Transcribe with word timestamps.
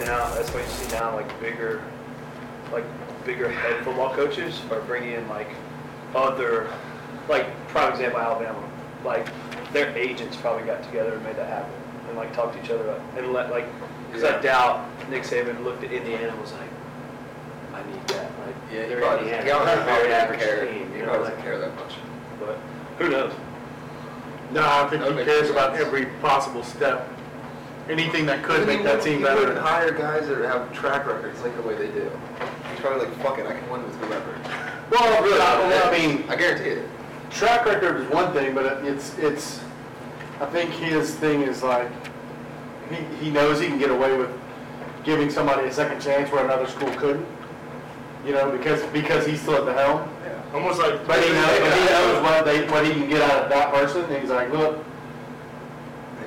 now, 0.00 0.32
that's 0.34 0.50
why 0.50 0.60
you 0.60 0.66
see 0.66 0.90
now 0.94 1.14
like 1.14 1.40
bigger, 1.40 1.82
like 2.72 2.84
bigger 3.24 3.48
head 3.50 3.84
football 3.84 4.14
coaches 4.14 4.60
are 4.70 4.80
bringing 4.82 5.12
in 5.12 5.28
like 5.28 5.48
other, 6.14 6.70
like 7.28 7.46
prime 7.68 7.92
example 7.92 8.20
Alabama, 8.20 8.58
like 9.04 9.28
their 9.72 9.96
agents 9.96 10.36
probably 10.36 10.64
got 10.64 10.82
together 10.82 11.14
and 11.14 11.22
made 11.24 11.36
that 11.36 11.48
happen 11.48 11.72
and 12.08 12.16
like 12.16 12.32
talked 12.34 12.54
to 12.56 12.62
each 12.64 12.70
other 12.70 12.82
about- 12.88 13.00
and 13.16 13.32
let 13.32 13.50
like, 13.50 13.66
because 14.08 14.24
I 14.24 14.40
doubt 14.40 14.84
Nick 15.10 15.22
Saban 15.22 15.62
looked 15.62 15.84
at 15.84 15.92
Indiana 15.92 16.28
and 16.28 16.40
was 16.40 16.52
like, 16.52 16.68
I 17.74 17.82
need 17.90 18.06
that. 18.08 18.30
Like 18.44 18.54
Yeah, 18.72 18.82
he 18.82 18.88
they're 18.88 19.00
probably, 19.00 19.30
Indiana, 19.30 19.42
he 19.44 19.48
don't 19.48 19.66
they're 19.66 19.78
a 19.80 19.84
probably 19.84 20.02
very 20.02 20.08
doesn't 20.08 20.24
average 20.24 20.40
care, 20.40 20.66
team. 20.66 20.90
he 20.92 20.98
You 20.98 21.06
know, 21.06 21.12
probably 21.12 21.24
like, 21.24 21.28
doesn't 21.36 21.42
care 21.44 21.58
that 21.60 21.76
much. 21.76 21.94
but 22.40 22.58
who 22.98 23.08
knows? 23.10 23.32
No, 24.52 24.62
I 24.66 24.88
think 24.88 25.02
That 25.02 25.16
he 25.16 25.24
cares 25.24 25.38
sense. 25.46 25.50
about 25.50 25.76
every 25.76 26.06
possible 26.20 26.64
step. 26.64 27.08
Anything 27.88 28.26
that 28.26 28.42
could 28.44 28.66
make 28.66 28.84
that 28.84 29.02
team 29.02 29.18
He 29.18 29.24
better. 29.24 29.40
wouldn't 29.40 29.58
hire 29.58 29.90
guys 29.92 30.28
that 30.28 30.38
have 30.44 30.72
track 30.72 31.06
records 31.06 31.40
like 31.42 31.54
the 31.56 31.62
way 31.62 31.76
they 31.76 31.88
do. 31.88 32.10
He's 32.70 32.80
probably 32.80 33.06
like, 33.06 33.16
fuck 33.18 33.38
it, 33.38 33.46
I 33.46 33.54
can 33.58 33.68
win 33.68 33.82
with 33.82 33.94
whoever. 33.96 34.38
Well, 34.90 35.22
really, 35.22 35.40
I 35.40 35.90
mean, 35.98 36.28
I 36.28 36.36
guarantee 36.36 36.70
it. 36.70 36.88
track 37.30 37.64
record 37.66 38.00
is 38.00 38.08
one 38.10 38.32
thing, 38.32 38.54
but 38.54 38.84
it's, 38.84 39.16
it's, 39.18 39.60
I 40.40 40.46
think 40.46 40.70
his 40.70 41.14
thing 41.14 41.42
is 41.42 41.62
like, 41.62 41.90
he, 42.90 43.24
he 43.24 43.30
knows 43.30 43.60
he 43.60 43.66
can 43.66 43.78
get 43.78 43.90
away 43.90 44.16
with 44.16 44.30
giving 45.04 45.30
somebody 45.30 45.66
a 45.68 45.72
second 45.72 46.00
chance 46.00 46.30
where 46.30 46.44
another 46.44 46.66
school 46.66 46.90
couldn't. 46.96 47.26
You 48.24 48.32
know, 48.32 48.50
because, 48.50 48.82
because 48.92 49.26
he's 49.26 49.40
still 49.40 49.54
at 49.56 49.64
the 49.64 49.72
helm. 49.72 50.08
Almost 50.52 50.80
like. 50.80 51.06
But 51.06 51.22
he 51.22 51.30
knows, 51.32 51.58
but 51.60 51.72
he 51.78 51.84
knows 51.86 52.22
what 52.22 52.44
they, 52.44 52.66
what 52.68 52.84
he 52.84 52.92
can 52.92 53.08
get 53.08 53.22
out 53.22 53.44
of 53.44 53.48
that 53.50 53.72
person, 53.72 54.02
and 54.04 54.20
he's 54.20 54.30
like, 54.30 54.52
look, 54.52 54.84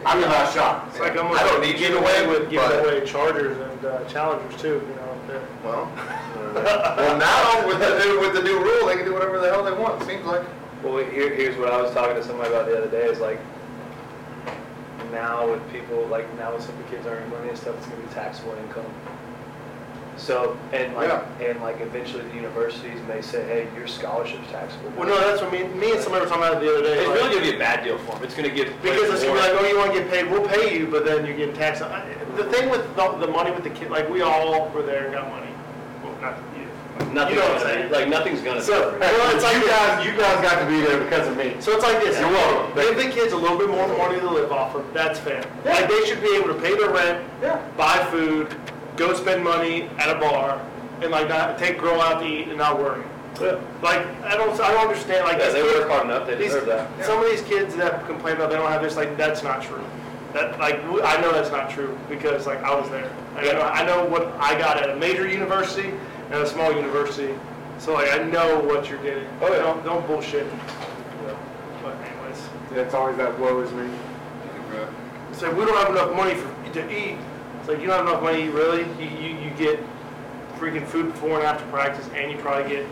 I'm 0.05 0.19
your 0.19 0.29
last 0.29 0.53
shot. 0.53 0.87
It's 0.89 0.99
like 0.99 1.15
almost 1.17 1.39
I 1.41 1.47
don't 1.47 1.59
like 1.59 1.69
need 1.69 1.79
you 1.79 1.87
giving 1.87 2.01
to 2.03 2.03
away 2.03 2.27
win, 2.27 2.29
with 2.41 2.49
giving 2.49 2.67
but- 2.69 2.83
away 2.85 3.05
Chargers 3.05 3.57
and 3.57 3.85
uh, 3.85 4.03
Challengers 4.05 4.61
too. 4.61 4.81
You 4.87 4.95
know, 4.95 5.21
they're- 5.27 5.47
Well, 5.63 5.89
well 6.97 7.17
now 7.17 7.67
with 7.67 7.79
the 7.79 7.99
new, 7.99 8.19
with 8.19 8.33
the 8.33 8.41
new 8.43 8.59
rule, 8.59 8.87
they 8.87 8.95
can 8.95 9.05
do 9.05 9.13
whatever 9.13 9.39
the 9.39 9.49
hell 9.49 9.63
they 9.63 9.71
want, 9.73 10.01
it 10.01 10.05
seems 10.05 10.25
like. 10.25 10.43
Well, 10.83 10.97
here, 10.97 11.33
here's 11.33 11.57
what 11.57 11.71
I 11.71 11.81
was 11.81 11.91
talking 11.93 12.15
to 12.15 12.23
somebody 12.23 12.49
about 12.49 12.65
the 12.65 12.77
other 12.77 12.89
day, 12.89 13.05
is 13.05 13.19
like, 13.19 13.39
now 15.11 15.49
with 15.49 15.61
people, 15.71 16.05
like, 16.07 16.27
now 16.37 16.53
with 16.53 16.63
some 16.63 16.75
of 16.77 16.83
the 16.89 16.95
kids 16.95 17.07
earning 17.07 17.29
money 17.29 17.49
and 17.49 17.57
stuff, 17.57 17.77
it's 17.77 17.87
gonna 17.87 18.01
be 18.01 18.13
taxable 18.13 18.53
income. 18.55 18.85
So, 20.23 20.57
and 20.71 20.95
like, 20.95 21.11
and 21.41 21.59
like 21.61 21.81
eventually 21.81 22.23
the 22.29 22.33
universities 22.35 22.97
may 23.09 23.21
say, 23.21 23.43
hey, 23.45 23.67
your 23.77 23.87
scholarship's 23.87 24.49
taxable. 24.49 24.89
well, 24.91 25.09
no, 25.09 25.19
that's 25.19 25.41
what 25.41 25.51
me, 25.51 25.63
me 25.65 25.91
and 25.91 25.99
somebody 26.01 26.23
were 26.23 26.29
talking 26.29 26.43
about 26.43 26.63
it 26.63 26.65
the 26.65 26.71
other 26.73 26.81
day. 26.81 26.99
It's 26.99 27.07
like- 27.09 27.17
really 27.17 27.29
gonna 27.35 27.51
be 27.51 27.55
a 27.57 27.59
bad 27.59 27.83
deal 27.83 27.97
for 27.97 28.13
them, 28.13 28.23
it's 28.23 28.33
gonna 28.33 28.47
give. 28.49 28.67
Because 28.81 29.09
it's 29.09 29.21
gonna 29.23 29.33
be 29.35 29.39
like, 29.39 29.51
oh, 29.51 29.67
you 29.67 29.77
wanna 29.77 29.91
get 29.93 30.09
paid, 30.09 30.31
we'll 30.31 30.47
pay 30.47 30.77
you, 30.79 30.87
but 30.87 31.03
then 31.03 31.25
you're 31.25 31.35
getting 31.35 31.53
taxed. 31.55 31.81
I- 31.81 32.05
The 32.37 32.45
thing 32.45 32.69
with 32.69 32.83
the, 32.95 33.11
the 33.19 33.27
money 33.27 33.51
with 33.51 33.65
the 33.65 33.69
kid, 33.69 33.91
like, 33.91 34.09
we 34.09 34.21
all 34.21 34.69
were 34.69 34.81
there 34.81 35.03
and 35.05 35.13
got 35.13 35.27
money. 35.29 35.51
Well, 36.05 36.15
not 36.21 36.37
you. 36.57 36.63
Nothing's 37.11 37.35
You 37.35 37.41
know 37.41 37.49
what 37.49 37.57
I'm 37.57 37.57
gonna, 37.59 37.73
saying? 37.73 37.91
like, 37.91 38.07
nothing's 38.07 38.41
gonna. 38.41 38.61
So- 38.61 38.97
Well, 38.97 39.35
it's 39.35 39.43
like 39.43 39.57
you 39.57 39.67
guys, 39.67 40.05
you 40.05 40.13
guys 40.15 40.39
got 40.41 40.59
to 40.61 40.65
be 40.67 40.79
there 40.79 40.99
because 41.03 41.27
of 41.27 41.35
me. 41.35 41.55
So 41.59 41.73
it's 41.73 41.83
like 41.83 41.99
this, 42.01 42.17
You're 42.17 42.29
welcome. 42.31 42.73
give 42.81 42.95
the 42.95 43.09
kids 43.11 43.33
a 43.33 43.37
little 43.37 43.57
bit 43.57 43.67
more 43.69 43.87
money 43.97 44.21
to 44.21 44.29
live 44.29 44.53
off 44.53 44.73
of, 44.73 44.85
that's 44.93 45.19
fair. 45.19 45.43
Like, 45.65 45.89
they 45.89 46.05
should 46.05 46.21
be 46.21 46.33
able 46.37 46.47
to 46.47 46.59
pay 46.61 46.75
their 46.77 46.91
rent, 46.91 47.25
Yeah. 47.41 47.59
buy 47.75 47.97
food, 48.09 48.55
go 48.95 49.13
spend 49.13 49.43
money 49.43 49.83
at 49.97 50.15
a 50.15 50.19
bar, 50.19 50.61
and 51.01 51.11
like 51.11 51.27
not 51.27 51.57
take, 51.57 51.79
girl 51.79 51.99
out 52.01 52.21
to 52.21 52.27
eat 52.27 52.47
and 52.47 52.57
not 52.57 52.77
worry. 52.79 53.03
Like, 53.81 54.05
I 54.23 54.35
don't, 54.37 54.59
I 54.61 54.71
don't 54.71 54.87
understand, 54.87 55.25
like. 55.25 55.39
Yeah, 55.39 55.49
they 55.49 55.61
kids- 55.63 55.79
work 55.79 55.89
hard 55.89 56.05
enough, 56.05 56.27
they 56.27 56.35
these- 56.35 56.53
deserve 56.53 56.67
that. 56.67 57.05
Some 57.05 57.19
of 57.23 57.25
these 57.29 57.41
kids 57.41 57.75
that 57.75 58.05
complain 58.05 58.35
about 58.35 58.51
they 58.51 58.57
don't 58.57 58.69
have 58.71 58.81
this, 58.83 58.95
like, 58.95 59.17
that's 59.17 59.41
not 59.41 59.63
true. 59.63 59.83
That, 60.33 60.59
like, 60.59 60.79
I 61.03 61.19
know 61.19 61.31
that's 61.31 61.51
not 61.51 61.69
true, 61.69 61.97
because 62.09 62.45
like, 62.47 62.61
I 62.63 62.73
was 62.79 62.89
there. 62.91 63.11
I 63.35 63.43
know, 63.43 63.61
I 63.61 63.83
know 63.85 64.05
what 64.05 64.27
I 64.39 64.57
got 64.57 64.77
at 64.77 64.89
a 64.91 64.95
major 64.95 65.27
university 65.27 65.89
and 66.31 66.33
a 66.41 66.47
small 66.47 66.71
university, 66.73 67.33
so 67.79 67.93
like, 67.93 68.11
I 68.11 68.17
know 68.23 68.59
what 68.59 68.87
you're 68.89 69.01
getting. 69.01 69.27
Oh, 69.41 69.51
yeah. 69.51 69.59
Don't, 69.59 69.83
don't 69.83 70.05
bullshit. 70.07 70.47
But 71.83 71.95
anyways, 72.01 72.39
It's 72.73 72.93
always 72.93 73.17
that 73.17 73.37
woe 73.39 73.59
is 73.61 73.71
me. 73.73 73.89
it's 75.31 75.41
like, 75.41 75.55
we 75.55 75.65
don't 75.65 75.75
have 75.77 75.89
enough 75.89 76.15
money 76.15 76.35
for, 76.35 76.73
to 76.73 76.91
eat. 76.91 77.17
It's 77.63 77.69
like, 77.69 77.79
you 77.79 77.87
don't 77.87 77.95
have 77.95 78.07
enough 78.09 78.21
money, 78.21 78.49
really? 78.49 78.81
You, 79.01 79.09
you, 79.09 79.37
you 79.37 79.49
get 79.51 79.79
freaking 80.57 80.85
food 80.85 81.13
before 81.13 81.37
and 81.37 81.47
after 81.47 81.65
practice, 81.67 82.05
and 82.13 82.29
you 82.29 82.37
probably 82.37 82.69
get 82.69 82.85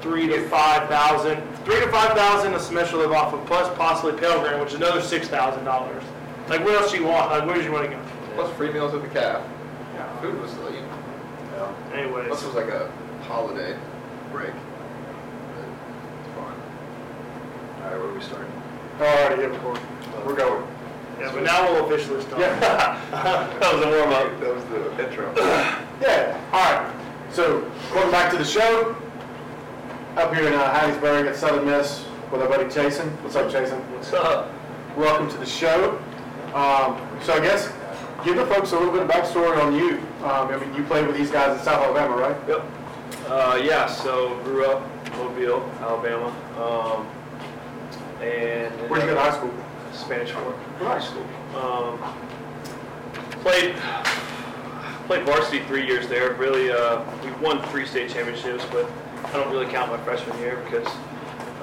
three 0.00 0.26
to 0.28 0.48
five 0.48 0.88
thousand, 0.88 1.36
three 1.66 1.78
to 1.78 1.86
five 1.88 2.16
thousand 2.16 2.54
a 2.54 2.58
semester 2.58 2.92
to 2.92 3.02
live 3.02 3.12
off 3.12 3.34
of, 3.34 3.44
plus 3.44 3.68
possibly 3.76 4.18
Pell 4.18 4.40
Grant, 4.40 4.60
which 4.60 4.70
is 4.70 4.76
another 4.76 5.02
six 5.02 5.28
thousand 5.28 5.64
dollars. 5.64 6.02
Like, 6.48 6.64
what 6.64 6.72
else 6.80 6.90
do 6.90 6.96
you 6.96 7.04
want? 7.04 7.30
Like, 7.30 7.44
where 7.44 7.54
does 7.54 7.64
your 7.64 7.74
money 7.74 7.88
go? 7.88 8.02
Plus 8.34 8.50
free 8.56 8.72
meals 8.72 8.94
at 8.94 9.02
the 9.02 9.08
calf. 9.08 9.46
Yeah. 9.94 10.20
Food 10.22 10.40
was, 10.40 10.54
you 10.54 10.82
Anyways, 11.92 12.28
Plus 12.28 12.42
it 12.42 12.46
was 12.46 12.54
like 12.54 12.68
a 12.68 12.90
holiday 13.24 13.76
break. 14.32 14.48
It's 14.48 16.34
fine. 16.34 16.56
All 17.76 17.82
right, 17.82 17.92
where 17.92 18.08
are 18.08 18.14
we 18.14 18.22
starting? 18.22 18.50
Alrighty, 18.98 19.52
yeah, 19.52 19.62
we're, 19.62 20.24
we're 20.24 20.34
going. 20.34 20.66
Yeah, 21.20 21.32
but 21.32 21.42
now 21.42 21.70
we'll 21.70 21.86
officially 21.86 22.22
start. 22.22 22.40
That 23.10 23.74
was 23.74 23.84
a 23.84 23.90
warm 23.90 24.12
up. 24.12 24.40
That 24.40 24.54
was 24.54 24.64
the 24.64 25.04
intro. 25.04 25.32
Yeah, 26.00 26.40
alright. 26.54 26.96
So, 27.30 27.60
going 27.92 28.10
back 28.10 28.30
to 28.32 28.38
the 28.38 28.44
show, 28.44 28.96
up 30.16 30.34
here 30.34 30.48
in 30.48 30.54
uh, 30.54 30.72
Hattiesburg 30.72 31.28
at 31.28 31.36
Southern 31.36 31.66
Miss 31.66 32.06
with 32.32 32.40
our 32.40 32.48
buddy 32.48 32.68
Jason. 32.70 33.10
What's 33.22 33.36
up, 33.36 33.50
Jason? 33.50 33.78
What's 33.92 34.14
up? 34.14 34.50
Welcome 34.96 35.30
to 35.30 35.36
the 35.36 35.44
show. 35.44 35.98
Um, 36.54 36.98
so 37.22 37.34
I 37.34 37.40
guess, 37.40 37.70
give 38.24 38.36
the 38.36 38.46
folks 38.46 38.72
a 38.72 38.78
little 38.78 38.92
bit 38.92 39.02
of 39.02 39.08
backstory 39.08 39.62
on 39.62 39.74
you. 39.74 39.98
Um, 40.24 40.48
I 40.48 40.56
mean, 40.56 40.74
you 40.74 40.82
played 40.84 41.06
with 41.06 41.16
these 41.16 41.30
guys 41.30 41.58
in 41.58 41.64
South 41.64 41.84
Alabama, 41.84 42.16
right? 42.16 42.36
Yep. 42.48 42.66
Uh, 43.28 43.60
yeah, 43.62 43.86
so 43.86 44.36
grew 44.42 44.64
up 44.64 44.82
Mobile, 45.18 45.70
Alabama. 45.80 46.28
Um, 46.56 47.06
and. 48.22 48.74
Where'd 48.90 49.02
you 49.02 49.10
go 49.10 49.14
to 49.14 49.20
high 49.20 49.36
school? 49.36 49.52
Spanish 49.92 50.30
Fort 50.30 50.56
High 50.78 51.00
School. 51.00 51.26
Um, 51.56 51.98
played 53.42 53.74
played 55.06 55.24
varsity 55.26 55.60
three 55.64 55.86
years 55.86 56.08
there. 56.08 56.34
Really, 56.34 56.70
uh, 56.70 57.02
we 57.24 57.30
won 57.44 57.62
three 57.70 57.86
state 57.86 58.10
championships, 58.10 58.64
but 58.70 58.88
I 59.24 59.32
don't 59.32 59.50
really 59.50 59.66
count 59.66 59.90
my 59.90 59.98
freshman 60.04 60.38
year 60.38 60.62
because 60.64 60.86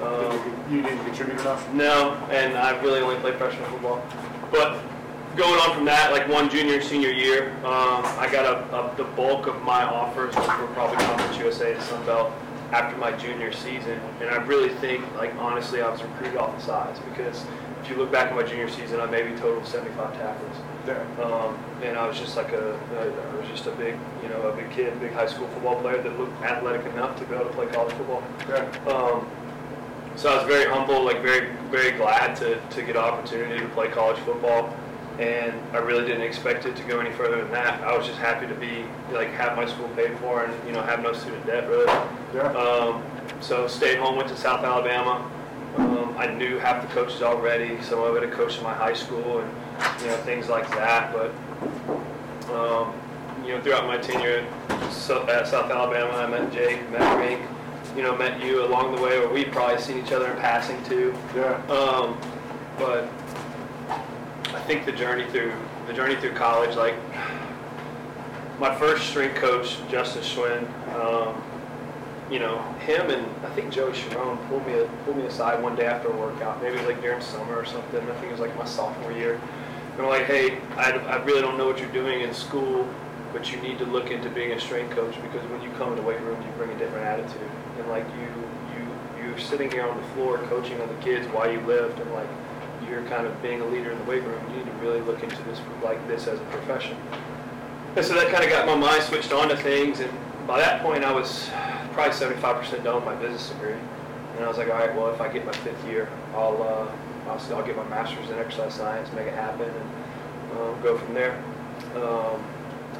um, 0.02 0.64
You 0.70 0.82
didn't 0.82 1.04
contribute 1.04 1.40
enough? 1.40 1.72
no, 1.72 2.14
and 2.30 2.56
I 2.56 2.78
really 2.82 3.00
only 3.00 3.16
played 3.16 3.36
freshman 3.36 3.68
football. 3.70 4.04
But 4.50 4.80
going 5.36 5.58
on 5.60 5.74
from 5.74 5.84
that, 5.86 6.12
like 6.12 6.28
one 6.28 6.50
junior 6.50 6.74
and 6.74 6.82
senior 6.84 7.10
year, 7.10 7.52
um, 7.64 8.04
I 8.18 8.28
got 8.30 8.44
a, 8.44 8.76
a, 8.76 8.96
the 8.96 9.04
bulk 9.04 9.46
of 9.46 9.62
my 9.62 9.82
offers 9.82 10.34
were 10.36 10.66
probably 10.74 10.96
Conference 11.04 11.38
USA 11.38 11.74
and 11.74 11.82
Sun 11.82 12.04
Belt 12.06 12.32
after 12.72 12.96
my 12.98 13.12
junior 13.12 13.52
season. 13.52 13.98
And 14.20 14.30
I 14.30 14.36
really 14.36 14.68
think, 14.76 15.04
like 15.16 15.34
honestly, 15.36 15.80
I 15.80 15.88
was 15.88 16.02
recruited 16.02 16.36
off 16.36 16.56
the 16.58 16.64
size 16.64 16.98
because 17.00 17.44
you 17.90 17.96
look 17.96 18.10
back 18.10 18.30
at 18.30 18.36
my 18.36 18.42
junior 18.42 18.68
season, 18.68 19.00
I 19.00 19.06
maybe 19.06 19.36
totaled 19.38 19.66
75 19.66 20.14
tackles. 20.14 20.56
Yeah. 20.86 21.22
Um, 21.22 21.58
and 21.82 21.98
I 21.98 22.06
was 22.06 22.18
just 22.18 22.36
like 22.36 22.52
a, 22.52 22.78
I 22.98 23.36
was 23.36 23.48
just 23.48 23.66
a 23.66 23.72
big, 23.72 23.96
you 24.22 24.28
know, 24.28 24.42
a 24.42 24.56
big 24.56 24.70
kid, 24.70 24.98
big 25.00 25.12
high 25.12 25.26
school 25.26 25.48
football 25.48 25.80
player 25.80 26.02
that 26.02 26.18
looked 26.18 26.40
athletic 26.42 26.86
enough 26.92 27.18
to 27.18 27.24
be 27.24 27.34
able 27.34 27.46
to 27.46 27.52
play 27.52 27.66
college 27.66 27.92
football. 27.94 28.22
Yeah. 28.48 28.64
Um, 28.86 29.28
so 30.16 30.30
I 30.32 30.36
was 30.38 30.46
very 30.46 30.68
humble, 30.70 31.04
like 31.04 31.22
very, 31.22 31.52
very 31.70 31.92
glad 31.92 32.36
to, 32.36 32.60
to 32.60 32.82
get 32.82 32.96
an 32.96 33.02
opportunity 33.02 33.60
to 33.60 33.68
play 33.68 33.88
college 33.88 34.18
football. 34.20 34.74
And 35.18 35.52
I 35.72 35.78
really 35.78 36.06
didn't 36.06 36.22
expect 36.22 36.64
it 36.64 36.76
to 36.76 36.82
go 36.84 37.00
any 37.00 37.10
further 37.12 37.36
than 37.42 37.50
that. 37.50 37.82
I 37.82 37.96
was 37.96 38.06
just 38.06 38.18
happy 38.18 38.46
to 38.46 38.54
be, 38.54 38.84
like, 39.12 39.28
have 39.30 39.56
my 39.56 39.66
school 39.66 39.88
paid 39.90 40.16
for 40.18 40.44
and, 40.44 40.66
you 40.66 40.72
know, 40.72 40.80
have 40.82 41.02
no 41.02 41.12
student 41.12 41.44
debt, 41.44 41.68
really. 41.68 41.86
Yeah. 42.34 42.52
Um, 42.52 43.02
so 43.40 43.66
stayed 43.66 43.98
home, 43.98 44.16
went 44.16 44.28
to 44.28 44.36
South 44.36 44.64
Alabama. 44.64 45.28
I 46.18 46.26
knew 46.26 46.58
half 46.58 46.82
the 46.82 46.92
coaches 46.92 47.22
already. 47.22 47.80
Some 47.80 48.00
of 48.00 48.16
it 48.16 48.24
had 48.24 48.32
coached 48.32 48.58
in 48.58 48.64
my 48.64 48.74
high 48.74 48.92
school 48.92 49.38
and 49.38 49.50
you 50.00 50.08
know 50.08 50.16
things 50.18 50.48
like 50.48 50.68
that. 50.70 51.12
But 51.12 51.30
um, 52.52 52.92
you 53.44 53.54
know, 53.54 53.62
throughout 53.62 53.86
my 53.86 53.98
tenure 53.98 54.44
at 54.68 54.82
at 54.82 55.46
South 55.46 55.70
Alabama, 55.70 56.10
I 56.10 56.26
met 56.26 56.52
Jake, 56.52 56.90
met 56.90 57.18
Rink, 57.20 57.40
you 57.96 58.02
know, 58.02 58.16
met 58.16 58.42
you 58.42 58.64
along 58.64 58.96
the 58.96 59.00
way, 59.00 59.16
or 59.16 59.32
we'd 59.32 59.52
probably 59.52 59.80
seen 59.80 59.96
each 59.96 60.10
other 60.10 60.32
in 60.32 60.38
passing 60.38 60.82
too. 60.84 61.14
Yeah. 61.36 61.54
Um, 61.68 62.18
but 62.78 63.04
I 63.88 64.60
think 64.66 64.86
the 64.86 64.92
journey 64.92 65.24
through 65.30 65.52
the 65.86 65.92
journey 65.92 66.16
through 66.16 66.34
college, 66.34 66.74
like 66.74 66.96
my 68.58 68.74
first 68.74 69.08
strength 69.08 69.36
coach, 69.36 69.76
Justin 69.88 70.22
Schwinn, 70.22 70.94
um, 70.94 71.40
you 72.30 72.38
know, 72.38 72.60
him 72.80 73.10
and 73.10 73.26
I 73.44 73.50
think 73.54 73.72
Joey 73.72 73.94
Sharon 73.94 74.36
pulled 74.48 74.66
me 74.66 74.74
pulled 75.04 75.16
me 75.16 75.24
aside 75.24 75.62
one 75.62 75.76
day 75.76 75.86
after 75.86 76.08
a 76.08 76.16
workout. 76.16 76.62
Maybe 76.62 76.76
it 76.76 76.80
was 76.80 76.88
like 76.88 77.00
during 77.00 77.20
summer 77.20 77.56
or 77.56 77.64
something. 77.64 78.00
I 78.00 78.14
think 78.14 78.26
it 78.26 78.32
was 78.32 78.40
like 78.40 78.56
my 78.56 78.66
sophomore 78.66 79.12
year. 79.12 79.40
And 79.96 79.98
we're 79.98 80.08
like, 80.08 80.26
hey, 80.26 80.58
I, 80.76 80.92
I 80.92 81.16
really 81.24 81.40
don't 81.40 81.56
know 81.56 81.66
what 81.66 81.78
you're 81.78 81.92
doing 81.92 82.20
in 82.20 82.32
school, 82.34 82.86
but 83.32 83.50
you 83.50 83.60
need 83.60 83.78
to 83.78 83.86
look 83.86 84.10
into 84.10 84.28
being 84.30 84.52
a 84.52 84.60
strength 84.60 84.94
coach 84.94 85.14
because 85.22 85.44
when 85.50 85.62
you 85.62 85.70
come 85.72 85.90
in 85.90 85.96
the 85.96 86.02
weight 86.02 86.20
room, 86.20 86.40
you 86.42 86.50
bring 86.52 86.70
a 86.70 86.78
different 86.78 87.04
attitude. 87.04 87.50
And 87.78 87.88
like 87.88 88.04
you 88.14 88.28
you 88.76 89.26
you're 89.26 89.38
sitting 89.38 89.70
here 89.70 89.86
on 89.86 89.96
the 89.96 90.06
floor 90.08 90.38
coaching 90.48 90.80
other 90.80 90.96
kids 91.00 91.26
while 91.28 91.50
you 91.50 91.60
lift, 91.60 91.98
and 91.98 92.12
like 92.12 92.28
you're 92.88 93.02
kind 93.04 93.26
of 93.26 93.40
being 93.42 93.60
a 93.62 93.66
leader 93.66 93.90
in 93.90 93.98
the 93.98 94.04
weight 94.04 94.22
room. 94.22 94.42
You 94.50 94.58
need 94.58 94.66
to 94.66 94.72
really 94.78 95.00
look 95.00 95.22
into 95.22 95.42
this 95.44 95.60
like 95.82 96.06
this 96.08 96.26
as 96.26 96.38
a 96.38 96.44
profession. 96.44 96.96
And 97.96 98.04
so 98.04 98.14
that 98.14 98.30
kind 98.30 98.44
of 98.44 98.50
got 98.50 98.66
my 98.66 98.74
mind 98.74 99.02
switched 99.02 99.32
on 99.32 99.48
to 99.48 99.56
things, 99.56 100.00
and 100.00 100.12
by 100.46 100.58
that 100.58 100.82
point, 100.82 101.04
I 101.04 101.12
was 101.12 101.48
probably 101.92 102.14
seventy-five 102.14 102.56
percent 102.60 102.84
done 102.84 102.96
with 102.96 103.04
my 103.04 103.14
business 103.16 103.48
degree. 103.50 103.76
And 104.36 104.44
I 104.44 104.48
was 104.48 104.56
like, 104.56 104.68
all 104.68 104.74
right, 104.74 104.94
well, 104.94 105.12
if 105.12 105.20
I 105.20 105.32
get 105.32 105.44
my 105.44 105.52
fifth 105.52 105.84
year, 105.86 106.08
I'll, 106.34 106.62
uh, 106.62 107.28
I'll, 107.28 107.56
I'll 107.56 107.66
get 107.66 107.76
my 107.76 107.88
master's 107.88 108.30
in 108.30 108.38
exercise 108.38 108.74
science, 108.74 109.12
make 109.12 109.26
it 109.26 109.34
happen, 109.34 109.68
and, 109.68 110.58
um, 110.58 110.80
go 110.80 110.96
from 110.96 111.12
there. 111.12 111.42
Um, 111.96 112.44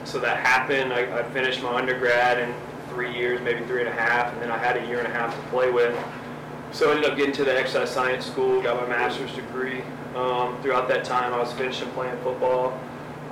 so 0.04 0.18
that 0.18 0.38
happened, 0.38 0.92
I, 0.92 1.20
I 1.20 1.22
finished 1.30 1.62
my 1.62 1.74
undergrad 1.76 2.38
in 2.40 2.52
three 2.88 3.14
years, 3.14 3.40
maybe 3.42 3.64
three 3.66 3.80
and 3.80 3.88
a 3.88 3.92
half, 3.92 4.32
and 4.32 4.42
then 4.42 4.50
I 4.50 4.58
had 4.58 4.76
a 4.76 4.86
year 4.86 4.98
and 4.98 5.06
a 5.06 5.10
half 5.10 5.34
to 5.34 5.42
play 5.50 5.70
with. 5.70 5.96
So 6.72 6.88
I 6.90 6.96
ended 6.96 7.10
up 7.10 7.16
getting 7.16 7.34
to 7.34 7.44
the 7.44 7.56
exercise 7.56 7.90
science 7.90 8.26
school, 8.26 8.60
got 8.60 8.80
my 8.80 8.88
master's 8.88 9.32
degree. 9.34 9.82
Um, 10.16 10.60
throughout 10.62 10.88
that 10.88 11.04
time, 11.04 11.32
I 11.32 11.38
was 11.38 11.52
finishing 11.52 11.88
playing 11.90 12.18
football. 12.22 12.78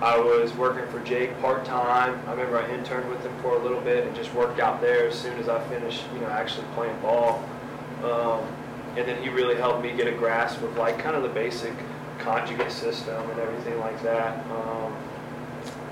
I 0.00 0.18
was 0.18 0.52
working 0.54 0.86
for 0.88 1.00
Jake 1.04 1.38
part-time. 1.40 2.20
I 2.26 2.30
remember 2.32 2.58
I 2.58 2.70
interned 2.70 3.08
with 3.08 3.22
him 3.22 3.32
for 3.40 3.54
a 3.54 3.58
little 3.58 3.80
bit 3.80 4.06
and 4.06 4.14
just 4.14 4.32
worked 4.34 4.60
out 4.60 4.80
there 4.80 5.08
as 5.08 5.14
soon 5.18 5.38
as 5.38 5.48
I 5.48 5.66
finished, 5.68 6.04
you 6.12 6.20
know, 6.20 6.28
actually 6.28 6.66
playing 6.74 6.98
ball. 7.00 7.42
Um, 8.04 8.46
and 8.96 9.08
then 9.08 9.22
he 9.22 9.30
really 9.30 9.56
helped 9.56 9.82
me 9.82 9.92
get 9.92 10.06
a 10.06 10.12
grasp 10.12 10.62
of 10.62 10.76
like 10.76 10.98
kind 10.98 11.16
of 11.16 11.22
the 11.22 11.28
basic 11.30 11.72
conjugate 12.18 12.72
system 12.72 13.28
and 13.30 13.40
everything 13.40 13.78
like 13.80 14.00
that. 14.02 14.44
Um, 14.50 14.94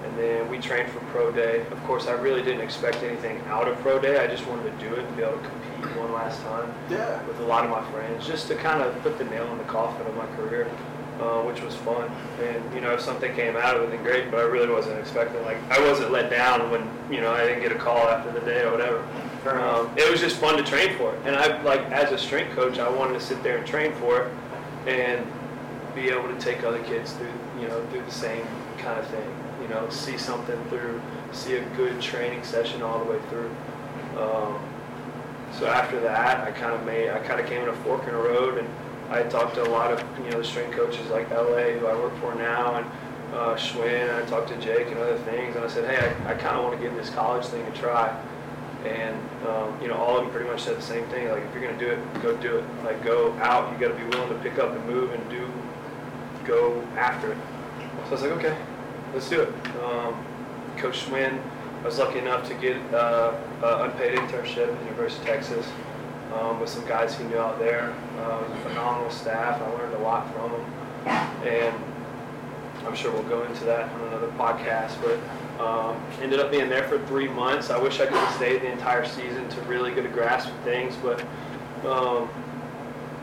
and 0.04 0.18
then 0.18 0.50
we 0.50 0.58
trained 0.58 0.90
for 0.90 1.00
pro 1.06 1.32
day. 1.32 1.60
Of 1.70 1.82
course, 1.84 2.06
I 2.06 2.12
really 2.12 2.42
didn't 2.42 2.60
expect 2.60 3.02
anything 3.02 3.40
out 3.46 3.68
of 3.68 3.78
pro 3.78 3.98
day. 3.98 4.22
I 4.22 4.26
just 4.26 4.46
wanted 4.46 4.64
to 4.78 4.86
do 4.86 4.94
it 4.94 5.04
and 5.06 5.16
be 5.16 5.22
able 5.22 5.38
to 5.38 5.48
compete 5.48 5.96
one 5.96 6.12
last 6.12 6.42
time 6.42 6.72
Yeah. 6.90 7.22
with 7.26 7.40
a 7.40 7.44
lot 7.44 7.64
of 7.64 7.70
my 7.70 7.82
friends, 7.90 8.26
just 8.26 8.48
to 8.48 8.54
kind 8.54 8.82
of 8.82 9.00
put 9.02 9.16
the 9.16 9.24
nail 9.24 9.50
in 9.50 9.56
the 9.58 9.64
coffin 9.64 10.06
of 10.06 10.14
my 10.14 10.26
career, 10.36 10.70
uh, 11.20 11.42
which 11.42 11.62
was 11.62 11.74
fun. 11.76 12.10
And 12.42 12.74
you 12.74 12.80
know, 12.80 12.92
if 12.92 13.00
something 13.00 13.34
came 13.34 13.56
out 13.56 13.76
of 13.76 13.82
it, 13.82 13.90
then 13.90 14.02
great. 14.02 14.30
But 14.30 14.40
I 14.40 14.44
really 14.44 14.68
wasn't 14.68 14.98
expecting. 14.98 15.42
Like, 15.44 15.58
I 15.70 15.80
wasn't 15.86 16.10
let 16.10 16.30
down 16.30 16.70
when 16.70 16.88
you 17.10 17.20
know 17.20 17.32
I 17.32 17.46
didn't 17.46 17.62
get 17.62 17.72
a 17.72 17.78
call 17.78 18.08
after 18.08 18.32
the 18.32 18.44
day 18.44 18.62
or 18.62 18.70
whatever. 18.70 19.06
Um, 19.46 19.90
it 19.96 20.10
was 20.10 20.20
just 20.20 20.36
fun 20.36 20.56
to 20.56 20.62
train 20.62 20.96
for 20.96 21.14
it. 21.14 21.20
And 21.26 21.36
I 21.36 21.60
like 21.62 21.82
as 21.90 22.12
a 22.12 22.18
strength 22.18 22.54
coach, 22.54 22.78
I 22.78 22.88
wanted 22.88 23.14
to 23.14 23.20
sit 23.20 23.42
there 23.42 23.58
and 23.58 23.66
train 23.66 23.92
for 23.94 24.22
it 24.22 24.32
and 24.86 25.26
be 25.94 26.08
able 26.08 26.28
to 26.28 26.38
take 26.40 26.64
other 26.64 26.82
kids 26.82 27.12
through 27.12 27.32
you 27.60 27.68
know 27.68 27.84
through 27.86 28.02
the 28.02 28.10
same 28.10 28.46
kind 28.78 28.98
of 28.98 29.06
thing. 29.08 29.36
You 29.62 29.68
know, 29.68 29.88
see 29.88 30.18
something 30.18 30.62
through, 30.68 31.00
see 31.32 31.56
a 31.56 31.64
good 31.70 32.00
training 32.00 32.42
session 32.44 32.82
all 32.82 32.98
the 33.02 33.10
way 33.10 33.18
through. 33.30 33.50
Um, 34.18 34.60
so 35.58 35.66
after 35.66 36.00
that, 36.00 36.46
I 36.46 36.50
kind 36.50 36.74
of 36.74 36.84
made, 36.84 37.10
I 37.10 37.20
kind 37.20 37.40
of 37.40 37.46
came 37.46 37.62
in 37.62 37.68
a 37.68 37.74
fork 37.76 38.02
in 38.06 38.10
the 38.12 38.20
road, 38.20 38.58
and 38.58 38.68
I 39.10 39.22
talked 39.24 39.54
to 39.56 39.62
a 39.62 39.70
lot 39.70 39.92
of, 39.92 40.02
you 40.24 40.30
know, 40.30 40.38
the 40.38 40.44
strength 40.44 40.74
coaches 40.76 41.06
like 41.10 41.30
LA, 41.30 41.72
who 41.78 41.86
I 41.86 41.94
work 41.94 42.16
for 42.18 42.34
now, 42.34 42.76
and 42.76 42.86
uh, 43.34 43.56
Schwinn, 43.56 44.14
I 44.14 44.24
talked 44.26 44.48
to 44.48 44.56
Jake 44.56 44.88
and 44.88 44.98
other 44.98 45.18
things, 45.18 45.56
and 45.56 45.64
I 45.64 45.68
said, 45.68 45.88
hey, 45.88 46.14
I, 46.24 46.32
I 46.32 46.34
kind 46.34 46.56
of 46.56 46.64
want 46.64 46.80
to 46.80 46.82
give 46.82 46.94
this 46.94 47.10
college 47.10 47.44
thing 47.46 47.64
a 47.66 47.70
try. 47.72 48.16
And, 48.84 49.18
um, 49.46 49.80
you 49.80 49.88
know, 49.88 49.94
all 49.94 50.18
of 50.18 50.24
them 50.24 50.32
pretty 50.32 50.48
much 50.48 50.62
said 50.62 50.76
the 50.76 50.82
same 50.82 51.04
thing, 51.06 51.28
like, 51.28 51.42
if 51.42 51.52
you're 51.54 51.62
going 51.62 51.78
to 51.78 51.84
do 51.84 51.90
it, 51.90 52.22
go 52.22 52.36
do 52.36 52.58
it. 52.58 52.64
Like, 52.84 53.02
go 53.02 53.32
out, 53.34 53.72
you 53.72 53.78
got 53.78 53.96
to 53.96 54.04
be 54.04 54.08
willing 54.16 54.28
to 54.28 54.42
pick 54.42 54.58
up 54.58 54.70
and 54.70 54.86
move 54.86 55.12
and 55.12 55.30
do, 55.30 55.50
go 56.44 56.80
after 56.96 57.32
it. 57.32 57.38
So 57.78 58.08
I 58.08 58.10
was 58.10 58.22
like, 58.22 58.32
okay, 58.32 58.56
let's 59.12 59.28
do 59.28 59.40
it. 59.42 59.48
Um, 59.82 60.24
Coach 60.76 61.06
Schwinn, 61.06 61.40
I 61.82 61.86
was 61.86 61.98
lucky 61.98 62.18
enough 62.18 62.46
to 62.48 62.54
get 62.54 62.76
uh, 62.92 63.34
an 63.62 63.90
unpaid 63.90 64.18
internship 64.18 64.72
at 64.72 64.78
the 64.78 64.84
University 64.84 65.22
of 65.22 65.26
Texas 65.26 65.66
um, 66.34 66.60
with 66.60 66.68
some 66.68 66.86
guys 66.86 67.16
he 67.16 67.24
knew 67.24 67.38
out 67.38 67.58
there. 67.58 67.94
Uh, 68.18 68.40
it 68.40 68.50
was 68.50 68.58
a 68.58 68.62
phenomenal 68.68 69.10
staff. 69.10 69.60
I 69.60 69.70
learned 69.70 69.94
a 69.94 69.98
lot 69.98 70.32
from 70.34 70.52
them. 70.52 70.64
And 71.46 71.84
I'm 72.86 72.94
sure 72.94 73.12
we'll 73.12 73.22
go 73.24 73.44
into 73.44 73.64
that 73.64 73.90
on 73.92 74.00
another 74.08 74.28
podcast, 74.32 74.96
but 75.02 75.18
um, 75.64 76.02
ended 76.20 76.40
up 76.40 76.50
being 76.50 76.68
there 76.68 76.86
for 76.88 76.98
three 77.06 77.28
months. 77.28 77.70
I 77.70 77.78
wish 77.78 78.00
I 78.00 78.06
could 78.06 78.16
have 78.16 78.34
stayed 78.34 78.62
the 78.62 78.72
entire 78.72 79.06
season 79.06 79.48
to 79.48 79.60
really 79.62 79.94
get 79.94 80.04
a 80.04 80.08
grasp 80.08 80.48
of 80.48 80.58
things, 80.60 80.96
but 81.02 81.20
um, 81.86 82.28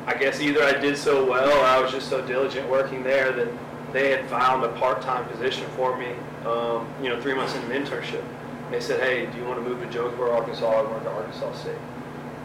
I 0.07 0.15
guess 0.15 0.39
either 0.41 0.63
I 0.63 0.73
did 0.73 0.97
so 0.97 1.25
well 1.29 1.51
or 1.51 1.65
I 1.65 1.79
was 1.79 1.91
just 1.91 2.09
so 2.09 2.25
diligent 2.25 2.69
working 2.69 3.03
there 3.03 3.31
that 3.31 3.47
they 3.91 4.09
had 4.09 4.25
found 4.27 4.63
a 4.63 4.69
part-time 4.69 5.27
position 5.29 5.67
for 5.75 5.97
me, 5.97 6.13
um, 6.45 6.87
you 7.01 7.09
know, 7.09 7.19
three 7.21 7.33
months 7.33 7.55
into 7.55 7.67
internship. 7.67 8.23
They 8.71 8.79
said, 8.79 9.01
hey, 9.01 9.25
do 9.25 9.37
you 9.37 9.43
want 9.43 9.61
to 9.61 9.69
move 9.69 9.81
to 9.81 9.89
Jonesboro, 9.89 10.31
Arkansas, 10.31 10.65
or 10.65 10.87
work 10.87 11.01
at 11.01 11.07
Arkansas 11.07 11.53
State? 11.53 11.75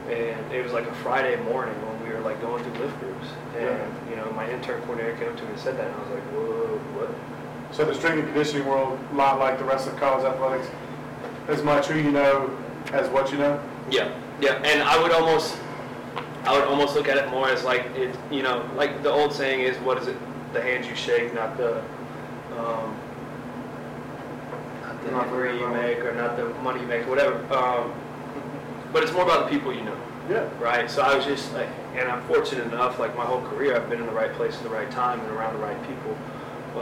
And 0.08 0.52
it 0.52 0.62
was 0.62 0.72
like 0.72 0.86
a 0.86 0.94
Friday 0.96 1.36
morning 1.44 1.74
when 1.86 2.02
we 2.04 2.14
were 2.14 2.20
like 2.20 2.40
going 2.40 2.62
through 2.62 2.84
lift 2.84 3.00
groups. 3.00 3.26
And, 3.56 3.92
you 4.08 4.16
know, 4.16 4.30
my 4.32 4.48
intern 4.50 4.80
coordinator 4.82 5.16
came 5.16 5.28
up 5.28 5.36
to 5.36 5.44
me 5.44 5.50
and 5.50 5.58
said 5.58 5.76
that, 5.78 5.86
and 5.86 5.94
I 5.94 5.98
was 5.98 6.10
like, 6.10 6.22
whoa, 6.32 6.78
what? 6.96 7.74
So 7.74 7.84
the 7.84 7.94
strength 7.94 8.18
and 8.18 8.26
conditioning 8.28 8.66
world, 8.66 8.98
a 9.12 9.14
lot 9.14 9.38
like 9.38 9.58
the 9.58 9.64
rest 9.64 9.88
of 9.88 9.96
college 9.96 10.24
athletics, 10.24 10.68
as 11.48 11.62
much 11.62 11.86
who 11.86 11.98
you 11.98 12.12
know 12.12 12.56
as 12.92 13.08
what 13.10 13.32
you 13.32 13.38
know? 13.38 13.60
Yeah, 13.90 14.16
yeah, 14.40 14.54
and 14.62 14.82
I 14.82 15.00
would 15.02 15.10
almost, 15.10 15.58
I 16.44 16.56
would 16.56 16.68
almost 16.68 16.94
look 16.94 17.08
at 17.08 17.16
it 17.16 17.28
more 17.30 17.48
as 17.48 17.64
like 17.64 17.86
it, 17.96 18.16
you 18.30 18.42
know, 18.42 18.68
like 18.76 19.02
the 19.02 19.10
old 19.10 19.32
saying 19.32 19.60
is, 19.60 19.76
what 19.78 19.98
is 19.98 20.06
it? 20.06 20.16
The 20.52 20.62
hands 20.62 20.86
you 20.86 20.94
shake, 20.94 21.34
not 21.34 21.56
the, 21.56 21.78
um, 22.56 22.96
not 24.82 25.04
the 25.04 25.10
Not 25.10 25.24
degree 25.24 25.58
you 25.58 25.68
make 25.68 25.98
or 25.98 26.14
not 26.14 26.36
the 26.36 26.48
money 26.62 26.80
you 26.80 26.86
make, 26.86 27.06
whatever. 27.08 27.34
Um, 27.52 27.92
but 28.92 29.02
it's 29.02 29.12
more 29.12 29.22
about 29.22 29.44
the 29.44 29.50
people 29.56 29.72
you 29.72 29.82
know, 29.82 29.96
Yeah. 30.28 30.48
right? 30.60 30.90
So 30.90 31.02
I 31.02 31.14
was 31.14 31.24
just 31.24 31.52
like, 31.54 31.68
and 31.96 32.08
I'm 32.08 32.22
fortunate 32.24 32.66
enough, 32.66 32.98
like 32.98 33.16
my 33.16 33.24
whole 33.24 33.42
career, 33.42 33.76
I've 33.76 33.88
been 33.88 34.00
in 34.00 34.06
the 34.06 34.12
right 34.12 34.32
place 34.34 34.56
at 34.56 34.62
the 34.62 34.68
right 34.70 34.90
time 34.90 35.20
and 35.20 35.30
around 35.30 35.54
the 35.54 35.60
right 35.64 35.78
people. 35.88 36.16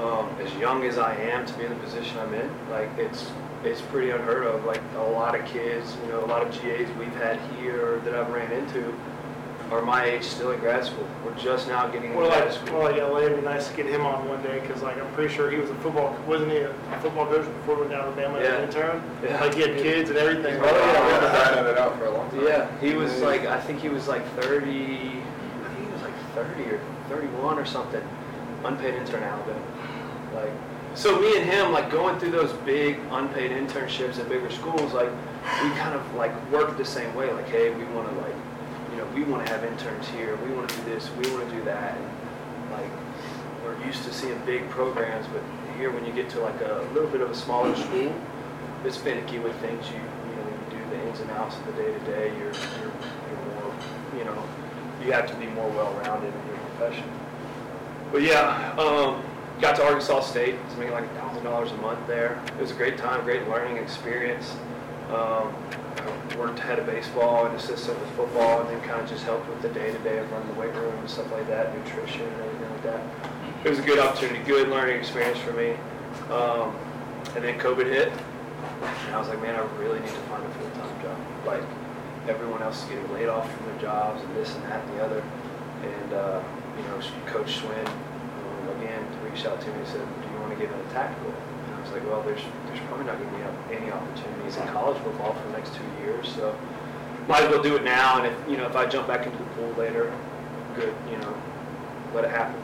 Um, 0.01 0.29
as 0.45 0.53
young 0.57 0.85
as 0.85 0.99
I 0.99 1.15
am 1.15 1.47
to 1.47 1.55
be 1.55 1.65
in 1.65 1.71
the 1.71 1.77
position 1.77 2.19
I'm 2.19 2.35
in, 2.35 2.51
like 2.71 2.89
it's 2.99 3.31
it's 3.63 3.81
pretty 3.81 4.11
unheard 4.11 4.45
of. 4.45 4.65
Like 4.65 4.81
a 4.97 5.03
lot 5.03 5.39
of 5.39 5.45
kids, 5.47 5.97
you 6.05 6.13
know, 6.13 6.25
a 6.25 6.27
lot 6.27 6.43
of 6.43 6.51
GAs 6.53 6.89
we've 6.99 7.15
had 7.15 7.39
here 7.59 8.01
that 8.05 8.15
I've 8.15 8.29
ran 8.31 8.51
into 8.51 8.93
are 9.71 9.83
my 9.83 10.05
age 10.05 10.23
still 10.25 10.51
in 10.53 10.61
grad 10.61 10.85
school. 10.85 11.07
We're 11.25 11.35
just 11.35 11.69
now 11.69 11.87
getting 11.87 12.11
into 12.11 12.19
Well, 12.19 12.29
grad 12.31 12.47
like, 12.49 12.55
school. 12.55 12.79
well, 12.81 12.91
like 12.93 13.01
LA, 13.01 13.19
it'd 13.27 13.37
be 13.41 13.43
nice 13.45 13.69
to 13.69 13.77
get 13.77 13.87
him 13.87 14.03
on 14.03 14.29
one 14.29 14.43
day, 14.43 14.61
because 14.61 14.83
like, 14.83 14.99
I'm 14.99 15.11
pretty 15.15 15.35
sure 15.35 15.51
he 15.51 15.57
was 15.57 15.71
a 15.71 15.75
football, 15.77 16.17
wasn't 16.27 16.53
he 16.53 16.59
a 16.59 16.73
football 17.01 17.27
coach 17.27 17.47
before 17.47 17.77
he 17.77 17.81
went 17.83 17.93
down 17.93 18.01
to 18.03 18.07
Alabama 18.07 18.39
as 18.39 18.45
Yeah. 18.45 18.55
an 18.57 18.65
intern? 18.65 19.03
Yeah. 19.23 19.41
Like, 19.41 19.55
he 19.55 19.63
had 19.63 19.77
kids 19.77 20.11
and 20.11 20.19
everything. 20.19 20.61
Oh, 20.61 20.65
yeah, 20.67 21.13
we've 21.13 21.21
been 21.21 21.31
grinding 21.31 21.67
it 21.73 21.79
out 21.79 21.99
for 21.99 22.07
a 22.07 22.11
long 22.11 22.31
time. 22.31 22.45
Yeah, 22.47 22.79
he 22.81 22.95
was 22.95 23.21
like, 23.21 23.47
I 23.47 23.61
think 23.61 23.81
he 23.81 23.89
was 23.89 24.07
like 24.09 24.25
30, 24.37 24.67
I 24.71 25.69
think 25.75 25.87
he 25.87 25.93
was 25.93 26.03
like 26.03 26.15
30 26.35 26.63
or 26.71 26.81
31 27.09 27.59
or 27.59 27.65
something, 27.65 28.03
unpaid 28.65 28.95
intern 28.95 29.23
in 29.23 29.29
Alabama. 29.29 29.61
Like, 30.35 30.51
so 30.95 31.19
me 31.21 31.37
and 31.37 31.45
him, 31.51 31.73
like 31.73 31.91
going 31.91 32.19
through 32.21 32.31
those 32.31 32.53
big 32.65 32.99
unpaid 33.11 33.51
internships 33.51 34.19
at 34.21 34.29
bigger 34.29 34.51
schools, 34.51 34.93
like 34.93 35.09
we 35.63 35.71
kind 35.71 35.95
of 35.95 36.15
like 36.15 36.31
worked 36.53 36.79
the 36.79 36.85
same 36.85 37.13
way. 37.17 37.33
Like, 37.33 37.49
hey, 37.49 37.71
we 37.75 37.83
want 37.87 38.09
to 38.09 38.15
like, 38.21 38.29
you 38.29 38.33
know, 38.33 38.34
we 39.15 39.23
want 39.23 39.47
to 39.47 39.53
have 39.53 39.65
interns 39.65 40.09
here. 40.09 40.37
We 40.37 40.53
want 40.53 40.69
to 40.69 40.77
do 40.77 40.85
this. 40.85 41.09
We 41.13 41.31
want 41.31 41.49
to 41.49 41.57
do 41.57 41.65
that. 41.65 41.97
And 41.97 42.71
like, 42.73 42.91
we're 43.63 43.83
used 43.87 44.03
to 44.05 44.13
seeing 44.13 44.39
big 44.45 44.69
programs, 44.71 45.27
but 45.29 45.43
here 45.79 45.91
when 45.91 46.05
you 46.05 46.13
get 46.13 46.29
to 46.31 46.41
like 46.41 46.61
a 46.61 46.87
little 46.93 47.09
bit 47.09 47.21
of 47.21 47.31
a 47.31 47.35
smaller 47.35 47.75
school, 47.77 48.15
it's 48.85 48.97
finicky 48.97 49.39
with 49.39 49.57
things. 49.61 49.87
You 49.89 49.97
you 49.97 50.37
know 50.37 50.43
when 50.43 50.79
you 50.79 50.85
do 50.85 50.91
the 50.91 51.09
ins 51.09 51.21
and 51.21 51.31
outs 51.31 51.57
of 51.57 51.67
the 51.67 51.73
day 51.73 51.93
to 51.93 51.99
day. 52.01 52.29
You're 52.39 52.53
you're 52.53 52.93
you're 53.29 53.43
more 53.55 53.75
you 54.19 54.25
know 54.25 54.43
you 55.03 55.13
have 55.13 55.27
to 55.31 55.35
be 55.37 55.47
more 55.47 55.69
well 55.71 55.93
rounded 55.95 56.33
in 56.35 56.47
your 56.49 56.57
profession. 56.59 57.09
But 58.13 58.23
yeah, 58.23 58.75
um, 58.79 59.25
got 59.61 59.77
to 59.77 59.85
Arkansas 59.85 60.21
State. 60.21 60.57
Was 60.67 60.77
making 60.77 60.93
like 60.93 61.05
a 61.05 61.15
thousand 61.15 61.45
dollars 61.45 61.73
a 61.73 61.77
month 61.79 62.07
there. 62.07 62.43
It 62.59 62.61
was 62.61 62.73
a 62.73 62.75
great 62.75 62.99
time, 62.99 63.25
great 63.25 63.49
learning 63.49 63.79
experience. 63.79 64.55
Um, 65.15 65.55
I 66.33 66.37
worked 66.37 66.59
head 66.59 66.81
of 66.81 66.87
baseball 66.87 67.47
and 67.47 67.55
assistant 67.55 67.99
with 68.01 68.11
football, 68.11 68.61
and 68.61 68.69
then 68.69 68.81
kind 68.81 69.01
of 69.01 69.09
just 69.09 69.23
helped 69.25 69.49
with 69.49 69.63
the 69.63 69.69
day 69.69 69.93
to 69.93 69.99
day 69.99 70.19
of 70.19 70.31
running 70.33 70.49
the 70.49 70.61
weight 70.61 70.75
room 70.75 70.93
and 70.99 71.09
stuff 71.09 71.31
like 71.31 71.47
that, 71.47 71.73
nutrition 71.79 72.23
and 72.23 72.43
everything 72.43 72.71
like 72.71 72.83
that. 72.83 73.01
It 73.65 73.71
was 73.71 73.79
a 73.79 73.83
good 73.83 74.01
opportunity, 74.01 74.41
good 74.45 74.69
learning 74.69 74.99
experience 74.99 75.39
for 75.39 75.53
me. 75.53 75.77
Um, 76.31 76.77
and 77.37 77.45
then 77.45 77.59
COVID 77.61 77.87
hit, 77.87 78.09
and 78.11 79.15
I 79.15 79.19
was 79.19 79.29
like, 79.29 79.41
man, 79.41 79.55
I 79.55 79.61
really 79.79 80.01
need 80.01 80.09
to 80.09 80.25
find 80.29 80.45
a 80.45 80.51
full-time 80.51 81.03
job. 81.03 81.19
Like, 81.47 81.63
everyone 82.29 82.63
else 82.63 82.83
is 82.83 82.89
getting 82.89 83.13
laid 83.13 83.29
off 83.29 83.51
from 83.55 83.67
their 83.67 83.79
jobs 83.81 84.23
and 84.23 84.37
this 84.37 84.55
and 84.55 84.65
that 84.65 84.85
and 84.85 84.99
the 84.99 85.05
other. 85.05 85.23
And, 85.83 86.13
uh, 86.13 86.43
you 86.77 86.83
know, 86.89 87.01
Coach 87.27 87.61
Schwinn, 87.61 87.87
um, 87.87 88.81
again, 88.81 89.07
reached 89.23 89.47
out 89.47 89.61
to 89.61 89.67
me 89.69 89.75
and 89.75 89.87
said, 89.87 90.01
do 90.23 90.29
you 90.29 90.41
want 90.41 90.53
to 90.53 90.59
get 90.59 90.73
into 90.73 90.93
tactical? 90.93 91.33
Like, 91.95 92.05
well, 92.09 92.23
there's, 92.23 92.41
there's 92.67 92.81
probably 92.89 93.07
not 93.07 93.21
going 93.21 93.31
to 93.31 93.37
be 93.37 93.77
any 93.77 93.93
opportunities 93.93 94.57
in 94.57 94.67
college 94.69 95.01
football 95.03 95.33
for 95.35 95.47
the 95.47 95.57
next 95.57 95.75
two 95.77 96.03
years, 96.03 96.29
so 96.29 96.57
might 97.29 97.45
as 97.45 97.51
well 97.51 97.63
do 97.63 97.77
it 97.77 97.85
now. 97.85 98.21
And 98.21 98.27
if, 98.27 98.51
you 98.51 98.57
know, 98.57 98.67
if 98.67 98.75
I 98.75 98.85
jump 98.87 99.07
back 99.07 99.27
into 99.27 99.39
the 99.39 99.45
pool 99.51 99.73
later, 99.79 100.13
good, 100.75 100.93
you 101.09 101.17
know, 101.19 101.35
let 102.13 102.25
it 102.25 102.31
happen. 102.31 102.61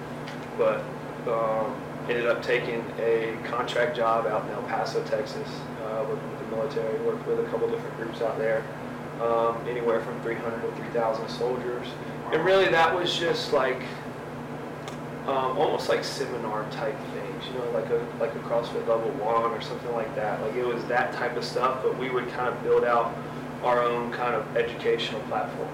But, 0.59 0.83
um, 1.29 1.81
ended 2.09 2.27
up 2.27 2.43
taking 2.43 2.85
a 2.99 3.39
contract 3.45 3.95
job 3.95 4.27
out 4.27 4.45
in 4.47 4.51
El 4.51 4.63
Paso, 4.63 5.01
Texas, 5.05 5.49
uh, 5.85 6.05
working 6.09 6.31
with 6.33 6.41
the 6.41 6.57
military, 6.57 6.99
worked 7.03 7.25
with 7.29 7.39
a 7.39 7.45
couple 7.51 7.71
different 7.71 7.97
groups 7.99 8.21
out 8.23 8.37
there, 8.37 8.65
um, 9.23 9.57
anywhere 9.69 10.01
from 10.01 10.21
300 10.23 10.61
to 10.61 10.77
3,000 10.77 11.29
soldiers. 11.29 11.87
And 12.33 12.45
really 12.45 12.69
that 12.69 12.93
was 12.93 13.17
just 13.17 13.53
like, 13.53 13.81
um, 15.29 15.57
almost 15.57 15.89
like 15.89 16.03
seminar 16.03 16.69
type 16.73 16.99
things, 17.41 17.53
you 17.53 17.59
know, 17.59 17.71
like 17.71 17.89
a 17.91 18.07
like 18.19 18.35
a 18.35 18.39
CrossFit 18.41 18.87
level 18.87 19.11
one 19.23 19.51
or 19.51 19.61
something 19.61 19.93
like 19.93 20.15
that. 20.17 20.41
Like 20.43 20.55
it 20.55 20.65
was 20.67 20.85
that 20.87 21.13
type 21.15 21.37
of 21.37 21.45
stuff, 21.45 21.83
but 21.83 21.97
we 21.99 22.11
would 22.11 22.29
kind 22.31 22.49
of 22.49 22.63
build 22.63 22.85
out 22.85 23.15
our 23.63 23.83
own 23.83 24.11
kind 24.13 24.35
of 24.35 24.57
educational 24.57 25.21
platform, 25.23 25.69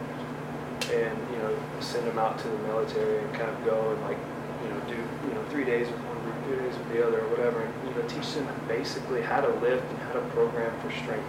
and 0.92 1.16
you 1.30 1.38
know, 1.38 1.56
send 1.80 2.06
them 2.06 2.18
out 2.18 2.38
to 2.38 2.48
the 2.48 2.58
military 2.58 3.18
and 3.22 3.32
kind 3.34 3.50
of 3.50 3.64
go 3.64 3.92
and 3.92 4.02
like, 4.02 4.18
you 4.62 4.68
know, 4.68 4.80
do 4.88 4.96
you 5.28 5.34
know 5.34 5.44
three 5.50 5.64
days 5.64 5.88
with 5.88 6.00
one 6.00 6.18
group, 6.22 6.34
three 6.46 6.68
days 6.68 6.76
with 6.78 6.92
the 6.92 7.06
other, 7.06 7.20
or 7.20 7.28
whatever, 7.28 7.62
and 7.62 7.88
you 7.88 7.94
know, 7.94 8.08
teach 8.08 8.34
them 8.34 8.48
basically 8.68 9.22
how 9.22 9.40
to 9.40 9.52
lift 9.60 9.88
and 9.90 9.98
how 10.00 10.12
to 10.12 10.20
program 10.30 10.72
for 10.80 10.90
strength, 10.92 11.28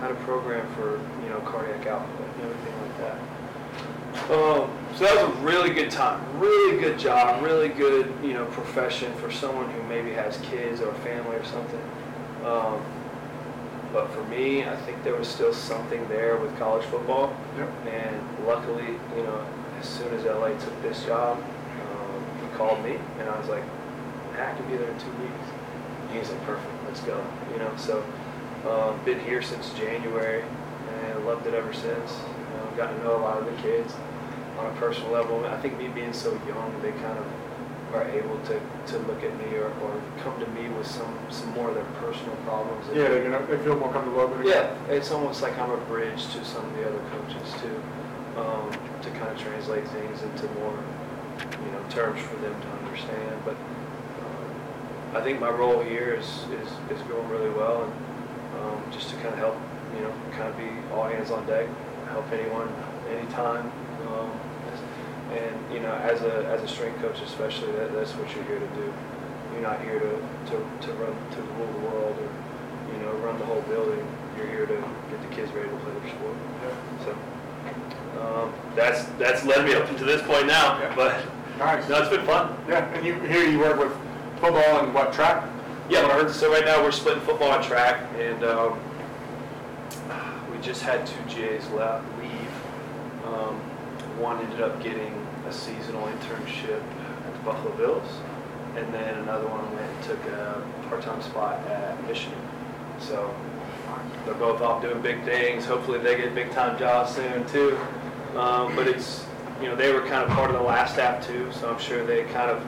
how 0.00 0.08
to 0.08 0.14
program 0.26 0.66
for 0.74 1.00
you 1.22 1.28
know 1.28 1.40
cardiac 1.40 1.86
output, 1.86 2.28
and 2.34 2.42
everything 2.42 2.80
like 2.82 2.98
that. 2.98 3.33
Um, 4.24 4.70
so 4.94 5.04
that 5.04 5.28
was 5.28 5.36
a 5.36 5.40
really 5.42 5.74
good 5.74 5.90
time, 5.90 6.18
really 6.40 6.80
good 6.80 6.98
job, 6.98 7.42
really 7.42 7.68
good, 7.68 8.10
you 8.22 8.32
know, 8.32 8.46
profession 8.46 9.12
for 9.16 9.30
someone 9.30 9.70
who 9.70 9.82
maybe 9.82 10.12
has 10.12 10.38
kids 10.38 10.80
or 10.80 10.88
a 10.88 10.94
family 11.00 11.36
or 11.36 11.44
something. 11.44 11.82
Um, 12.42 12.82
but 13.92 14.10
for 14.12 14.24
me, 14.24 14.64
I 14.64 14.76
think 14.76 15.04
there 15.04 15.14
was 15.14 15.28
still 15.28 15.52
something 15.52 16.08
there 16.08 16.38
with 16.38 16.56
college 16.58 16.86
football. 16.86 17.36
Yep. 17.58 17.70
And 17.86 18.46
luckily, 18.46 18.86
you 19.14 19.22
know, 19.24 19.46
as 19.78 19.86
soon 19.86 20.08
as 20.14 20.24
LA 20.24 20.48
took 20.56 20.80
this 20.80 21.04
job, 21.04 21.36
um, 21.36 22.24
he 22.40 22.56
called 22.56 22.82
me 22.82 22.96
and 23.18 23.28
I 23.28 23.38
was 23.38 23.48
like, 23.48 23.64
I 24.32 24.54
can 24.54 24.66
be 24.70 24.78
there 24.78 24.88
in 24.88 24.98
two 25.00 25.12
weeks. 25.20 25.50
And 26.00 26.18
he's 26.18 26.30
like, 26.30 26.42
perfect, 26.44 26.72
let's 26.86 27.00
go. 27.00 27.22
You 27.52 27.58
know, 27.58 27.76
so 27.76 28.02
um, 28.66 29.04
been 29.04 29.20
here 29.20 29.42
since 29.42 29.70
January 29.74 30.42
and 30.88 31.26
loved 31.26 31.46
it 31.46 31.52
ever 31.52 31.74
since. 31.74 32.12
You 32.38 32.56
know, 32.56 32.72
got 32.74 32.90
to 32.90 33.04
know 33.04 33.16
a 33.16 33.20
lot 33.20 33.36
of 33.36 33.44
the 33.44 33.60
kids 33.60 33.94
on 34.58 34.66
a 34.66 34.74
personal 34.78 35.10
level. 35.10 35.44
I 35.46 35.60
think 35.60 35.78
me 35.78 35.88
being 35.88 36.12
so 36.12 36.32
young, 36.46 36.74
they 36.82 36.92
kind 36.92 37.18
of 37.18 37.26
are 37.94 38.04
able 38.10 38.38
to, 38.40 38.60
to 38.88 38.98
look 39.06 39.22
at 39.22 39.36
me 39.38 39.56
or, 39.56 39.66
or 39.82 40.02
come 40.22 40.38
to 40.40 40.46
me 40.50 40.68
with 40.70 40.86
some, 40.86 41.16
some 41.30 41.50
more 41.50 41.68
of 41.68 41.74
their 41.76 41.84
personal 42.00 42.34
problems. 42.44 42.84
Yeah, 42.94 43.08
they, 43.08 43.22
can- 43.22 43.46
they 43.48 43.58
feel 43.64 43.76
more 43.78 43.92
comfortable 43.92 44.20
opening. 44.20 44.48
yeah, 44.48 44.74
it's 44.88 45.10
almost 45.12 45.42
like 45.42 45.56
I'm 45.58 45.70
a 45.70 45.76
bridge 45.86 46.26
to 46.34 46.44
some 46.44 46.64
of 46.64 46.76
the 46.76 46.88
other 46.88 47.02
coaches 47.10 47.52
too, 47.60 47.82
um, 48.40 48.70
to 49.02 49.10
kind 49.10 49.30
of 49.30 49.38
translate 49.38 49.86
things 49.88 50.22
into 50.22 50.46
more, 50.58 50.76
you 51.64 51.70
know, 51.72 51.84
terms 51.88 52.20
for 52.22 52.34
them 52.36 52.54
to 52.60 52.68
understand. 52.84 53.38
But 53.44 53.54
um, 53.54 55.16
I 55.16 55.20
think 55.20 55.38
my 55.40 55.50
role 55.50 55.80
here 55.80 56.14
is, 56.14 56.26
is, 56.50 56.68
is 56.90 57.00
going 57.06 57.28
really 57.28 57.50
well, 57.50 57.84
and 57.84 57.92
um, 58.60 58.82
just 58.92 59.10
to 59.10 59.14
kind 59.16 59.28
of 59.28 59.38
help, 59.38 59.56
you 59.94 60.00
know, 60.02 60.12
kind 60.32 60.48
of 60.48 60.56
be 60.58 60.68
all 60.92 61.04
hands 61.04 61.30
on 61.30 61.46
deck, 61.46 61.68
help 62.08 62.30
anyone, 62.32 62.68
anytime. 63.08 63.70
Um, 64.08 64.32
and 65.34 65.74
you 65.74 65.80
know, 65.80 65.94
as 65.94 66.22
a 66.22 66.46
as 66.46 66.62
a 66.62 66.68
strength 66.68 67.00
coach, 67.00 67.20
especially, 67.22 67.72
that, 67.72 67.92
that's 67.92 68.12
what 68.12 68.34
you're 68.34 68.44
here 68.44 68.60
to 68.60 68.66
do. 68.74 68.92
You're 69.52 69.62
not 69.62 69.80
here 69.82 69.98
to, 69.98 70.10
to, 70.50 70.86
to 70.86 70.92
run 70.94 71.14
to 71.32 71.42
rule 71.42 71.72
the 71.72 71.78
world 71.88 72.16
or 72.18 72.92
you 72.92 73.02
know 73.02 73.12
run 73.24 73.38
the 73.38 73.46
whole 73.46 73.62
building. 73.62 74.04
You're 74.36 74.48
here 74.48 74.66
to 74.66 74.76
get 75.10 75.20
the 75.22 75.34
kids 75.34 75.52
ready 75.52 75.68
to 75.68 75.76
play 75.76 75.92
their 75.92 76.10
sport. 76.10 76.36
Yeah. 76.62 77.04
So 77.04 77.16
um, 78.20 78.52
that's 78.74 79.04
that's 79.18 79.44
led 79.44 79.64
me 79.64 79.74
up 79.74 79.88
to 79.96 80.04
this 80.04 80.22
point 80.22 80.46
now. 80.46 80.78
Yeah. 80.78 80.94
But 80.94 81.24
Nice. 81.58 81.88
no, 81.88 82.00
it's 82.00 82.10
been 82.10 82.26
fun. 82.26 82.56
Yeah, 82.68 82.84
and 82.94 83.06
you, 83.06 83.14
here 83.20 83.44
you 83.44 83.58
work 83.60 83.78
with 83.78 83.92
football 84.40 84.80
and 84.80 84.92
what, 84.92 85.12
track? 85.12 85.48
Yeah, 85.88 86.26
so 86.28 86.50
right 86.50 86.64
now 86.64 86.82
we're 86.82 86.90
splitting 86.90 87.22
football 87.22 87.52
and 87.52 87.62
track, 87.62 88.02
and 88.18 88.42
um, 88.42 88.80
we 90.50 90.58
just 90.58 90.82
had 90.82 91.06
two 91.06 91.22
GAs 91.28 91.68
left 91.70 92.04
leave. 92.18 92.50
Um, 93.26 93.60
one 94.18 94.40
ended 94.40 94.62
up 94.62 94.82
getting 94.82 95.23
a 95.46 95.52
seasonal 95.52 96.06
internship 96.08 96.82
at 97.26 97.32
the 97.32 97.40
Buffalo 97.44 97.74
Bills, 97.76 98.08
and 98.76 98.92
then 98.92 99.18
another 99.18 99.46
one 99.46 99.64
went 99.74 99.90
and 99.90 100.04
took 100.04 100.24
a 100.26 100.62
part-time 100.88 101.22
spot 101.22 101.64
at 101.68 102.02
Michigan. 102.06 102.38
So 102.98 103.34
they're 104.24 104.34
both 104.34 104.60
off 104.60 104.82
doing 104.82 105.00
big 105.02 105.22
things. 105.24 105.64
Hopefully 105.64 105.98
they 105.98 106.16
get 106.16 106.34
big-time 106.34 106.78
jobs 106.78 107.14
soon 107.14 107.46
too. 107.48 107.78
Um, 108.36 108.74
but 108.74 108.88
it's, 108.88 109.24
you 109.60 109.68
know, 109.68 109.76
they 109.76 109.92
were 109.92 110.00
kind 110.00 110.24
of 110.24 110.30
part 110.30 110.50
of 110.50 110.56
the 110.56 110.62
last 110.62 110.94
staff 110.94 111.24
too, 111.26 111.52
so 111.52 111.70
I'm 111.70 111.78
sure 111.78 112.04
they 112.04 112.24
kind 112.24 112.50
of, 112.50 112.64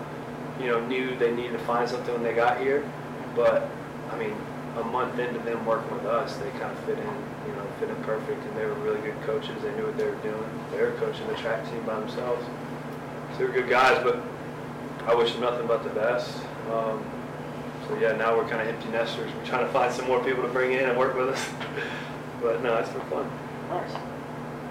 you 0.61 0.69
know, 0.69 0.85
knew 0.87 1.17
they 1.17 1.35
needed 1.35 1.53
to 1.53 1.59
find 1.61 1.89
something 1.89 2.15
when 2.15 2.23
they 2.23 2.35
got 2.35 2.61
here. 2.61 2.89
But, 3.35 3.69
I 4.11 4.17
mean, 4.17 4.35
a 4.77 4.85
month 4.85 5.19
into 5.19 5.41
them 5.41 5.65
working 5.67 5.91
with 5.93 6.07
us, 6.07 6.37
they 6.37 6.51
kind 6.51 6.71
of 6.71 6.79
fit 6.81 6.99
in, 6.99 7.05
you 7.05 7.55
know, 7.57 7.67
fit 7.81 7.89
in 7.89 7.97
perfect, 8.05 8.45
and 8.45 8.57
they 8.57 8.65
were 8.65 8.75
really 8.75 9.01
good 9.01 9.21
coaches. 9.23 9.61
They 9.63 9.75
knew 9.75 9.87
what 9.87 9.97
they 9.97 10.05
were 10.05 10.23
doing. 10.23 10.49
They 10.71 10.83
were 10.83 10.93
coaching 10.93 11.27
the 11.29 11.35
track 11.35 11.65
team 11.71 11.83
by 11.85 11.99
themselves. 11.99 12.45
So 13.37 13.43
they 13.43 13.49
were 13.49 13.53
good 13.53 13.69
guys, 13.69 14.03
but 14.03 14.19
I 15.07 15.15
wish 15.15 15.33
them 15.33 15.43
nothing 15.43 15.67
but 15.67 15.85
the 15.85 15.91
best. 15.91 16.39
Um, 16.73 17.05
so 17.87 17.99
yeah, 17.99 18.13
now 18.13 18.35
we're 18.35 18.49
kind 18.49 18.67
of 18.67 18.75
empty 18.75 18.89
nesters. 18.89 19.31
We're 19.31 19.45
trying 19.45 19.67
to 19.67 19.73
find 19.73 19.93
some 19.93 20.07
more 20.07 20.25
people 20.25 20.43
to 20.43 20.49
bring 20.49 20.73
in 20.73 20.89
and 20.89 20.99
work 20.99 21.15
with 21.15 21.29
us. 21.29 21.49
but 22.41 22.63
no, 22.63 22.77
it's 22.77 22.89
been 22.89 23.03
fun. 23.03 23.31
Nice. 23.69 23.93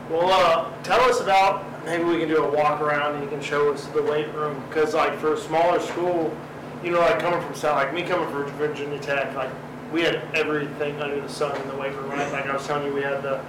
Well, 0.09 0.29
uh, 0.29 0.81
tell 0.81 0.99
us 1.01 1.19
about, 1.19 1.85
maybe 1.85 2.05
we 2.05 2.17
can 2.17 2.27
do 2.27 2.43
a 2.43 2.51
walk 2.51 2.81
around 2.81 3.13
and 3.15 3.23
you 3.23 3.29
can 3.29 3.39
show 3.39 3.71
us 3.71 3.85
the 3.87 4.01
weight 4.01 4.33
room. 4.33 4.59
Because 4.67 4.95
like 4.95 5.17
for 5.19 5.33
a 5.33 5.37
smaller 5.37 5.79
school, 5.79 6.35
you 6.83 6.89
know, 6.89 7.01
like 7.01 7.19
coming 7.19 7.41
from 7.41 7.53
South, 7.53 7.75
like 7.75 7.93
me 7.93 8.01
coming 8.01 8.27
from 8.31 8.45
Virginia 8.57 8.97
Tech, 8.97 9.35
like 9.35 9.51
we 9.93 10.01
had 10.01 10.15
everything 10.33 10.99
under 11.01 11.21
the 11.21 11.29
sun 11.29 11.55
in 11.61 11.67
the 11.67 11.75
weight 11.75 11.93
room, 11.93 12.09
right? 12.09 12.31
Like 12.31 12.47
I 12.47 12.53
was 12.53 12.65
telling 12.65 12.87
you, 12.87 12.93
we 12.93 13.03
had 13.03 13.21
the 13.21 13.39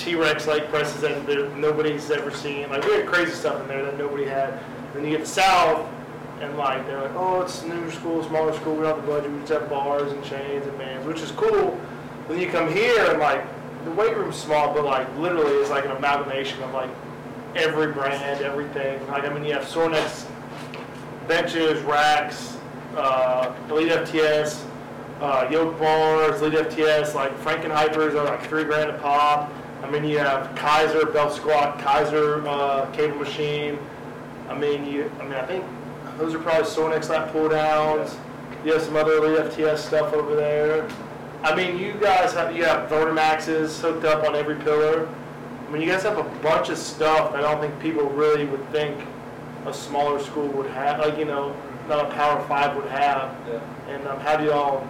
T-Rex 0.00 0.46
leg 0.46 0.66
presses 0.68 1.02
that 1.02 1.56
nobody's 1.56 2.10
ever 2.10 2.30
seen. 2.30 2.70
Like 2.70 2.84
we 2.86 2.94
had 2.94 3.06
crazy 3.06 3.32
stuff 3.32 3.60
in 3.60 3.68
there 3.68 3.84
that 3.84 3.98
nobody 3.98 4.24
had. 4.24 4.58
Then 4.94 5.04
you 5.04 5.10
get 5.10 5.20
the 5.20 5.26
South 5.26 5.86
and 6.40 6.56
like 6.56 6.86
they're 6.86 7.02
like, 7.02 7.14
oh, 7.14 7.42
it's 7.42 7.62
a 7.62 7.68
new 7.68 7.90
school, 7.90 8.24
smaller 8.24 8.54
school, 8.54 8.76
we 8.76 8.82
don't 8.82 8.96
have 8.96 9.06
the 9.06 9.12
budget, 9.12 9.30
we 9.30 9.38
just 9.40 9.52
have 9.52 9.68
bars 9.68 10.10
and 10.10 10.24
chains 10.24 10.66
and 10.66 10.78
bands, 10.78 11.06
which 11.06 11.20
is 11.20 11.30
cool. 11.32 11.78
Then 12.28 12.40
you 12.40 12.48
come 12.48 12.72
here 12.72 13.10
and 13.10 13.18
like 13.18 13.44
the 13.84 13.90
weight 13.90 14.16
room's 14.16 14.36
small, 14.36 14.72
but 14.72 14.84
like 14.84 15.06
literally 15.18 15.52
it's 15.56 15.68
like 15.68 15.84
an 15.84 15.90
amalgamation 15.90 16.62
of 16.62 16.72
like 16.72 16.90
every 17.54 17.92
brand, 17.92 18.42
everything. 18.42 19.06
Like 19.06 19.24
I 19.24 19.28
mean, 19.34 19.44
you 19.44 19.52
have 19.52 19.64
Sorinex 19.64 20.26
benches, 21.28 21.82
racks, 21.82 22.56
uh, 22.96 23.54
Elite 23.68 23.92
FTS, 23.92 24.64
uh, 25.20 25.46
yoke 25.50 25.78
bars, 25.78 26.40
Elite 26.40 26.70
FTS, 26.70 27.14
like 27.14 27.36
Frankenhypers 27.40 28.14
are 28.14 28.24
like 28.24 28.42
three 28.48 28.64
grand 28.64 28.88
a 28.88 28.98
pop. 28.98 29.52
I 29.82 29.90
mean, 29.90 30.04
you 30.04 30.18
have 30.18 30.54
Keiser 30.54 31.12
belt 31.12 31.32
squat, 31.32 31.78
Keiser 31.78 32.46
uh, 32.46 32.86
cable 32.92 33.16
machine. 33.16 33.78
I 34.48 34.56
mean, 34.56 34.86
you. 34.86 35.10
I 35.20 35.24
mean, 35.24 35.34
I 35.34 35.46
think 35.46 35.64
those 36.18 36.34
are 36.34 36.38
probably 36.38 36.64
Sorinex 36.64 37.08
lat 37.08 37.32
pull 37.32 37.48
downs. 37.48 38.16
You 38.64 38.74
have 38.74 38.82
some 38.82 38.96
other 38.96 39.20
FTS 39.20 39.78
stuff 39.78 40.12
over 40.12 40.36
there. 40.36 40.88
I 41.42 41.54
mean, 41.54 41.78
you 41.78 41.94
guys 41.94 42.34
have 42.34 42.54
you 42.54 42.64
have 42.64 42.90
Vertimaxes 42.90 43.80
hooked 43.80 44.04
up 44.04 44.24
on 44.24 44.36
every 44.36 44.56
pillar. 44.56 45.08
I 45.66 45.72
mean, 45.72 45.82
you 45.82 45.88
guys 45.88 46.02
have 46.02 46.18
a 46.18 46.24
bunch 46.42 46.68
of 46.68 46.76
stuff 46.76 47.32
that 47.32 47.42
I 47.44 47.52
don't 47.52 47.60
think 47.60 47.80
people 47.80 48.08
really 48.10 48.44
would 48.44 48.68
think 48.70 49.00
a 49.66 49.72
smaller 49.72 50.18
school 50.18 50.48
would 50.48 50.70
have, 50.72 50.98
like 50.98 51.16
you 51.16 51.24
know, 51.24 51.56
not 51.88 52.04
a 52.04 52.14
Power 52.14 52.46
Five 52.46 52.76
would 52.76 52.86
have. 52.86 53.34
Yeah. 53.48 53.60
And 53.88 54.06
um, 54.06 54.20
how 54.20 54.36
do 54.36 54.44
y'all 54.44 54.86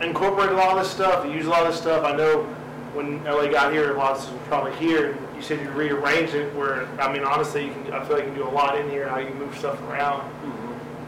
incorporate 0.00 0.50
a 0.50 0.54
lot 0.54 0.76
of 0.76 0.82
this 0.82 0.90
stuff? 0.90 1.26
Use 1.26 1.46
a 1.46 1.50
lot 1.50 1.66
of 1.66 1.72
this 1.72 1.80
stuff. 1.80 2.04
I 2.04 2.16
know 2.16 2.48
when 2.98 3.22
LA 3.22 3.46
got 3.46 3.72
here, 3.72 3.94
a 3.94 3.96
lot 3.96 4.16
of 4.16 4.20
this 4.20 4.30
was 4.30 4.40
probably 4.48 4.74
here. 4.74 5.16
You 5.36 5.40
said 5.40 5.60
you 5.60 5.70
rearranged 5.70 6.34
it. 6.34 6.52
Where 6.56 6.84
I 7.00 7.12
mean, 7.12 7.22
honestly, 7.22 7.66
you 7.66 7.72
can. 7.72 7.92
I 7.92 8.04
feel 8.04 8.16
like 8.16 8.26
you 8.26 8.32
can 8.32 8.40
do 8.40 8.48
a 8.48 8.50
lot 8.50 8.76
in 8.76 8.90
here. 8.90 9.08
How 9.08 9.18
you 9.18 9.32
move 9.34 9.56
stuff 9.56 9.80
around. 9.82 10.28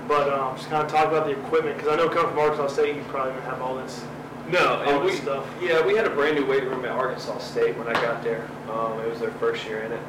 But 0.07 0.33
um, 0.33 0.57
just 0.57 0.69
kind 0.71 0.85
of 0.85 0.91
talk 0.91 1.09
about 1.09 1.27
the 1.27 1.33
equipment 1.33 1.77
because 1.77 1.93
I 1.93 1.97
know 1.97 2.09
coming 2.09 2.31
from 2.31 2.39
Arkansas 2.39 2.69
State, 2.69 2.97
you 2.97 3.03
probably 3.09 3.33
didn't 3.33 3.45
have 3.45 3.61
all 3.61 3.77
this. 3.77 4.05
No, 4.49 4.77
all 4.77 4.89
and 4.89 5.05
we, 5.05 5.13
stuff. 5.13 5.47
yeah, 5.61 5.85
we 5.85 5.97
had 5.97 6.07
a 6.07 6.11
brand 6.11 6.37
new 6.37 6.47
weight 6.47 6.65
room 6.65 6.85
at 6.85 6.93
Arkansas 6.93 7.39
State 7.39 7.77
when 7.77 7.89
I 7.89 7.93
got 7.95 8.23
there. 8.23 8.49
Um, 8.71 9.01
it 9.01 9.09
was 9.09 9.21
their 9.21 9.31
first 9.33 9.65
year 9.65 9.83
in 9.83 9.93
it. 9.93 10.03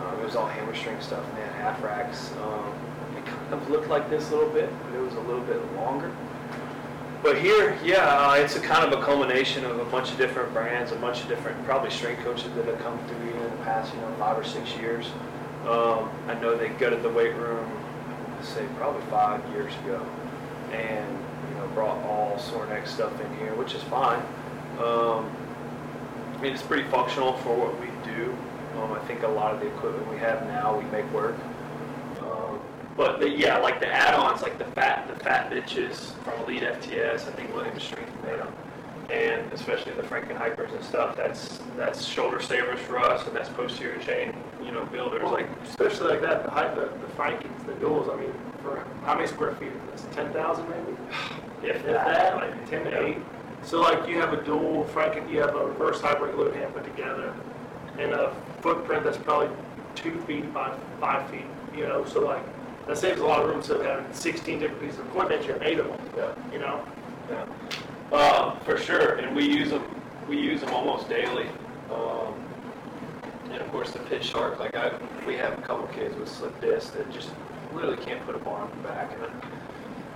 Um, 0.00 0.20
it 0.20 0.24
was 0.24 0.36
all 0.36 0.46
hamstring 0.46 1.00
stuff, 1.00 1.24
and 1.28 1.36
they 1.36 1.42
had 1.42 1.52
half 1.52 1.82
racks. 1.82 2.32
Um, 2.42 2.72
it 3.16 3.24
kind 3.26 3.54
of 3.54 3.70
looked 3.70 3.88
like 3.88 4.08
this 4.10 4.30
a 4.30 4.34
little 4.36 4.52
bit, 4.52 4.70
but 4.84 4.94
it 4.94 5.00
was 5.00 5.14
a 5.14 5.20
little 5.20 5.42
bit 5.42 5.60
longer. 5.74 6.12
But 7.22 7.36
here, 7.40 7.76
yeah, 7.82 8.36
it's 8.36 8.54
a 8.54 8.60
kind 8.60 8.84
of 8.84 8.96
a 8.96 9.02
culmination 9.04 9.64
of 9.64 9.80
a 9.80 9.84
bunch 9.86 10.12
of 10.12 10.18
different 10.18 10.52
brands, 10.52 10.92
a 10.92 10.96
bunch 10.96 11.20
of 11.20 11.28
different, 11.28 11.62
probably 11.64 11.90
strength 11.90 12.22
coaches 12.22 12.52
that 12.54 12.64
have 12.66 12.78
come 12.78 12.96
through 13.06 13.30
in 13.30 13.42
the 13.42 13.64
past, 13.64 13.92
you 13.92 14.00
know, 14.00 14.14
five 14.18 14.38
or 14.38 14.44
six 14.44 14.76
years. 14.76 15.06
Um, 15.66 16.08
I 16.28 16.38
know 16.40 16.56
they 16.56 16.68
gutted 16.68 17.02
the 17.02 17.08
weight 17.08 17.34
room, 17.34 17.68
say, 18.40 18.64
probably 18.76 19.02
five 19.10 19.44
years 19.50 19.74
ago, 19.84 20.06
and 20.70 21.18
you 21.50 21.54
know, 21.56 21.66
brought 21.74 21.98
all 22.04 22.36
Sorinex 22.36 22.86
stuff 22.86 23.20
in 23.20 23.36
here, 23.38 23.54
which 23.56 23.74
is 23.74 23.82
fine. 23.82 24.22
Um, 24.78 25.28
I 26.34 26.40
mean, 26.40 26.52
it's 26.52 26.62
pretty 26.62 26.88
functional 26.88 27.32
for 27.38 27.56
what 27.56 27.80
we 27.80 27.88
do. 28.04 28.36
Um, 28.76 28.92
I 28.92 29.00
think 29.00 29.24
a 29.24 29.28
lot 29.28 29.52
of 29.52 29.60
the 29.60 29.66
equipment 29.66 30.08
we 30.08 30.18
have 30.18 30.46
now, 30.46 30.78
we 30.78 30.84
make 30.92 31.10
work. 31.12 31.34
But 32.98 33.20
the, 33.20 33.30
yeah, 33.30 33.58
like 33.58 33.78
the 33.78 33.86
add-ons, 33.86 34.42
like 34.42 34.58
the 34.58 34.64
fat, 34.64 35.06
the 35.06 35.24
fat 35.24 35.52
bitches 35.52 36.12
from 36.24 36.40
Elite 36.40 36.64
FTS, 36.64 37.28
I 37.28 37.30
think 37.30 37.54
William 37.54 37.78
Strength 37.78 38.12
made 38.24 38.40
them, 38.40 38.52
and 39.08 39.52
especially 39.52 39.92
the 39.92 40.02
Frankenhypers 40.02 40.74
and 40.74 40.84
stuff. 40.84 41.16
That's 41.16 41.60
that's 41.76 42.04
shoulder 42.04 42.42
savers 42.42 42.80
for 42.80 42.98
us, 42.98 43.24
and 43.28 43.36
that's 43.36 43.50
posterior 43.50 44.02
chain, 44.02 44.34
you 44.64 44.72
know, 44.72 44.84
builders. 44.86 45.22
Like 45.22 45.48
especially 45.64 46.08
like 46.10 46.22
that, 46.22 46.42
the 46.42 46.50
height, 46.50 46.74
the, 46.74 46.86
the 46.86 47.12
Frankens, 47.14 47.66
the 47.66 47.74
duels. 47.74 48.08
I 48.12 48.16
mean, 48.16 48.34
for, 48.64 48.84
how 49.04 49.14
many 49.14 49.28
square 49.28 49.54
feet 49.54 49.68
is 49.68 50.02
this, 50.02 50.14
ten 50.16 50.32
thousand 50.32 50.68
maybe? 50.68 50.96
If 51.62 51.76
If 51.76 51.86
that, 51.86 52.36
like 52.36 52.68
ten 52.68 52.84
to 52.84 53.06
eight. 53.06 53.18
So 53.62 53.80
like 53.80 54.08
you 54.08 54.16
have 54.20 54.32
a 54.32 54.42
dual 54.42 54.84
Franken, 54.92 55.30
you 55.30 55.40
have 55.40 55.54
a 55.54 55.66
reverse 55.66 56.00
hyper 56.00 56.28
glute 56.32 56.54
ham 56.54 56.72
put 56.72 56.84
together 56.84 57.32
and 57.98 58.12
a 58.12 58.34
footprint 58.60 59.04
that's 59.04 59.18
probably 59.18 59.50
two 59.96 60.20
feet 60.22 60.52
by 60.54 60.72
five 61.00 61.28
feet, 61.30 61.46
you 61.76 61.82
know, 61.82 62.04
so 62.04 62.20
like, 62.20 62.42
that 62.88 62.96
saves 62.96 63.20
a 63.20 63.24
lot 63.24 63.42
of 63.42 63.48
room, 63.50 63.62
so 63.62 63.80
having 63.82 64.12
sixteen 64.12 64.58
different 64.58 64.80
pieces 64.82 64.98
of 64.98 65.06
equipment, 65.06 65.44
you 65.46 65.52
have 65.52 65.62
eight 65.62 65.78
of 65.78 65.86
them, 65.86 66.00
Yeah. 66.16 66.32
you 66.52 66.58
know? 66.58 66.82
Yeah. 67.30 67.44
Uh, 68.10 68.58
for 68.60 68.78
sure, 68.78 69.16
and 69.16 69.36
we 69.36 69.44
use 69.44 69.68
them, 69.70 69.84
we 70.26 70.38
use 70.38 70.62
them 70.62 70.70
almost 70.70 71.08
daily. 71.08 71.46
Um, 71.92 72.34
and 73.50 73.60
of 73.60 73.70
course, 73.70 73.90
the 73.90 73.98
Pit 74.00 74.24
Shark, 74.24 74.58
like 74.58 74.74
I, 74.74 74.92
we 75.26 75.36
have 75.36 75.58
a 75.58 75.62
couple 75.62 75.86
kids 75.88 76.16
with 76.16 76.28
slip 76.28 76.58
discs 76.62 76.90
that 76.90 77.10
just 77.12 77.30
literally 77.74 77.98
can't 77.98 78.24
put 78.24 78.34
a 78.34 78.38
bar 78.38 78.62
on 78.62 78.70
their 78.82 78.92
back. 78.92 79.12
And 79.12 79.30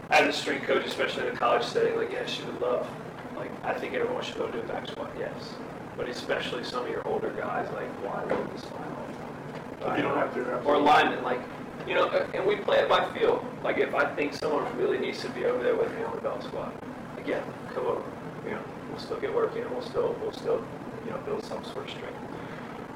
as 0.08 0.34
a 0.34 0.38
strength 0.38 0.66
coach, 0.66 0.86
especially 0.86 1.26
in 1.28 1.34
a 1.34 1.36
college 1.36 1.62
setting, 1.64 1.96
like, 1.96 2.10
yes, 2.10 2.38
you 2.38 2.46
would 2.46 2.60
love, 2.62 2.88
like, 3.36 3.50
I 3.64 3.74
think 3.74 3.92
everyone 3.92 4.22
should 4.24 4.38
go 4.38 4.48
do 4.50 4.60
a 4.60 4.62
back 4.62 4.86
squat, 4.86 5.10
yes. 5.18 5.54
But 5.96 6.08
especially 6.08 6.64
some 6.64 6.84
of 6.84 6.90
your 6.90 7.06
older 7.06 7.30
guys, 7.30 7.70
like, 7.74 7.88
why 8.02 8.24
would 8.24 8.54
this 8.54 8.64
line? 8.72 9.96
You 9.96 10.02
don't 10.02 10.16
have 10.16 10.32
to. 10.34 10.60
Or 10.62 10.78
linemen, 10.78 11.22
like, 11.22 11.40
you 11.86 11.94
know, 11.94 12.08
and 12.08 12.46
we 12.46 12.56
play 12.56 12.78
it 12.78 12.88
by 12.88 13.08
feel. 13.12 13.44
Like, 13.62 13.78
if 13.78 13.94
I 13.94 14.14
think 14.14 14.34
someone 14.34 14.76
really 14.76 14.98
needs 14.98 15.20
to 15.22 15.28
be 15.30 15.44
over 15.44 15.62
there 15.62 15.76
with 15.76 15.92
me 15.96 16.02
on 16.04 16.14
the 16.14 16.20
belt 16.20 16.42
squat, 16.42 16.72
again, 17.18 17.42
come 17.74 17.86
over. 17.86 18.02
You 18.44 18.52
know, 18.52 18.62
we'll 18.90 18.98
still 18.98 19.20
get 19.20 19.34
working, 19.34 19.62
and 19.62 19.70
we'll 19.70 19.82
still, 19.82 20.16
we'll 20.20 20.32
still, 20.32 20.64
you 21.04 21.10
know, 21.10 21.18
build 21.18 21.44
some 21.44 21.64
sort 21.64 21.84
of 21.84 21.90
strength. 21.90 22.18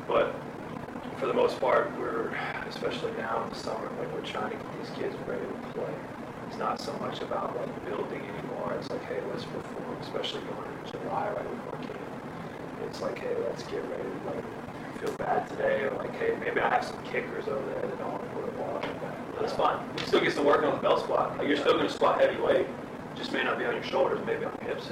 But 0.07 0.35
for 1.19 1.27
the 1.27 1.35
most 1.35 1.59
part, 1.61 1.91
we're, 1.99 2.29
especially 2.69 3.13
now 3.19 3.43
in 3.45 3.51
the 3.51 3.57
summer, 3.57 3.91
like, 3.99 4.13
we're 4.13 4.21
trying 4.21 4.51
to 4.51 4.57
get 4.57 4.79
these 4.79 4.91
kids 4.97 5.17
ready 5.27 5.45
to 5.45 5.73
play. 5.73 5.95
It's 6.49 6.59
not 6.59 6.81
so 6.81 6.93
much 6.99 7.21
about 7.23 7.57
like 7.57 7.85
building 7.87 8.21
anymore. 8.21 8.77
It's 8.79 8.89
like, 8.89 9.05
hey, 9.07 9.21
let's 9.33 9.45
perform, 9.45 9.97
especially 10.01 10.43
going 10.43 10.79
into 10.79 10.93
July 10.93 11.29
right 11.29 11.51
before 11.51 11.79
camp. 11.81 12.01
It's 12.87 13.01
like, 13.01 13.19
hey, 13.19 13.35
let's 13.49 13.63
get 13.65 13.83
ready. 13.91 14.09
Like, 14.27 14.45
feel 15.01 15.13
bad 15.17 15.49
today, 15.49 15.83
or 15.83 15.91
like, 15.99 16.15
hey, 16.17 16.37
maybe 16.41 16.61
I 16.61 16.71
have 16.71 16.85
some 16.85 17.03
kickers 17.05 17.49
over 17.49 17.67
there 17.67 17.83
that 17.83 17.99
don't 17.99 18.13
want 18.13 18.23
to 18.23 18.29
put 18.31 18.49
a 18.49 18.53
ball 18.53 18.77
on 18.77 18.83
their 18.83 18.95
back. 18.95 19.26
That's 19.41 19.53
fine. 19.53 19.79
You 19.99 20.07
still 20.07 20.21
get 20.21 20.35
to 20.35 20.43
work 20.43 20.65
on 20.65 20.75
the 20.75 20.83
belt 20.83 21.01
squat. 21.01 21.37
Like, 21.39 21.49
you're 21.49 21.57
still 21.57 21.75
going 21.75 21.87
to 21.87 21.93
squat 21.93 22.21
heavy 22.21 22.41
weight. 22.41 22.67
Just 23.15 23.33
may 23.33 23.43
not 23.43 23.59
be 23.59 23.65
on 23.65 23.75
your 23.75 23.83
shoulders, 23.83 24.21
maybe 24.27 24.45
on 24.45 24.57
your 24.61 24.75
hips. 24.75 24.91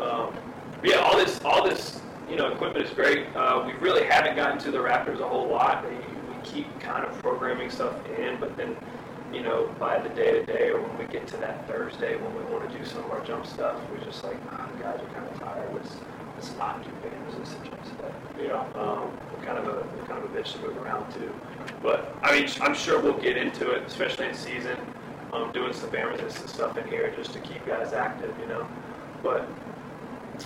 Um, 0.00 0.34
but 0.80 0.90
yeah, 0.90 0.96
all 0.96 1.16
this, 1.16 1.40
all 1.44 1.64
this, 1.64 2.00
you 2.28 2.36
know, 2.36 2.52
equipment 2.52 2.84
is 2.84 2.92
great. 2.92 3.26
Uh, 3.34 3.64
we 3.66 3.72
really 3.74 4.04
haven't 4.04 4.36
gotten 4.36 4.58
to 4.58 4.70
the 4.70 4.78
Raptors 4.78 5.20
a 5.20 5.28
whole 5.28 5.48
lot. 5.48 5.84
We 5.88 5.96
keep 6.44 6.80
kind 6.80 7.04
of 7.04 7.16
programming 7.22 7.70
stuff 7.70 7.94
in, 8.18 8.38
but 8.38 8.56
then, 8.56 8.76
you 9.32 9.42
know, 9.42 9.74
by 9.78 9.98
the 9.98 10.08
day 10.10 10.32
to 10.32 10.46
day, 10.46 10.68
or 10.70 10.80
when 10.80 10.98
we 10.98 11.12
get 11.12 11.26
to 11.28 11.36
that 11.38 11.66
Thursday 11.66 12.16
when 12.16 12.34
we 12.36 12.42
want 12.52 12.70
to 12.70 12.78
do 12.78 12.84
some 12.84 13.04
of 13.04 13.10
our 13.10 13.24
jump 13.24 13.46
stuff, 13.46 13.76
we're 13.90 14.04
just 14.04 14.22
like, 14.22 14.40
the 14.42 14.82
guys 14.82 15.00
are 15.00 15.06
kind 15.14 15.26
of 15.26 15.40
tired. 15.40 15.74
Let's, 15.74 15.96
let's 16.36 16.54
not 16.56 16.84
do 16.84 16.90
banners 17.02 17.34
and 17.34 17.46
sit-ups 17.48 17.88
today. 17.88 18.12
Yeah. 18.44 18.60
Um, 18.80 19.10
we're 19.32 19.44
kind 19.44 19.58
of 19.58 19.66
a, 19.68 20.06
kind 20.06 20.22
of 20.22 20.30
a 20.30 20.38
bitch 20.38 20.52
to 20.52 20.58
move 20.60 20.76
around 20.76 21.10
too. 21.12 21.32
But, 21.82 22.14
I 22.22 22.38
mean, 22.38 22.48
I'm 22.60 22.74
sure 22.74 23.00
we'll 23.00 23.18
get 23.18 23.36
into 23.36 23.70
it, 23.70 23.82
especially 23.86 24.28
in 24.28 24.34
season, 24.34 24.76
um, 25.32 25.50
doing 25.52 25.72
some 25.72 25.90
band 25.90 26.10
resistance 26.10 26.52
stuff 26.52 26.76
in 26.76 26.86
here 26.88 27.12
just 27.16 27.32
to 27.32 27.40
keep 27.40 27.64
guys 27.66 27.92
active, 27.92 28.34
you 28.40 28.46
know? 28.46 28.68
But, 29.22 29.48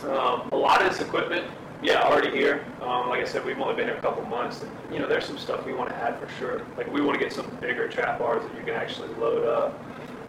um, 0.05 0.49
a 0.53 0.57
lot 0.57 0.81
of 0.81 0.89
this 0.91 1.01
equipment, 1.01 1.45
yeah, 1.83 2.03
already 2.03 2.31
here. 2.31 2.65
Um, 2.83 3.09
like 3.09 3.21
I 3.21 3.25
said, 3.25 3.45
we've 3.45 3.59
only 3.59 3.75
been 3.75 3.89
here 3.89 3.97
a 3.97 4.01
couple 4.01 4.25
months. 4.27 4.63
And, 4.63 4.71
you 4.93 5.01
know, 5.01 5.09
there's 5.09 5.25
some 5.25 5.39
stuff 5.39 5.67
we 5.67 5.73
want 5.73 5.91
to 5.91 5.97
add 5.97 6.21
for 6.21 6.29
sure. 6.39 6.63
Like, 6.77 6.93
we 6.93 7.01
want 7.01 7.19
to 7.19 7.25
get 7.25 7.33
some 7.33 7.51
bigger 7.61 7.89
trap 7.89 8.19
bars 8.19 8.43
that 8.45 8.57
you 8.57 8.63
can 8.65 8.75
actually 8.75 9.09
load 9.15 9.47
up, 9.47 9.83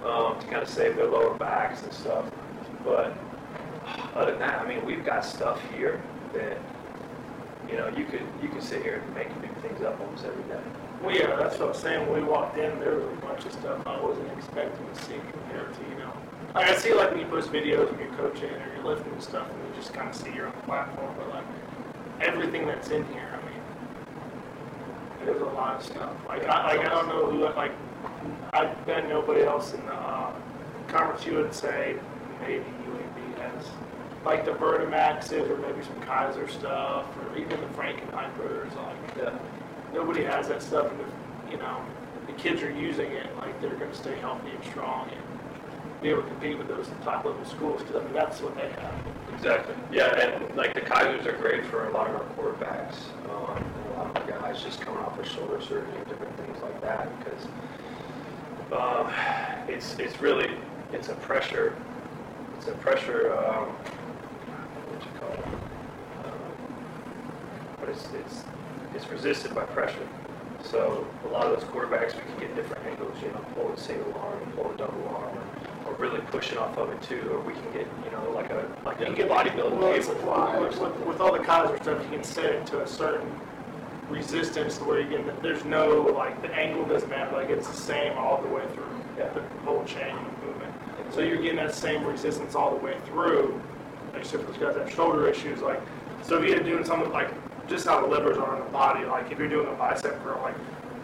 um, 0.05 0.39
to 0.39 0.47
kind 0.47 0.63
of 0.63 0.69
save 0.69 0.95
their 0.95 1.07
lower 1.07 1.35
backs 1.35 1.83
and 1.83 1.93
stuff. 1.93 2.25
But, 2.83 3.15
other 4.15 4.31
than 4.31 4.39
that, 4.39 4.61
I 4.61 4.67
mean, 4.67 4.85
we've 4.85 5.05
got 5.05 5.25
stuff 5.25 5.59
here 5.73 6.01
that, 6.33 6.57
you 7.69 7.77
know, 7.77 7.87
you 7.89 8.05
could, 8.05 8.23
you 8.41 8.49
could 8.49 8.63
sit 8.63 8.81
here 8.81 9.01
and 9.05 9.15
make 9.15 9.29
new 9.41 9.61
things 9.61 9.81
up 9.81 9.99
almost 9.99 10.25
every 10.25 10.43
day. 10.43 10.61
Well, 11.01 11.15
yeah, 11.15 11.35
that's 11.35 11.57
what 11.57 11.69
I'm 11.69 11.75
saying. 11.75 12.09
When 12.09 12.21
we 12.21 12.27
walked 12.27 12.57
in, 12.57 12.79
there 12.79 12.95
was 12.95 13.05
a 13.05 13.21
bunch 13.25 13.45
of 13.45 13.53
stuff 13.53 13.85
I 13.87 13.99
wasn't 13.99 14.31
expecting 14.37 14.85
to 14.85 15.03
see 15.03 15.15
compared 15.31 15.73
to, 15.73 15.81
you 15.89 15.97
know. 15.97 16.13
Like 16.53 16.67
I 16.67 16.75
see 16.77 16.93
like 16.93 17.11
when 17.11 17.21
you 17.21 17.25
post 17.27 17.51
videos 17.51 17.89
when 17.89 17.99
you're 17.99 18.15
coaching 18.17 18.49
or 18.49 18.73
you're 18.75 18.83
lifting 18.83 19.13
and 19.13 19.23
stuff, 19.23 19.49
and 19.49 19.57
you 19.67 19.73
just 19.75 19.93
kind 19.93 20.09
of 20.09 20.15
see 20.15 20.31
your 20.33 20.47
own 20.47 20.61
platform. 20.63 21.15
But 21.17 21.29
like 21.29 21.45
everything 22.19 22.67
that's 22.67 22.89
in 22.89 23.05
here, 23.13 23.29
I 23.31 23.45
mean, 23.49 23.61
there's 25.25 25.41
a 25.41 25.45
lot 25.45 25.79
of 25.79 25.85
stuff. 25.85 26.13
Like 26.27 26.43
I, 26.45 26.75
like 26.75 26.85
I 26.85 26.89
don't 26.89 27.07
know 27.07 27.31
who 27.31 27.43
like 27.55 27.71
I 28.53 28.65
bet 28.85 29.07
nobody 29.07 29.43
else 29.43 29.73
in 29.73 29.83
the 29.85 29.93
uh, 29.93 30.33
conference 30.87 31.25
you 31.25 31.35
would 31.35 31.53
say 31.53 31.95
maybe 32.41 32.65
UAB 32.65 33.37
has 33.39 33.65
like 34.25 34.45
the 34.45 34.51
Vertimaxes 34.51 35.49
or 35.49 35.57
maybe 35.57 35.83
some 35.83 35.99
Kaiser 36.01 36.47
stuff 36.47 37.05
or 37.17 37.37
even 37.37 37.59
the 37.59 37.67
Frankenhypers 37.67 38.75
like 38.75 39.17
Yeah. 39.17 39.31
nobody 39.93 40.23
has 40.23 40.47
that 40.47 40.61
stuff, 40.61 40.91
and 40.91 41.01
if, 41.01 41.51
you 41.51 41.57
know, 41.57 41.81
the 42.27 42.33
kids 42.33 42.61
are 42.61 42.71
using 42.71 43.11
it, 43.11 43.27
like, 43.39 43.59
they're 43.61 43.71
gonna 43.71 43.93
stay 43.93 44.15
healthy 44.19 44.51
and 44.51 44.63
strong 44.63 45.09
and 45.09 46.01
be 46.01 46.09
able 46.09 46.23
to 46.23 46.27
compete 46.29 46.57
with 46.57 46.67
those 46.67 46.87
top 47.03 47.25
level 47.25 47.43
schools, 47.45 47.81
because 47.83 48.01
I 48.01 48.05
mean, 48.05 48.13
that's 48.13 48.41
what 48.41 48.55
they 48.55 48.69
have. 48.69 48.93
Exactly. 49.33 49.75
Yeah, 49.91 50.15
and 50.19 50.55
like 50.55 50.73
the 50.73 50.81
Keisers 50.81 51.25
are 51.25 51.37
great 51.37 51.65
for 51.65 51.87
a 51.87 51.91
lot 51.91 52.07
of 52.09 52.15
our 52.15 52.23
quarterbacks, 52.35 52.95
um, 53.29 53.57
a 53.93 53.97
lot 53.97 54.15
of 54.15 54.17
our 54.17 54.39
guys 54.39 54.61
just 54.61 54.81
coming 54.81 54.99
off 55.03 55.17
of 55.19 55.27
shoulder 55.27 55.59
surgery 55.61 55.95
and 55.95 56.07
different 56.07 56.35
things 56.37 56.57
like 56.61 56.79
that 56.81 57.07
because 57.19 57.47
um, 58.71 59.11
it's 59.67 59.97
it's 59.99 60.21
really 60.21 60.49
it's 60.93 61.09
a 61.09 61.13
pressure 61.15 61.75
it's 62.57 62.67
a 62.67 62.71
pressure 62.73 63.33
um, 63.37 63.65
what 64.89 65.01
you 65.01 65.19
call 65.19 65.31
it 65.31 65.45
um, 66.25 66.31
but 67.79 67.80
it's 67.91 68.07
it's 68.13 68.43
it's 68.95 69.07
resisted 69.09 69.53
by 69.53 69.63
pressure. 69.65 70.07
So 70.63 71.05
a 71.25 71.29
lot 71.29 71.45
of 71.47 71.59
those 71.59 71.69
quarterbacks 71.69 72.15
we 72.15 72.21
can 72.31 72.39
get 72.39 72.55
different 72.55 72.85
angles, 72.85 73.15
you 73.21 73.29
know, 73.29 73.43
pull 73.55 73.71
a 73.71 73.77
single 73.77 74.13
arm, 74.19 74.39
pull 74.55 74.71
a 74.71 74.77
double 74.77 75.07
arm, 75.09 75.37
or, 75.85 75.91
or 75.91 75.95
really 75.95 76.19
pushing 76.29 76.57
off 76.57 76.77
of 76.77 76.89
it 76.91 77.01
too, 77.01 77.21
or 77.31 77.39
we 77.41 77.53
can 77.53 77.63
get 77.73 77.87
you 78.05 78.11
know 78.11 78.31
like 78.31 78.49
a 78.51 78.65
like 78.85 78.99
a 79.01 79.05
bodybuilding 79.05 79.79
Well, 79.79 79.93
cable 79.93 80.15
fly 80.15 80.55
or 80.57 80.63
with, 80.67 80.75
something. 80.75 80.99
with, 80.99 81.07
with 81.09 81.21
all 81.21 81.31
the 81.33 81.39
Keiser 81.39 81.81
stuff, 81.81 82.01
you 82.03 82.09
can 82.09 82.23
set 82.23 82.45
it 82.45 82.65
to 82.67 82.81
a 82.81 82.87
certain 82.87 83.29
resistance 84.09 84.77
to 84.77 84.83
where 84.83 84.99
you 84.99 85.09
get, 85.09 85.41
there's 85.41 85.63
no, 85.63 86.01
like, 86.01 86.41
the 86.41 86.53
angle 86.53 86.83
doesn't 86.85 87.09
matter, 87.09 87.33
like, 87.33 87.49
it's 87.49 87.65
the 87.69 87.73
same 87.73 88.11
all 88.17 88.41
the 88.41 88.47
way 88.49 88.61
through 88.73 88.83
Yeah. 89.17 89.29
the 89.33 89.41
whole 89.63 89.85
chain 89.85 90.13
movement. 90.45 90.73
So 91.13 91.21
you're 91.21 91.37
getting 91.37 91.55
that 91.55 91.73
same 91.73 92.03
resistance 92.03 92.53
all 92.53 92.71
the 92.71 92.83
way 92.83 92.97
through, 93.05 93.59
like, 94.13 94.25
so 94.25 94.37
if 94.37 94.47
those 94.47 94.57
guys 94.57 94.75
that 94.75 94.83
have 94.85 94.93
shoulder 94.93 95.29
issues, 95.29 95.61
like, 95.61 95.79
so 96.23 96.41
if 96.43 96.49
you're 96.49 96.59
doing 96.59 96.83
something 96.83 97.09
like, 97.11 97.29
just 97.71 97.87
how 97.87 98.01
the 98.01 98.07
liver's 98.07 98.37
are 98.37 98.55
on 98.55 98.59
the 98.59 98.71
body, 98.71 99.05
like, 99.05 99.31
if 99.31 99.39
you're 99.39 99.47
doing 99.47 99.67
a 99.67 99.71
bicep 99.71 100.21
curl, 100.23 100.39
like, 100.43 100.55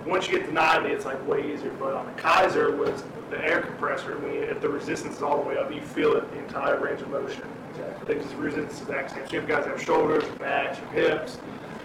once 0.06 0.27
you 0.27 0.38
get 0.38 0.47
to 0.47 0.53
90, 0.53 0.89
it's 0.89 1.06
like 1.06 1.27
way 1.27 1.51
easier, 1.51 1.71
but 1.80 1.93
on 1.93 2.06
the 2.06 2.21
Keiser 2.21 2.77
was 2.77 3.03
the 3.30 3.43
air 3.43 3.62
compressor, 3.62 4.17
when 4.19 4.34
you, 4.34 4.41
if 4.41 4.62
the 4.62 4.69
resistance 4.69 5.17
is 5.17 5.21
all 5.21 5.41
the 5.41 5.49
way 5.49 5.58
up, 5.58 5.73
you 5.73 5.82
feel 5.82 6.15
it 6.15 6.30
the 6.32 6.39
entire 6.39 6.80
range 6.80 7.01
of 7.01 7.10
motion. 7.10 7.43
Exactly. 7.71 8.15
Because 8.15 8.32
the 8.32 8.38
resistance 8.38 8.73
is 8.73 8.88
the 8.88 9.10
same. 9.10 9.25
So 9.25 9.34
you 9.34 9.39
have 9.39 9.49
guys 9.49 9.65
that 9.65 9.71
have 9.71 9.84
shoulders, 9.84 10.23
your 10.23 10.36
backs, 10.36 10.80
your 10.80 10.89
hips, 10.89 11.39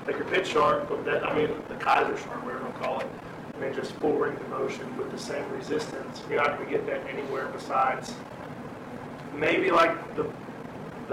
like 0.06 0.16
your 0.16 0.24
Pit 0.26 0.46
Shark, 0.46 0.88
but 0.88 1.04
that, 1.04 1.26
I 1.26 1.34
mean, 1.34 1.50
the 1.68 1.74
Keiser 1.74 2.16
shark, 2.18 2.44
whatever 2.44 2.66
you 2.66 2.74
call 2.80 3.00
it. 3.00 3.06
I 3.56 3.60
mean, 3.60 3.74
just 3.74 3.92
full 3.94 4.14
range 4.14 4.40
of 4.40 4.48
motion 4.50 4.96
with 4.96 5.10
the 5.10 5.18
same 5.18 5.48
resistance. 5.52 6.22
You're 6.28 6.42
not 6.42 6.58
gonna 6.58 6.70
get 6.70 6.86
that 6.86 7.06
anywhere 7.08 7.48
besides 7.48 8.14
maybe 9.34 9.70
like 9.70 10.14
the, 10.16 10.24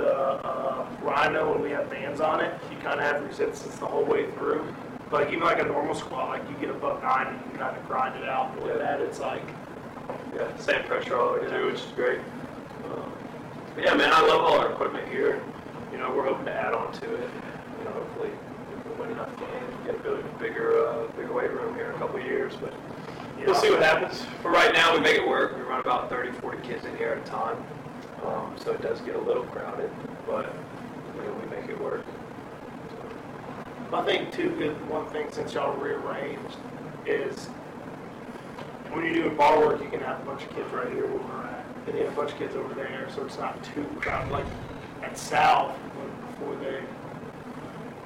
the, 0.01 0.15
uh, 0.47 0.85
Rhino 1.01 1.51
when 1.53 1.61
we 1.61 1.71
have 1.71 1.89
bands 1.89 2.21
on 2.21 2.41
it, 2.41 2.53
you 2.71 2.77
kinda 2.77 3.01
have 3.01 3.23
resistance 3.25 3.75
the 3.77 3.85
whole 3.85 4.03
way 4.03 4.29
through. 4.31 4.65
But 5.09 5.27
even 5.29 5.41
like 5.41 5.59
a 5.59 5.63
normal 5.65 5.95
squat, 5.95 6.29
like 6.29 6.49
you 6.49 6.55
get 6.57 6.69
above 6.69 7.01
nine, 7.01 7.33
you 7.33 7.57
can 7.57 7.67
kinda 7.67 7.79
grind 7.87 8.21
it 8.21 8.29
out. 8.29 8.53
But 8.55 8.63
with 8.65 8.77
that, 8.79 9.01
it's 9.01 9.19
like, 9.19 9.43
Yeah, 10.35 10.47
same 10.57 10.83
pressure 10.83 11.17
all 11.17 11.33
the 11.33 11.41
way 11.41 11.47
through, 11.47 11.67
which 11.71 11.81
is 11.81 11.91
great. 11.95 12.19
Um, 12.85 13.11
but 13.75 13.83
yeah, 13.83 13.93
man, 13.93 14.11
I 14.11 14.21
love 14.21 14.41
all 14.41 14.59
our 14.59 14.71
equipment 14.71 15.07
here. 15.09 15.41
You 15.91 15.97
know, 15.97 16.11
we're 16.15 16.23
hoping 16.25 16.45
to 16.45 16.53
add 16.53 16.73
on 16.73 16.91
to 16.93 17.13
it. 17.13 17.29
You 17.79 17.85
know, 17.85 17.91
hopefully, 17.91 18.29
if 18.75 18.85
we 18.85 19.01
win 19.01 19.11
enough 19.11 19.35
games, 19.37 19.75
get 19.85 19.95
a 19.95 19.99
bigger, 19.99 20.23
bigger, 20.39 20.87
uh, 20.87 21.07
bigger 21.15 21.33
weight 21.33 21.51
room 21.51 21.75
here 21.75 21.89
in 21.89 21.95
a 21.95 21.97
couple 21.97 22.19
of 22.19 22.25
years. 22.25 22.53
But 22.59 22.73
we'll 23.45 23.55
see 23.55 23.69
what 23.69 23.81
happens. 23.81 24.23
For 24.41 24.51
right 24.51 24.73
now, 24.73 24.93
we 24.93 24.99
make 24.99 25.15
it 25.17 25.27
work. 25.27 25.55
We 25.57 25.63
run 25.63 25.79
about 25.79 26.09
30, 26.09 26.31
40 26.33 26.67
kids 26.67 26.85
in 26.85 26.95
here 26.97 27.09
at 27.09 27.17
a 27.17 27.29
time. 27.29 27.57
Um, 28.25 28.53
so 28.57 28.71
it 28.71 28.81
does 28.81 28.99
get 29.01 29.15
a 29.15 29.21
little 29.21 29.43
crowded, 29.45 29.89
but 30.27 30.53
you 31.15 31.21
know, 31.23 31.33
we 31.33 31.55
make 31.55 31.69
it 31.69 31.79
work. 31.81 32.05
I 33.91 34.03
think 34.03 34.31
too, 34.31 34.49
good, 34.51 34.89
one 34.89 35.07
thing 35.07 35.31
since 35.31 35.53
y'all 35.53 35.75
rearranged 35.77 36.57
is 37.07 37.47
when 38.91 39.05
you're 39.05 39.13
doing 39.23 39.35
bar 39.35 39.59
work, 39.59 39.81
you 39.81 39.89
can 39.89 39.99
have 40.01 40.21
a 40.21 40.25
bunch 40.25 40.43
of 40.43 40.49
kids 40.51 40.71
right 40.71 40.91
here 40.91 41.07
where 41.07 41.17
we're 41.17 41.47
at, 41.47 41.65
and 41.87 41.97
you 41.97 42.03
have 42.03 42.13
a 42.13 42.15
bunch 42.15 42.31
of 42.33 42.37
kids 42.37 42.55
over 42.55 42.73
there, 42.75 43.07
so 43.15 43.25
it's 43.25 43.37
not 43.37 43.61
too 43.63 43.83
crowded. 43.99 44.31
Like 44.31 44.45
at 45.01 45.17
South, 45.17 45.71
when, 45.71 46.09
before 46.31 46.55
they, 46.63 46.83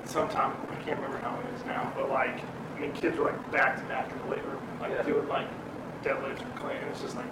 sometime, 0.06 0.56
I 0.72 0.76
can't 0.84 0.98
remember 1.00 1.18
how 1.18 1.38
it 1.40 1.60
is 1.60 1.66
now, 1.66 1.92
but 1.96 2.10
like, 2.10 2.40
I 2.78 2.80
mean, 2.80 2.94
kids 2.94 3.18
were 3.18 3.26
like 3.26 3.52
back 3.52 3.78
to 3.78 3.84
back 3.88 4.10
in 4.12 4.18
the 4.20 4.26
weight 4.36 4.46
room, 4.46 4.62
like 4.80 4.92
Yeah. 4.92 5.04
doing 5.04 5.28
like 5.28 5.48
deadlift 6.04 6.42
or 6.42 6.60
clean. 6.60 6.78
It's 6.92 7.02
just 7.02 7.16
like 7.16 7.26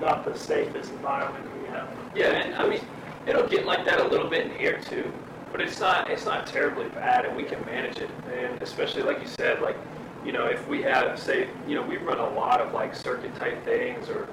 not 0.00 0.24
the 0.24 0.34
safest 0.36 0.90
environment 0.92 1.44
have. 1.70 1.88
Yeah, 2.14 2.32
and 2.32 2.54
I 2.54 2.68
mean, 2.68 2.80
it'll 3.26 3.46
get 3.46 3.66
like 3.66 3.84
that 3.84 4.00
a 4.00 4.08
little 4.08 4.28
bit 4.28 4.46
in 4.46 4.58
here 4.58 4.80
too, 4.80 5.12
but 5.52 5.60
it's 5.60 5.80
not, 5.80 6.10
it's 6.10 6.24
not 6.24 6.46
terribly 6.46 6.88
bad 6.90 7.24
and 7.24 7.36
we 7.36 7.44
can 7.44 7.64
manage 7.64 7.98
it. 7.98 8.10
And 8.32 8.60
especially 8.62 9.02
like 9.02 9.20
you 9.20 9.26
said, 9.26 9.60
like, 9.60 9.76
you 10.24 10.32
know, 10.32 10.46
if 10.46 10.66
we 10.68 10.82
have, 10.82 11.18
say, 11.18 11.48
you 11.66 11.74
know, 11.74 11.82
we 11.82 11.96
run 11.96 12.18
a 12.18 12.30
lot 12.30 12.60
of 12.60 12.72
like 12.72 12.94
circuit 12.94 13.34
type 13.36 13.64
things 13.64 14.08
or, 14.08 14.28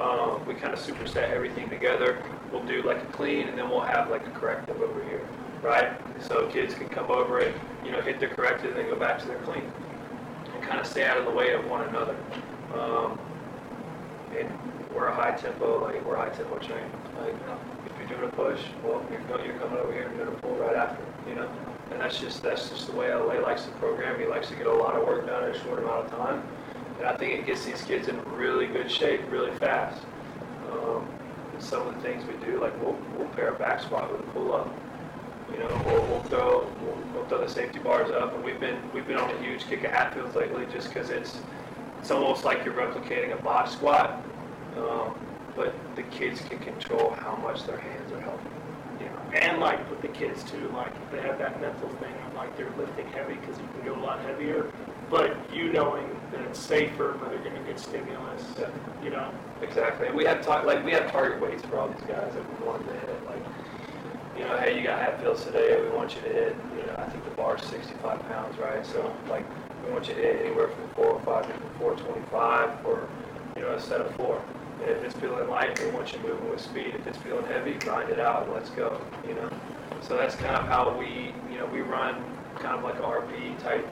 um, 0.00 0.44
we 0.46 0.54
kind 0.54 0.72
of 0.72 0.78
superset 0.78 1.30
everything 1.30 1.68
together. 1.68 2.22
We'll 2.50 2.64
do 2.64 2.82
like 2.82 3.02
a 3.02 3.06
clean 3.06 3.48
and 3.48 3.58
then 3.58 3.68
we'll 3.68 3.80
have 3.80 4.10
like 4.10 4.26
a 4.26 4.30
corrective 4.30 4.80
over 4.80 5.04
here, 5.04 5.26
right? 5.62 5.92
So 6.22 6.46
kids 6.48 6.74
can 6.74 6.88
come 6.88 7.10
over 7.10 7.38
it, 7.38 7.54
you 7.84 7.92
know, 7.92 8.00
hit 8.00 8.18
their 8.18 8.30
corrective 8.30 8.70
and 8.70 8.78
then 8.78 8.88
go 8.88 8.96
back 8.96 9.18
to 9.20 9.26
their 9.26 9.38
clean 9.38 9.70
and 10.54 10.62
kind 10.62 10.80
of 10.80 10.86
stay 10.86 11.04
out 11.04 11.18
of 11.18 11.26
the 11.26 11.30
way 11.30 11.52
of 11.52 11.68
one 11.68 11.86
another. 11.88 12.16
Um, 12.74 13.18
and 14.38 14.48
we're 14.94 15.06
a 15.06 15.14
high 15.14 15.32
tempo, 15.32 15.82
like 15.84 16.04
we're 16.04 16.16
high 16.16 16.28
tempo 16.30 16.58
train. 16.58 16.84
Like 17.18 17.34
if 17.86 17.98
you're 17.98 18.18
doing 18.18 18.28
a 18.28 18.32
push, 18.32 18.60
well, 18.84 19.04
you're 19.10 19.44
you're 19.44 19.58
coming 19.58 19.78
over 19.78 19.92
here 19.92 20.06
and 20.06 20.16
doing 20.16 20.28
a 20.28 20.32
pull 20.32 20.54
right 20.56 20.76
after, 20.76 21.02
you 21.28 21.34
know. 21.34 21.50
And 21.90 22.00
that's 22.00 22.20
just 22.20 22.42
that's 22.42 22.68
just 22.68 22.86
the 22.86 22.92
way 22.92 23.12
LA 23.12 23.40
likes 23.40 23.64
to 23.64 23.70
program. 23.72 24.18
He 24.18 24.26
likes 24.26 24.48
to 24.48 24.54
get 24.54 24.66
a 24.66 24.72
lot 24.72 24.94
of 24.94 25.06
work 25.06 25.26
done 25.26 25.44
in 25.48 25.54
a 25.54 25.64
short 25.64 25.80
amount 25.80 26.06
of 26.06 26.10
time, 26.10 26.42
and 26.98 27.06
I 27.06 27.16
think 27.16 27.38
it 27.38 27.46
gets 27.46 27.64
these 27.64 27.82
kids 27.82 28.08
in 28.08 28.20
really 28.32 28.66
good 28.66 28.90
shape 28.90 29.20
really 29.30 29.52
fast. 29.58 30.02
Um, 30.72 31.06
and 31.52 31.62
some 31.62 31.86
of 31.86 31.94
the 31.94 32.00
things 32.00 32.24
we 32.26 32.34
do, 32.46 32.60
like 32.60 32.78
we'll 32.80 32.96
we'll 33.16 33.28
pair 33.28 33.48
a 33.48 33.58
back 33.58 33.80
squat 33.80 34.10
with 34.10 34.20
a 34.20 34.30
pull 34.32 34.54
up. 34.54 34.72
You 35.52 35.58
know, 35.58 35.82
we'll, 35.84 36.02
we'll 36.06 36.22
throw 36.24 36.72
we'll, 36.82 36.98
we'll 37.12 37.24
throw 37.26 37.40
the 37.40 37.48
safety 37.48 37.80
bars 37.80 38.10
up, 38.12 38.34
and 38.34 38.44
we've 38.44 38.60
been 38.60 38.78
we've 38.94 39.06
been 39.06 39.18
on 39.18 39.30
a 39.30 39.42
huge 39.42 39.64
kick 39.66 39.82
of 39.82 39.90
Hatfields 39.90 40.36
lately 40.36 40.66
just 40.72 40.88
because 40.88 41.10
it's 41.10 41.40
it's 42.00 42.10
almost 42.10 42.44
like 42.44 42.64
you're 42.64 42.74
replicating 42.74 43.38
a 43.38 43.42
box 43.42 43.72
squat, 43.72 44.22
um, 44.78 45.14
but 45.54 45.74
the 45.96 46.02
kids 46.04 46.40
can 46.40 46.58
control 46.58 47.14
how 47.20 47.36
much 47.36 47.66
their 47.66 47.78
hands 47.78 48.10
are 48.12 48.20
helping. 48.20 48.46
You 48.98 49.06
know, 49.06 49.38
and 49.38 49.60
like 49.60 49.88
with 49.90 50.00
the 50.00 50.08
kids 50.08 50.42
too, 50.42 50.70
like 50.74 50.92
they 51.12 51.20
have 51.20 51.38
that 51.38 51.60
mental 51.60 51.88
thing 51.90 52.14
of 52.26 52.34
like 52.34 52.56
they're 52.56 52.72
lifting 52.78 53.06
heavy 53.08 53.34
because 53.34 53.58
you 53.58 53.68
can 53.74 53.84
go 53.84 54.00
a 54.00 54.02
lot 54.02 54.20
heavier, 54.20 54.72
but 55.10 55.36
you 55.52 55.72
knowing 55.72 56.08
that 56.32 56.40
it's 56.40 56.58
safer, 56.58 57.16
but 57.20 57.28
they're 57.30 57.38
gonna 57.44 57.62
get 57.66 57.78
stimulus, 57.78 58.44
Yeah. 58.58 58.68
you 59.04 59.10
know. 59.10 59.30
Exactly. 59.60 60.06
And 60.06 60.16
we 60.16 60.24
have 60.24 60.40
tar- 60.40 60.64
like 60.64 60.82
we 60.84 60.92
have 60.92 61.10
target 61.12 61.38
weights 61.40 61.62
for 61.66 61.78
all 61.78 61.88
these 61.88 62.00
guys 62.08 62.32
that 62.32 62.60
we 62.60 62.66
want 62.66 62.86
them 62.86 62.94
to 62.98 63.06
hit. 63.06 63.26
Like, 63.26 63.42
you 64.38 64.44
know, 64.44 64.56
hey, 64.56 64.78
you 64.78 64.82
got 64.84 64.98
half 65.00 65.16
Hatfields 65.16 65.44
today. 65.44 65.82
We 65.82 65.90
want 65.94 66.14
you 66.14 66.22
to 66.22 66.28
hit. 66.28 66.56
You 66.78 66.86
know, 66.86 66.94
I 66.96 67.04
think 67.10 67.24
the 67.24 67.30
bar's 67.32 67.62
65 67.64 68.26
pounds, 68.28 68.56
right? 68.58 68.84
So 68.86 69.12
like, 69.28 69.44
we 69.84 69.92
want 69.92 70.08
you 70.08 70.14
to 70.14 70.20
hit 70.20 70.46
anywhere 70.46 70.68
from 70.68 70.88
405 70.94 71.46
to 71.46 71.78
425 71.78 72.80
for, 72.82 73.08
you 73.56 73.62
know, 73.62 73.72
a 73.72 73.80
set 73.80 74.00
of 74.00 74.14
four. 74.16 74.42
And 74.82 74.90
if 74.90 75.04
it's 75.04 75.14
feeling 75.16 75.48
light, 75.48 75.78
we 75.82 75.90
want 75.90 76.12
you 76.12 76.18
moving 76.20 76.50
with 76.50 76.60
speed. 76.60 76.94
If 76.94 77.06
it's 77.06 77.18
feeling 77.18 77.44
heavy, 77.46 77.74
grind 77.74 78.10
it 78.10 78.18
out 78.18 78.50
let's 78.52 78.70
go. 78.70 79.00
You 79.26 79.34
know. 79.34 79.50
So 80.00 80.16
that's 80.16 80.34
kind 80.34 80.56
of 80.56 80.66
how 80.66 80.96
we, 80.98 81.32
you 81.52 81.58
know, 81.58 81.66
we 81.66 81.80
run 81.82 82.22
kind 82.56 82.76
of 82.76 82.82
like 82.82 82.98
a 82.98 83.02
RP 83.02 83.60
type 83.62 83.86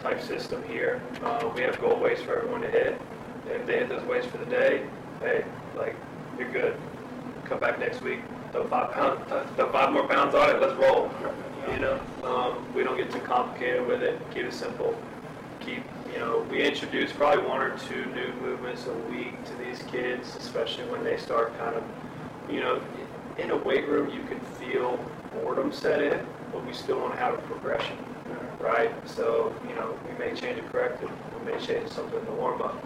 type 0.00 0.20
system 0.20 0.62
here. 0.64 1.00
Uh, 1.22 1.50
we 1.54 1.62
have 1.62 1.80
goal 1.80 1.98
weights 1.98 2.20
for 2.22 2.36
everyone 2.36 2.60
to 2.62 2.70
hit. 2.70 3.00
And 3.46 3.60
if 3.60 3.66
they 3.66 3.78
hit 3.78 3.88
those 3.88 4.04
weights 4.04 4.26
for 4.26 4.38
the 4.38 4.46
day, 4.46 4.84
hey, 5.20 5.44
like, 5.76 5.94
you're 6.38 6.50
good. 6.50 6.76
Come 7.44 7.60
back 7.60 7.78
next 7.78 8.02
week, 8.02 8.20
throw 8.50 8.66
five 8.66 8.92
pounds, 8.92 9.20
throw 9.56 9.70
five 9.70 9.92
more 9.92 10.06
pounds 10.08 10.34
on 10.34 10.50
it, 10.50 10.60
let's 10.60 10.74
roll. 10.74 11.10
You 11.70 11.78
know, 11.78 12.00
um, 12.24 12.74
we 12.74 12.82
don't 12.82 12.96
get 12.96 13.12
too 13.12 13.20
complicated 13.20 13.86
with 13.86 14.02
it, 14.02 14.20
keep 14.32 14.44
it 14.44 14.52
simple. 14.52 14.96
Keep, 15.64 15.82
you 16.12 16.18
know, 16.18 16.44
we 16.50 16.62
introduce 16.62 17.12
probably 17.12 17.44
one 17.46 17.60
or 17.60 17.76
two 17.78 18.04
new 18.06 18.32
movements 18.42 18.86
a 18.86 19.10
week 19.10 19.32
to 19.44 19.54
these 19.64 19.78
kids, 19.90 20.36
especially 20.36 20.84
when 20.84 21.04
they 21.04 21.16
start 21.16 21.56
kind 21.58 21.76
of, 21.76 21.82
you 22.50 22.60
know, 22.60 22.80
in 23.38 23.50
a 23.50 23.56
weight 23.56 23.88
room, 23.88 24.10
you 24.10 24.22
can 24.24 24.40
feel 24.40 24.98
boredom 25.32 25.72
set 25.72 26.02
in, 26.02 26.20
but 26.52 26.64
we 26.66 26.72
still 26.72 26.98
want 27.00 27.14
to 27.14 27.18
have 27.18 27.34
a 27.34 27.38
progression, 27.42 27.96
right? 28.60 28.90
So, 29.08 29.54
you 29.68 29.74
know, 29.74 29.94
we 30.06 30.24
may 30.24 30.34
change 30.34 30.58
a 30.58 30.62
corrective, 30.62 31.10
we 31.38 31.52
may 31.52 31.58
change 31.64 31.88
something 31.90 32.18
in 32.18 32.24
the 32.24 32.32
warm-up. 32.32 32.84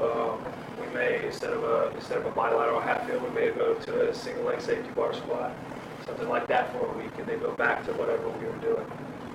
Um, 0.00 0.38
we 0.80 0.94
may, 0.94 1.24
instead 1.24 1.52
of 1.52 1.62
a, 1.64 1.92
instead 1.94 2.18
of 2.18 2.26
a 2.26 2.30
bilateral 2.30 2.80
Hatfield, 2.80 3.22
we 3.22 3.30
may 3.30 3.50
go 3.50 3.74
to 3.74 4.10
a 4.10 4.14
single 4.14 4.44
leg 4.44 4.60
safety 4.60 4.90
bar 4.94 5.14
squat, 5.14 5.52
something 6.06 6.28
like 6.28 6.46
that 6.48 6.72
for 6.72 6.86
a 6.86 6.98
week, 6.98 7.10
and 7.18 7.26
they 7.26 7.36
go 7.36 7.52
back 7.54 7.84
to 7.86 7.92
whatever 7.92 8.28
we 8.28 8.46
were 8.46 8.60
doing. 8.60 8.86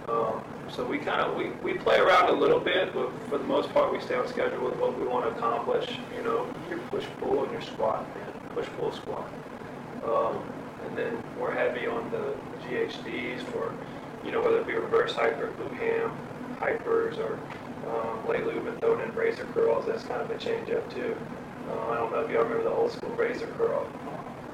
Um, 0.09 0.41
so 0.71 0.85
we 0.85 0.97
kind 0.97 1.21
of, 1.21 1.35
we, 1.35 1.49
we 1.63 1.77
play 1.77 1.99
around 1.99 2.29
a 2.29 2.33
little 2.33 2.59
bit, 2.59 2.93
but 2.93 3.11
for 3.29 3.37
the 3.37 3.43
most 3.43 3.73
part, 3.73 3.91
we 3.91 3.99
stay 3.99 4.15
on 4.15 4.27
schedule 4.27 4.63
with 4.63 4.75
what 4.77 4.97
we 4.97 5.05
want 5.05 5.25
to 5.25 5.31
accomplish, 5.37 5.99
you 6.15 6.23
know, 6.23 6.47
your 6.69 6.79
push-pull 6.89 7.43
and 7.43 7.51
your 7.51 7.61
squat, 7.61 8.07
man, 8.15 8.31
push-pull 8.55 8.91
squat. 8.93 9.29
Um, 10.05 10.41
and 10.85 10.97
then 10.97 11.21
we're 11.39 11.53
heavy 11.53 11.87
on 11.87 12.09
the 12.11 12.33
GHDs 12.65 13.43
for, 13.43 13.73
you 14.25 14.31
know, 14.31 14.41
whether 14.41 14.59
it 14.59 14.67
be 14.67 14.73
reverse 14.73 15.13
hyper, 15.13 15.51
glute 15.59 15.77
ham, 15.77 16.11
hypers, 16.59 17.17
or 17.17 17.37
um, 17.89 18.27
late 18.27 18.45
loop 18.45 18.65
and 18.65 18.79
throwing 18.79 19.01
in 19.01 19.13
razor 19.13 19.45
curls. 19.53 19.85
That's 19.85 20.03
kind 20.03 20.21
of 20.21 20.31
a 20.31 20.37
change 20.37 20.69
up 20.69 20.89
too. 20.93 21.15
Uh, 21.69 21.91
I 21.91 21.95
don't 21.95 22.11
know 22.11 22.19
if 22.21 22.31
y'all 22.31 22.43
remember 22.43 22.63
the 22.63 22.71
old 22.71 22.91
school 22.91 23.09
razor 23.11 23.47
curl. 23.57 23.87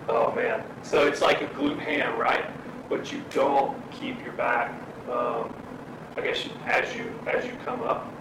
Oh 0.10 0.34
man. 0.34 0.63
So 0.82 1.06
it's 1.08 1.21
like 1.21 1.41
a 1.41 1.47
glute 1.47 1.80
ham, 1.80 2.17
right? 2.17 2.45
But 2.89 3.12
you 3.12 3.23
don't 3.32 3.77
keep 3.91 4.23
your 4.23 4.34
back. 4.34 4.71
Um, 5.10 5.53
I 6.17 6.21
guess 6.21 6.45
you, 6.45 6.51
as 6.65 6.95
you 6.95 7.13
as 7.27 7.45
you 7.45 7.53
come 7.63 7.82
up, 7.84 8.12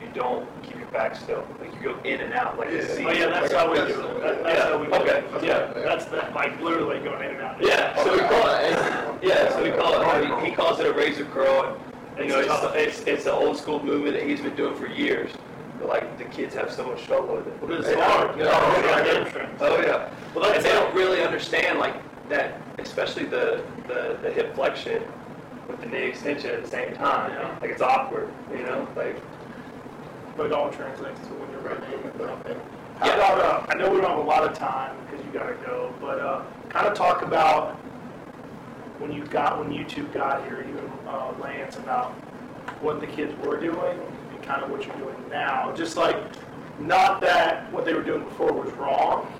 you 0.00 0.08
don't 0.14 0.46
keep 0.62 0.78
your 0.78 0.88
back 0.88 1.14
still. 1.14 1.46
Like 1.60 1.74
you 1.74 1.80
go 1.82 1.98
in 2.02 2.20
and 2.20 2.32
out 2.32 2.58
like 2.58 2.70
a 2.70 2.72
Yeah. 2.76 3.06
Oh 3.06 3.10
yeah, 3.12 3.26
that's 3.26 3.52
how 3.52 3.70
we 3.70 3.76
do 3.76 3.84
it. 4.00 4.20
That- 4.22 4.42
That's 4.44 4.62
how 4.62 4.78
we 4.78 4.86
do 4.86 4.94
it. 4.94 5.00
Okay, 5.34 5.46
yeah. 5.46 5.72
That's 5.74 6.06
that, 6.06 6.34
like 6.34 6.58
literally 6.60 7.00
going 7.00 7.22
in 7.28 7.34
and 7.36 7.42
out. 7.42 7.56
Yeah, 7.62 7.94
so 8.02 8.12
we 8.14 8.20
call 8.20 8.48
it, 8.56 9.22
yeah, 9.22 9.50
so 9.50 9.62
we 9.62 9.70
call 9.72 10.00
it, 10.00 10.42
he 10.44 10.50
he 10.50 10.56
calls 10.56 10.80
it 10.80 10.86
a 10.86 10.92
razor 10.92 11.26
curl. 11.26 11.76
and, 12.16 12.26
You 12.26 12.32
know, 12.32 12.40
it's, 12.40 12.98
it's, 12.98 13.06
it's 13.06 13.24
the 13.24 13.32
old 13.32 13.56
school 13.58 13.82
movement 13.84 14.14
that 14.14 14.22
he's 14.26 14.40
been 14.40 14.56
doing 14.56 14.74
for 14.76 14.86
years. 14.86 15.30
But 15.80 15.88
like, 15.88 16.16
the 16.16 16.24
kids 16.24 16.54
have 16.54 16.70
so 16.72 16.86
much 16.86 17.02
trouble 17.04 17.36
with 17.36 17.46
it. 17.48 17.60
But 17.60 17.70
it's 17.72 17.92
hard. 17.92 18.38
Yeah. 18.38 18.44
Oh, 18.52 18.80
yeah, 18.86 19.04
hamstrings. 19.04 19.58
Oh, 19.60 19.80
yeah. 19.82 20.10
Well, 20.34 20.44
that's 20.44 20.58
And 20.58 20.64
they 20.64 20.72
don't 20.72 20.94
really 20.94 21.22
understand 21.22 21.78
like 21.78 21.96
that, 22.28 22.60
especially 22.78 23.24
the, 23.24 23.62
the, 23.88 24.16
the 24.22 24.30
hip 24.30 24.54
flexion 24.54 25.02
with 25.68 25.80
the 25.80 25.86
knee 25.86 26.04
extension 26.08 26.50
at 26.50 26.62
the 26.64 26.68
same 26.70 26.94
time. 26.94 27.30
Yeah. 27.32 27.56
Like, 27.60 27.70
it's 27.70 27.82
awkward, 27.82 28.28
you 28.50 28.62
know, 28.64 28.86
like, 28.96 29.20
But 30.36 30.46
it 30.46 30.52
all 30.52 30.68
translates 30.68 31.20
to 31.20 31.26
when 31.34 31.48
you're 31.52 31.60
ready. 31.60 31.80
How 32.98 33.06
Yeah. 33.06 33.14
about, 33.14 33.38
uh, 33.40 33.66
I 33.68 33.74
know 33.74 33.88
we 33.90 34.00
don't 34.00 34.10
have 34.10 34.18
a 34.18 34.22
lot 34.22 34.42
of 34.42 34.52
time 34.52 34.96
because 35.06 35.24
you 35.24 35.30
gotta 35.32 35.54
go, 35.64 35.92
but, 36.00 36.18
uh, 36.18 36.40
kind 36.68 36.88
of 36.88 36.94
talk 36.94 37.22
about 37.22 37.76
when 38.98 39.12
you 39.12 39.24
got, 39.26 39.60
when 39.60 39.70
you 39.70 39.84
two 39.84 40.02
got 40.08 40.42
here, 40.44 40.64
you 40.68 40.76
and, 40.76 41.08
uh, 41.08 41.30
Lance, 41.40 41.76
about 41.78 42.12
what 42.80 43.00
the 43.00 43.06
kids 43.06 43.32
were 43.46 43.56
doing 43.58 44.00
and 44.32 44.42
kind 44.42 44.62
of 44.64 44.70
what 44.70 44.84
you're 44.84 44.96
doing 44.96 45.14
now. 45.30 45.70
Just 45.76 45.96
like, 45.96 46.16
not 46.80 47.20
that 47.20 47.70
what 47.72 47.84
they 47.84 47.94
were 47.94 48.02
doing 48.02 48.24
before 48.24 48.52
was 48.52 48.72
wrong, 48.72 49.32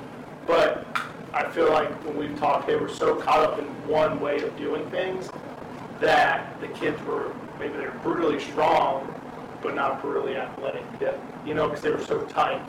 but 0.47 0.87
I 1.33 1.43
feel 1.49 1.71
like 1.73 1.91
when 2.05 2.17
we've 2.17 2.39
talked, 2.39 2.69
they 2.69 2.77
were 2.77 2.89
so 2.89 3.17
caught 3.17 3.41
up 3.41 3.59
in 3.59 3.65
one 3.89 4.21
way 4.21 4.37
of 4.43 4.57
doing 4.57 4.89
things 4.91 5.29
that 6.01 6.61
the 6.61 6.69
kids 6.69 7.01
were, 7.05 7.33
maybe 7.59 7.75
they're 7.75 7.99
brutally 8.03 8.41
strong, 8.41 9.13
but 9.63 9.75
not 9.75 10.03
brutally 10.03 10.37
athletic. 10.37 10.85
yeah. 11.01 11.17
You 11.47 11.55
know, 11.55 11.69
because 11.69 11.83
they 11.83 11.91
were 11.91 12.05
so 12.05 12.23
tight. 12.27 12.63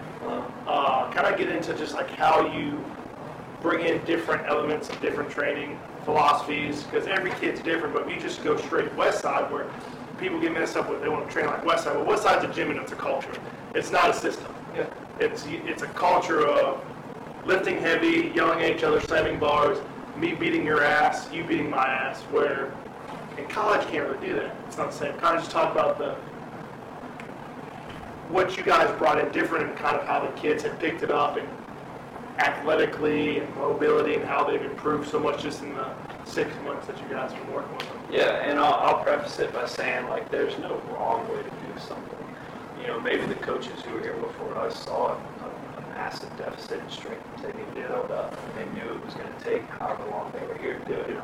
Uh, 0.68 1.12
kind 1.12 1.28
of 1.28 1.38
get 1.38 1.50
into 1.50 1.74
just 1.74 1.94
like 1.94 2.10
how 2.12 2.52
you 2.56 2.84
bring 3.62 3.86
in 3.86 4.04
different 4.06 4.46
elements 4.48 4.90
of 4.90 5.00
different 5.02 5.30
training 5.30 5.80
philosophies, 6.04 6.84
because 6.84 7.08
every 7.08 7.32
kid's 7.32 7.62
different, 7.62 7.94
but 7.94 8.04
if 8.04 8.14
you 8.14 8.20
just 8.20 8.44
go 8.44 8.56
straight 8.58 8.94
west 8.96 9.22
side 9.22 9.52
where 9.52 9.68
people 10.20 10.40
get 10.40 10.54
messed 10.54 10.78
up 10.78 10.90
with, 10.90 11.02
they 11.02 11.10
want 11.10 11.26
to 11.28 11.32
train 11.32 11.48
like 11.48 11.66
west 11.66 11.84
side. 11.84 11.96
Well, 11.96 12.06
west 12.06 12.24
side's 12.24 12.46
a 12.46 12.54
gym 12.54 12.70
and 12.70 12.80
it's 12.80 12.92
a 12.92 12.96
culture. 12.96 13.34
It's 13.74 13.92
not 13.92 14.10
a 14.10 14.14
system. 14.14 14.54
Yeah. 14.76 14.88
It's, 15.20 15.46
it's 15.48 15.82
a 15.82 15.88
culture 15.88 16.48
of 16.48 16.84
lifting 17.46 17.78
heavy, 17.78 18.32
yelling 18.36 18.62
at 18.64 18.76
each 18.76 18.84
other, 18.84 19.02
slamming 19.02 19.40
bars, 19.40 19.78
me 20.18 20.34
beating 20.34 20.66
your 20.66 20.84
ass, 20.84 21.32
you 21.32 21.44
beating 21.44 21.70
my 21.70 21.86
ass, 21.86 22.22
where 22.24 22.74
in 23.38 23.46
college 23.48 23.86
can't 23.88 24.08
really 24.08 24.26
do 24.26 24.36
that. 24.36 24.56
It's 24.68 24.78
not 24.78 24.92
the 24.92 24.98
same. 24.98 25.14
Kind 25.18 25.38
of 25.38 25.42
just 25.42 25.52
talk 25.52 25.72
about 25.72 25.98
the 25.98 26.16
what 28.30 28.58
you 28.58 28.64
guys 28.64 28.92
brought 28.98 29.20
in 29.20 29.32
different 29.32 29.70
and 29.70 29.78
kind 29.78 29.96
of 29.96 30.06
how 30.08 30.20
the 30.20 30.32
kids 30.40 30.64
had 30.64 30.80
picked 30.80 31.04
it 31.04 31.12
up 31.12 31.38
and 31.38 31.48
athletically 32.40 33.40
and 33.40 33.56
mobility 33.56 34.16
and 34.16 34.26
how 34.26 34.44
they've 34.44 34.64
improved 34.64 35.08
so 35.10 35.20
much 35.20 35.42
just 35.42 35.62
in 35.62 35.74
the 35.76 35.88
six 36.26 36.50
months 36.64 36.88
that 36.88 37.00
you 37.00 37.08
guys 37.08 37.32
have 37.32 37.46
been 37.46 37.54
working 37.54 37.78
with 37.78 37.88
them. 37.88 37.98
Yeah, 38.12 38.44
and 38.44 38.60
I'll, 38.60 38.74
I'll 38.74 39.04
preface 39.04 39.40
it 39.40 39.54
by 39.54 39.66
saying, 39.68 40.10
like, 40.10 40.30
there's 40.32 40.58
no 40.60 40.82
wrong 40.92 41.28
way 41.30 41.44
to 41.44 41.50
do 41.50 41.80
something. 41.80 42.18
You 42.82 42.88
know, 42.88 43.00
maybe 43.00 43.26
the 43.26 43.36
coaches 43.36 43.80
who 43.82 43.94
were 43.94 44.02
here 44.02 44.18
before 44.18 44.58
us 44.58 44.84
saw 44.84 45.14
a, 45.14 45.18
massive 45.96 46.38
deficit 46.38 46.78
in 46.78 46.90
strength 46.90 47.24
they 47.42 47.48
needed 47.54 47.74
to 47.74 47.88
build 47.88 48.12
up, 48.12 48.38
and 48.38 48.58
they 48.58 48.80
knew 48.80 48.94
it 48.94 49.06
was 49.06 49.14
going 49.14 49.32
to 49.32 49.44
take 49.46 49.62
however 49.70 50.04
long 50.12 50.30
they 50.38 50.46
were 50.46 50.58
here 50.58 50.78
to 50.78 50.86
do 50.86 50.94
it. 50.94 51.18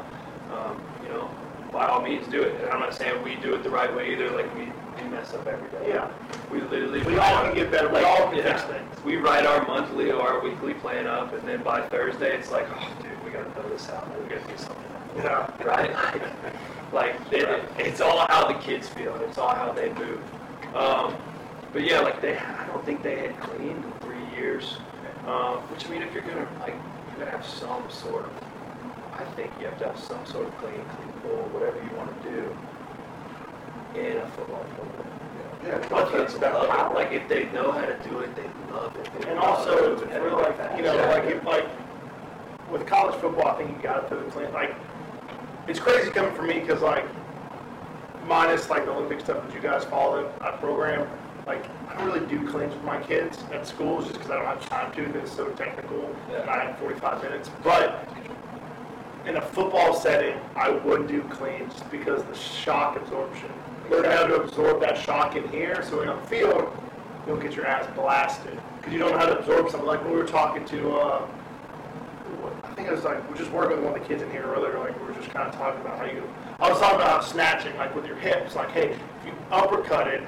Um, 0.50 0.82
you 1.04 1.10
know, 1.10 1.30
by 1.72 1.88
all 1.88 2.02
means, 2.02 2.28
do 2.28 2.42
it. 2.42 2.62
And 2.62 2.70
I'm 2.70 2.80
not 2.80 2.94
saying 2.94 3.24
we 3.24 3.36
do 3.36 3.54
it 3.56 3.64
the 3.64 3.70
right 3.70 3.94
way 3.96 4.12
either. 4.14 4.30
Like, 4.32 4.54
we 4.56 4.72
we 5.02 5.10
mess 5.10 5.34
up 5.34 5.48
every 5.48 5.70
day. 5.70 5.90
Yeah. 5.90 6.12
We 6.52 6.62
literally. 6.62 7.02
We 7.04 7.18
all 7.18 7.44
can 7.44 7.56
get 7.56 7.72
better, 7.72 7.90
we 7.90 8.04
all 8.04 8.28
can 8.30 8.38
yeah. 8.38 8.58
fix 8.58 8.64
things. 8.64 9.06
We 9.06 9.18
write 9.18 9.46
our 9.46 9.66
monthly 9.66 10.12
or 10.12 10.22
our 10.22 10.42
weekly 10.42 10.74
plan 10.76 11.08
up, 11.08 11.34
and 11.34 11.48
then 11.48 11.64
by 11.64 11.88
Thursday, 11.88 12.38
it's 12.38 12.52
like, 12.52 12.68
oh, 12.70 12.94
dude, 13.02 13.24
we 13.24 13.32
gotta 13.32 13.50
throw 13.52 13.68
this 13.70 13.90
out, 13.90 14.08
we 14.22 14.30
gotta 14.30 14.48
do 14.48 14.58
something. 14.58 14.84
Yeah. 15.18 15.66
Right? 15.66 15.92
Like, 16.94 17.14
like 17.22 17.32
it, 17.32 17.64
it's 17.78 18.02
all 18.02 18.26
how 18.28 18.48
the 18.48 18.60
kids 18.60 18.88
feel, 18.90 19.16
it's 19.28 19.38
all 19.38 19.56
how 19.56 19.72
they 19.72 19.94
move. 19.94 20.22
Um, 20.76 21.16
but 21.74 21.84
yeah, 21.84 22.02
like 22.02 22.22
they, 22.22 22.38
I 22.38 22.68
don't 22.68 22.86
think 22.86 23.02
they 23.02 23.18
had 23.18 23.40
cleaned 23.40 23.84
in 23.84 23.92
three 24.02 24.26
years. 24.36 24.78
Um, 25.26 25.58
which 25.70 25.86
I 25.86 25.90
mean, 25.90 26.02
if 26.02 26.14
you're 26.14 26.24
gonna 26.24 26.48
like, 26.60 26.74
you're 26.74 27.26
gonna 27.26 27.32
have 27.32 27.46
some 27.46 27.90
sort 27.90 28.26
of, 28.26 28.32
I 29.14 29.24
think 29.36 29.52
you 29.60 29.68
have 29.68 29.78
to 29.80 29.88
have 29.88 30.00
some 30.00 30.26
sort 30.26 30.48
of 30.48 30.58
clean, 30.58 30.74
clean 30.74 31.11
pool, 31.22 31.38
whatever 31.52 31.78
you 31.84 31.96
want 31.98 32.12
to 32.24 32.30
do 32.32 34.00
in 34.00 34.18
a 34.18 34.28
football 34.32 34.66
program. 34.76 35.08
Yeah, 35.66 35.78
My 35.92 36.10
kids 36.12 36.36
love 36.40 36.92
it. 36.92 36.96
Like 36.96 37.12
if 37.12 37.28
they 37.28 37.46
know 37.52 37.72
how 37.72 37.86
to 37.86 37.96
do 38.10 38.20
it, 38.20 38.36
they 38.36 38.50
love 38.74 38.96
it. 38.98 39.10
They 39.22 39.30
And 39.30 39.40
love 39.40 39.60
also, 39.60 39.94
it. 39.96 40.04
it's 40.04 40.14
really 40.14 40.32
like, 40.32 40.78
you 40.78 40.84
know, 40.84 40.96
like, 40.96 41.26
if, 41.26 41.44
like, 41.44 41.66
with 42.72 42.88
college 42.88 43.16
football, 43.22 43.48
I 43.50 43.58
think 43.58 43.70
you 43.78 43.84
gotta 43.84 44.08
put 44.08 44.18
it 44.20 44.32
clean, 44.32 44.52
like, 44.54 44.74
it's 45.68 45.80
crazy 45.80 46.10
coming 46.10 46.34
from 46.34 46.48
me, 46.48 46.60
because 46.60 46.82
like, 46.82 47.06
minus 48.26 48.70
like 48.70 48.86
the 48.86 48.92
Olympic 48.92 49.20
stuff 49.20 49.46
that 49.46 49.54
you 49.54 49.62
guys 49.62 49.84
follow, 49.86 50.32
I 50.42 50.52
program, 50.52 51.08
like, 51.46 51.64
I 51.90 51.98
don't 51.98 52.08
really 52.08 52.26
do 52.28 52.48
cleans 52.50 52.74
with 52.74 52.84
my 52.84 53.02
kids 53.04 53.38
at 53.52 53.68
schools, 53.68 54.06
just 54.06 54.16
because 54.18 54.32
I 54.32 54.38
don't 54.38 54.46
have 54.46 54.68
time 54.70 54.92
to, 54.94 55.06
because 55.06 55.24
it's 55.30 55.36
so 55.36 55.50
technical, 55.50 56.16
and 56.34 56.50
I 56.50 56.66
have 56.66 56.80
forty-five 56.80 57.22
minutes, 57.22 57.50
but 57.64 58.08
in 59.26 59.38
a 59.38 59.42
football 59.42 59.94
setting, 59.94 60.38
I 60.56 60.70
would 60.70 61.08
do 61.08 61.22
cleans, 61.24 61.74
just 61.74 61.90
because 61.92 62.24
the 62.24 62.36
shock 62.36 62.98
absorption. 62.98 63.50
Learn 63.90 64.06
how 64.06 64.26
to 64.26 64.42
absorb 64.42 64.82
that 64.82 64.98
shock 64.98 65.36
in 65.36 65.48
here, 65.50 65.84
so 65.84 66.02
on 66.02 66.20
the 66.20 66.28
field, 66.28 66.72
you 67.26 67.34
don't 67.34 67.42
get 67.42 67.54
your 67.54 67.68
ass 67.68 67.88
blasted. 67.96 68.58
Because 68.78 68.94
you 68.94 69.00
don't 69.00 69.12
know 69.12 69.18
how 69.20 69.28
to 69.28 69.40
absorb 69.40 69.70
something. 69.70 69.88
Like 69.88 70.02
when 70.04 70.14
we 70.14 70.18
were 70.18 70.26
talking 70.28 70.66
to, 70.66 70.92
uh, 70.92 71.28
I 72.64 72.74
think 72.74 72.88
it 72.88 72.92
was 72.92 73.04
like, 73.04 73.24
we 73.26 73.32
were 73.32 73.38
just 73.38 73.52
working 73.52 73.78
with 73.78 73.86
one 73.86 73.96
of 73.96 74.02
the 74.02 74.08
kids 74.08 74.24
in 74.24 74.32
here 74.32 74.44
earlier, 74.44 74.80
like 74.80 75.00
we 75.00 75.06
were 75.06 75.14
just 75.14 75.30
kind 75.30 75.48
of 75.48 75.54
talking 75.54 75.82
about 75.82 76.00
how 76.00 76.06
you, 76.06 76.24
I 76.60 76.70
was 76.70 76.80
talking 76.80 77.00
about 77.00 77.24
snatching, 77.24 77.76
like 77.78 77.94
with 77.94 78.08
your 78.08 78.16
hips, 78.16 78.56
like, 78.56 78.72
hey, 78.72 78.90
if 78.90 79.26
you 79.26 79.34
uppercut 79.52 80.08
it, 80.08 80.24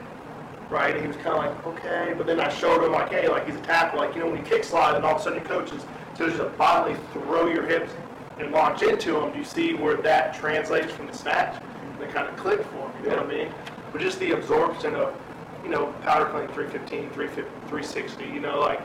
right, 0.69 0.93
and 0.93 1.01
he 1.01 1.08
was 1.08 1.17
kind 1.17 1.29
of 1.29 1.38
like, 1.38 1.67
okay, 1.67 2.13
but 2.15 2.27
then 2.27 2.39
I 2.39 2.49
showed 2.49 2.84
him 2.84 2.91
like, 2.91 3.10
hey, 3.10 3.27
like 3.27 3.47
he's 3.47 3.56
a 3.56 3.62
tackle, 3.62 3.99
like, 3.99 4.13
you 4.13 4.19
know, 4.19 4.27
when 4.27 4.38
you 4.38 4.43
kick 4.43 4.63
slide 4.63 4.95
and 4.95 5.06
all 5.06 5.15
of 5.15 5.21
a 5.21 5.23
sudden 5.23 5.39
your 5.39 5.47
coaches, 5.47 5.84
so 6.15 6.27
just 6.27 6.38
to 6.38 6.45
bodily 6.49 6.95
throw 7.13 7.47
your 7.47 7.65
hips 7.65 7.91
and 8.39 8.51
launch 8.51 8.81
into 8.81 9.13
them, 9.13 9.31
do 9.31 9.39
you 9.39 9.45
see 9.45 9.73
where 9.73 9.97
that 9.97 10.33
translates 10.33 10.91
from 10.91 11.07
the 11.07 11.13
snatch? 11.13 11.61
They 11.99 12.07
kind 12.07 12.27
of 12.27 12.35
click 12.37 12.63
for 12.63 12.89
him, 12.89 13.03
you 13.03 13.09
know 13.09 13.17
what 13.17 13.25
I 13.25 13.29
mean? 13.29 13.53
But 13.91 14.01
just 14.01 14.19
the 14.19 14.31
absorption 14.31 14.95
of, 14.95 15.15
you 15.63 15.69
know, 15.69 15.87
powder 16.01 16.25
clean 16.25 16.47
315, 16.49 17.09
360, 17.09 18.25
you 18.25 18.39
know, 18.39 18.59
like, 18.59 18.81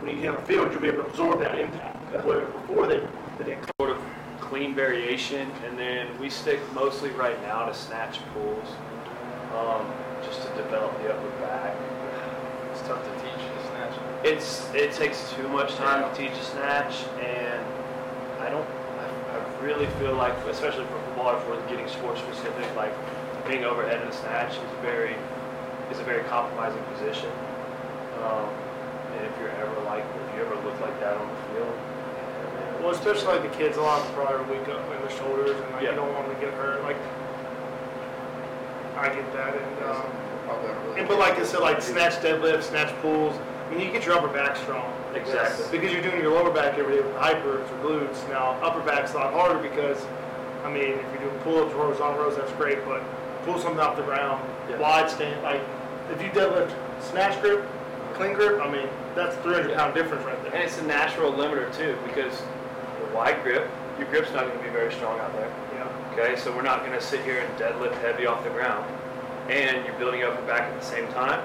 when 0.00 0.14
you 0.14 0.22
hit 0.22 0.28
on 0.28 0.36
the 0.36 0.42
field, 0.42 0.70
you'll 0.70 0.82
be 0.82 0.88
able 0.88 1.02
to 1.02 1.08
absorb 1.08 1.40
that 1.40 1.58
impact. 1.58 2.24
Where 2.24 2.46
before 2.46 2.86
they, 2.86 3.00
they 3.38 3.44
didn't. 3.44 3.68
sort 3.80 3.90
of 3.90 3.98
clean 4.38 4.74
variation, 4.74 5.50
and 5.66 5.78
then 5.78 6.06
we 6.20 6.30
stick 6.30 6.60
mostly 6.74 7.10
right 7.10 7.40
now 7.42 7.66
to 7.66 7.74
snatch 7.74 8.20
pulls, 8.32 8.68
um, 9.56 9.90
just 10.22 10.42
to 10.42 10.48
develop 10.54 10.96
the 11.02 11.12
upper 11.12 11.30
back. 11.40 11.74
It's 12.70 12.82
tough 12.82 13.02
to 13.02 13.10
teach 13.20 13.46
the 13.56 13.68
snatch. 13.68 14.24
It's, 14.24 14.72
it 14.74 14.92
takes 14.92 15.32
too 15.32 15.48
much 15.48 15.74
time 15.74 16.08
to 16.08 16.16
teach 16.16 16.38
a 16.38 16.44
snatch, 16.44 16.94
and 17.20 17.64
I 18.44 18.50
don't, 18.50 18.68
I, 19.00 19.40
I 19.40 19.64
really 19.64 19.86
feel 19.98 20.14
like, 20.14 20.36
especially 20.46 20.84
for 20.84 21.00
football, 21.08 21.34
if 21.36 21.48
we're 21.48 21.60
getting 21.68 21.88
sport 21.88 22.18
specific, 22.18 22.68
like 22.76 22.92
being 23.48 23.64
overhead 23.64 24.02
in 24.02 24.08
a 24.08 24.12
snatch 24.12 24.52
is 24.52 24.70
very, 24.82 25.16
is 25.90 25.98
a 25.98 26.04
very 26.04 26.22
compromising 26.24 26.82
position. 26.92 27.30
Um, 28.20 28.48
and 29.16 29.24
if 29.24 29.32
you're 29.40 29.50
ever 29.64 29.80
like, 29.88 30.04
if 30.04 30.36
you 30.36 30.42
ever 30.44 30.56
look 30.60 30.78
like 30.80 30.98
that 31.00 31.16
on 31.16 31.26
the 31.26 31.40
field, 31.56 31.72
man, 31.72 32.82
Well, 32.82 32.90
especially 32.92 33.32
like 33.32 33.42
the 33.42 33.56
kids, 33.56 33.78
a 33.78 33.82
lot 33.82 34.00
of 34.00 34.06
them 34.08 34.14
probably 34.14 34.36
are 34.36 34.58
weak 34.60 34.68
up 34.68 34.84
in 34.92 35.00
the 35.00 35.12
shoulders 35.16 35.56
and 35.56 35.72
like 35.72 35.82
Yeah. 35.82 35.90
you 35.90 35.96
don't 35.96 36.12
want 36.12 36.28
them 36.28 36.36
to 36.36 36.40
get 36.44 36.52
hurt. 36.54 36.82
Like, 36.84 37.00
I 38.96 39.08
get 39.08 39.32
that. 39.32 39.56
And, 39.56 39.84
um, 39.88 40.04
really. 40.84 41.00
and 41.00 41.08
but 41.08 41.18
like 41.18 41.38
I 41.38 41.44
said, 41.44 41.60
like 41.60 41.80
snatch 41.80 42.20
deadlift, 42.20 42.62
snatch 42.64 42.94
pulls, 43.00 43.34
I 43.36 43.70
mean, 43.70 43.80
you 43.80 43.90
get 43.90 44.04
your 44.04 44.16
upper 44.16 44.28
back 44.28 44.56
strong. 44.56 44.92
Exactly. 45.14 45.66
Because 45.70 45.92
you're 45.92 46.02
doing 46.02 46.20
your 46.20 46.32
lower 46.32 46.50
back 46.50 46.78
every 46.78 46.96
day 46.96 47.02
with 47.02 47.14
hypers 47.14 47.70
or 47.70 47.78
glutes. 47.84 48.28
Now, 48.28 48.52
upper 48.62 48.80
back's 48.80 49.14
a 49.14 49.18
lot 49.18 49.32
harder 49.32 49.58
because, 49.58 50.04
I 50.64 50.70
mean, 50.70 50.98
if 50.98 51.04
you're 51.12 51.30
doing 51.30 51.38
pull-ups, 51.40 51.72
rows 51.74 52.00
on 52.00 52.16
rows, 52.16 52.36
that's 52.36 52.52
great, 52.52 52.84
but 52.84 53.02
pull 53.44 53.58
something 53.58 53.80
off 53.80 53.96
the 53.96 54.02
ground, 54.02 54.42
Yeah. 54.68 54.78
wide 54.78 55.10
stand, 55.10 55.42
like, 55.42 55.60
if 56.10 56.22
you 56.22 56.28
deadlift 56.30 56.72
snatch 57.00 57.40
grip, 57.40 57.64
clean 58.14 58.34
grip, 58.34 58.60
I 58.60 58.68
mean, 58.70 58.88
that's 59.14 59.36
300 59.36 59.74
pound 59.74 59.94
difference 59.94 60.24
right 60.24 60.42
there. 60.42 60.52
And 60.54 60.62
it's 60.62 60.78
a 60.78 60.84
natural 60.84 61.32
limiter 61.32 61.74
too, 61.76 61.96
because 62.06 62.42
the 63.00 63.16
wide 63.16 63.42
grip, 63.42 63.68
your 63.98 64.08
grip's 64.08 64.32
not 64.32 64.46
gonna 64.48 64.62
be 64.62 64.70
very 64.70 64.92
strong 64.92 65.18
out 65.20 65.32
there. 65.34 65.48
Yeah. 65.74 65.86
Okay, 66.12 66.36
so 66.36 66.52
we're 66.52 66.62
not 66.62 66.84
gonna 66.84 67.00
sit 67.00 67.20
here 67.22 67.40
and 67.40 67.58
deadlift 67.58 67.94
heavy 68.00 68.26
off 68.26 68.42
the 68.44 68.50
ground. 68.50 68.84
And 69.48 69.84
you're 69.84 69.94
building 69.96 70.22
up 70.22 70.34
your 70.34 70.46
back 70.46 70.62
at 70.62 70.80
the 70.80 70.86
same 70.86 71.06
time. 71.08 71.40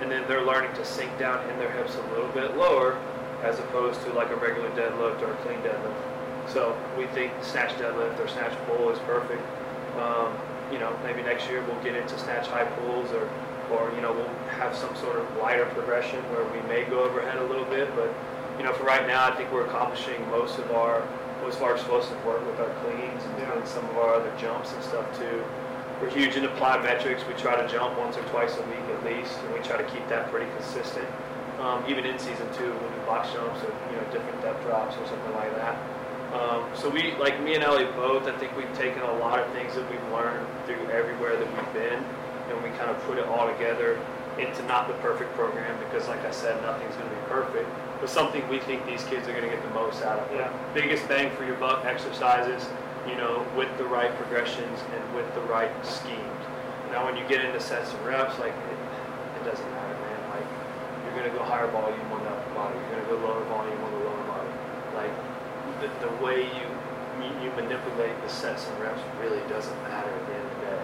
And 0.00 0.10
then 0.10 0.22
they're 0.28 0.44
learning 0.44 0.72
to 0.74 0.84
sink 0.84 1.16
down 1.18 1.40
in 1.50 1.58
their 1.58 1.70
hips 1.72 1.96
a 1.96 2.14
little 2.14 2.28
bit 2.28 2.56
lower 2.56 2.96
as 3.42 3.58
opposed 3.58 4.00
to 4.02 4.12
like 4.12 4.30
a 4.30 4.36
regular 4.36 4.70
deadlift 4.70 5.22
or 5.22 5.32
a 5.32 5.36
clean 5.38 5.58
deadlift. 5.60 5.94
So 6.48 6.76
we 6.96 7.06
think 7.08 7.32
snatch 7.42 7.70
deadlift 7.72 8.18
or 8.18 8.28
snatch 8.28 8.52
pull 8.66 8.90
is 8.90 8.98
perfect. 9.00 9.42
Um, 9.98 10.32
you 10.72 10.78
know, 10.78 10.96
maybe 11.04 11.22
next 11.22 11.48
year 11.48 11.62
we'll 11.64 11.82
get 11.82 11.94
into 11.94 12.18
snatch 12.18 12.46
high 12.46 12.64
pulls 12.64 13.10
or, 13.12 13.28
or, 13.70 13.92
you 13.94 14.00
know, 14.00 14.12
we'll 14.12 14.28
have 14.58 14.74
some 14.74 14.94
sort 14.96 15.16
of 15.16 15.36
lighter 15.36 15.66
progression 15.66 16.20
where 16.32 16.44
we 16.44 16.60
may 16.68 16.84
go 16.84 17.04
overhead 17.04 17.38
a 17.38 17.44
little 17.44 17.64
bit, 17.66 17.94
but, 17.94 18.12
you 18.58 18.64
know, 18.64 18.72
for 18.72 18.84
right 18.84 19.06
now, 19.06 19.26
I 19.30 19.36
think 19.36 19.52
we're 19.52 19.66
accomplishing 19.66 20.18
most 20.30 20.58
of 20.58 20.70
our, 20.72 21.06
most 21.42 21.56
of 21.56 21.62
our 21.62 21.74
explosive 21.74 22.22
work 22.24 22.44
with 22.46 22.58
our 22.60 22.70
cleans 22.82 23.22
and 23.24 23.38
Yeah. 23.38 23.52
doing 23.54 23.66
some 23.66 23.84
of 23.90 23.98
our 23.98 24.14
other 24.14 24.32
jumps 24.38 24.72
and 24.72 24.82
stuff 24.82 25.06
too. 25.18 25.44
We're 26.00 26.10
huge 26.10 26.36
into 26.36 26.48
plyometrics. 26.50 27.26
We 27.26 27.34
try 27.34 27.60
to 27.60 27.66
jump 27.68 27.98
once 27.98 28.16
or 28.16 28.22
twice 28.30 28.56
a 28.56 28.62
week 28.62 28.86
at 28.90 29.04
least, 29.04 29.36
and 29.44 29.52
we 29.52 29.60
try 29.60 29.76
to 29.76 29.84
keep 29.84 30.06
that 30.08 30.30
pretty 30.30 30.46
consistent. 30.56 31.06
Um, 31.58 31.84
even 31.88 32.06
in 32.06 32.18
season 32.18 32.46
two, 32.54 32.70
we'll 32.70 32.90
do 32.90 33.00
box 33.06 33.32
jumps 33.32 33.60
or, 33.62 33.74
you 33.90 33.96
know, 33.96 34.04
different 34.12 34.40
depth 34.42 34.62
drops 34.62 34.96
or 34.96 35.06
something 35.06 35.34
like 35.34 35.54
that. 35.56 35.74
Um, 36.32 36.68
so 36.76 36.88
we, 36.90 37.14
like 37.16 37.42
me 37.42 37.54
and 37.54 37.64
LA 37.64 37.90
both, 37.96 38.28
I 38.28 38.36
think 38.36 38.54
we've 38.56 38.72
taken 38.76 39.02
a 39.02 39.18
lot 39.18 39.40
of 39.40 39.50
things 39.52 39.74
that 39.74 39.88
we've 39.90 40.12
learned 40.12 40.46
through 40.66 40.90
everywhere 40.90 41.36
that 41.36 41.48
we've 41.48 41.72
been, 41.72 41.98
and 41.98 42.62
we 42.62 42.68
kind 42.76 42.90
of 42.90 42.98
put 43.04 43.18
it 43.18 43.24
all 43.26 43.50
together 43.50 43.98
into 44.38 44.62
not 44.64 44.86
the 44.86 44.94
perfect 45.02 45.32
program, 45.34 45.76
because 45.80 46.06
like 46.06 46.24
I 46.24 46.30
said, 46.30 46.60
nothing's 46.62 46.94
gonna 46.94 47.10
be 47.10 47.26
perfect, 47.28 47.68
but 47.98 48.08
something 48.08 48.46
we 48.48 48.60
think 48.60 48.86
these 48.86 49.02
kids 49.04 49.26
are 49.26 49.32
gonna 49.32 49.48
get 49.48 49.62
the 49.62 49.74
most 49.74 50.02
out 50.02 50.20
of. 50.20 50.30
Yeah. 50.32 50.52
Biggest 50.74 51.08
bang 51.08 51.34
for 51.34 51.44
your 51.44 51.56
buck 51.56 51.84
exercises, 51.84 52.68
you 53.08 53.16
know, 53.16 53.44
with 53.56 53.74
the 53.78 53.84
right 53.84 54.14
progressions 54.16 54.78
and 54.94 55.14
with 55.16 55.26
the 55.34 55.40
right 55.42 55.72
schemes. 55.84 56.44
Now, 56.92 57.04
when 57.04 57.16
you 57.16 57.26
get 57.26 57.44
into 57.44 57.58
sets 57.58 57.92
and 57.92 58.06
reps, 58.06 58.38
like, 58.38 58.52
it, 58.52 59.40
it 59.40 59.44
doesn't 59.44 59.70
matter, 59.72 59.87
you're 61.28 61.36
gonna 61.36 61.44
go 61.44 61.52
higher 61.52 61.68
volume 61.68 62.08
on 62.08 62.24
the 62.24 62.30
upper 62.32 62.54
body, 62.56 62.78
you're 62.80 63.04
gonna 63.04 63.08
go 63.12 63.16
lower 63.20 63.44
volume 63.44 63.76
on 63.84 63.92
the 63.92 64.00
lower 64.00 64.24
body. 64.24 64.48
Like, 64.96 65.12
the, 65.84 65.88
the 66.00 66.12
way 66.24 66.48
you, 66.48 66.66
you 67.20 67.28
you 67.44 67.48
manipulate 67.52 68.16
the 68.24 68.30
sets 68.32 68.64
and 68.68 68.80
reps 68.80 69.00
really 69.20 69.44
doesn't 69.52 69.76
matter 69.84 70.08
at 70.08 70.24
the 70.24 70.34
end 70.34 70.46
of 70.48 70.52
the 70.56 70.62
day, 70.72 70.82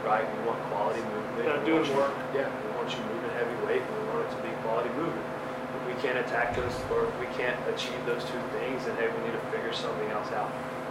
right? 0.00 0.24
We 0.24 0.48
want 0.48 0.64
quality 0.72 1.04
movement. 1.12 1.64
Doing 1.68 1.84
want 1.84 1.88
you- 1.92 1.96
work. 2.00 2.14
Yeah, 2.32 2.48
we 2.48 2.68
want 2.72 2.88
you 2.88 3.04
moving 3.04 3.32
heavy 3.36 3.56
weight, 3.68 3.84
and 3.84 3.92
we 4.00 4.04
want 4.08 4.24
it 4.24 4.30
to 4.32 4.40
be 4.40 4.48
quality 4.64 4.88
movement. 4.96 5.28
If 5.76 5.82
we 5.84 5.94
can't 6.00 6.18
attack 6.18 6.56
those, 6.56 6.72
or 6.88 7.04
if 7.04 7.14
we 7.20 7.28
can't 7.36 7.58
achieve 7.68 8.00
those 8.08 8.24
two 8.24 8.40
things, 8.56 8.88
then 8.88 8.96
hey, 8.96 9.12
we 9.12 9.18
need 9.28 9.36
to 9.36 9.44
figure 9.52 9.72
something 9.76 10.08
else 10.08 10.32
out. 10.32 10.48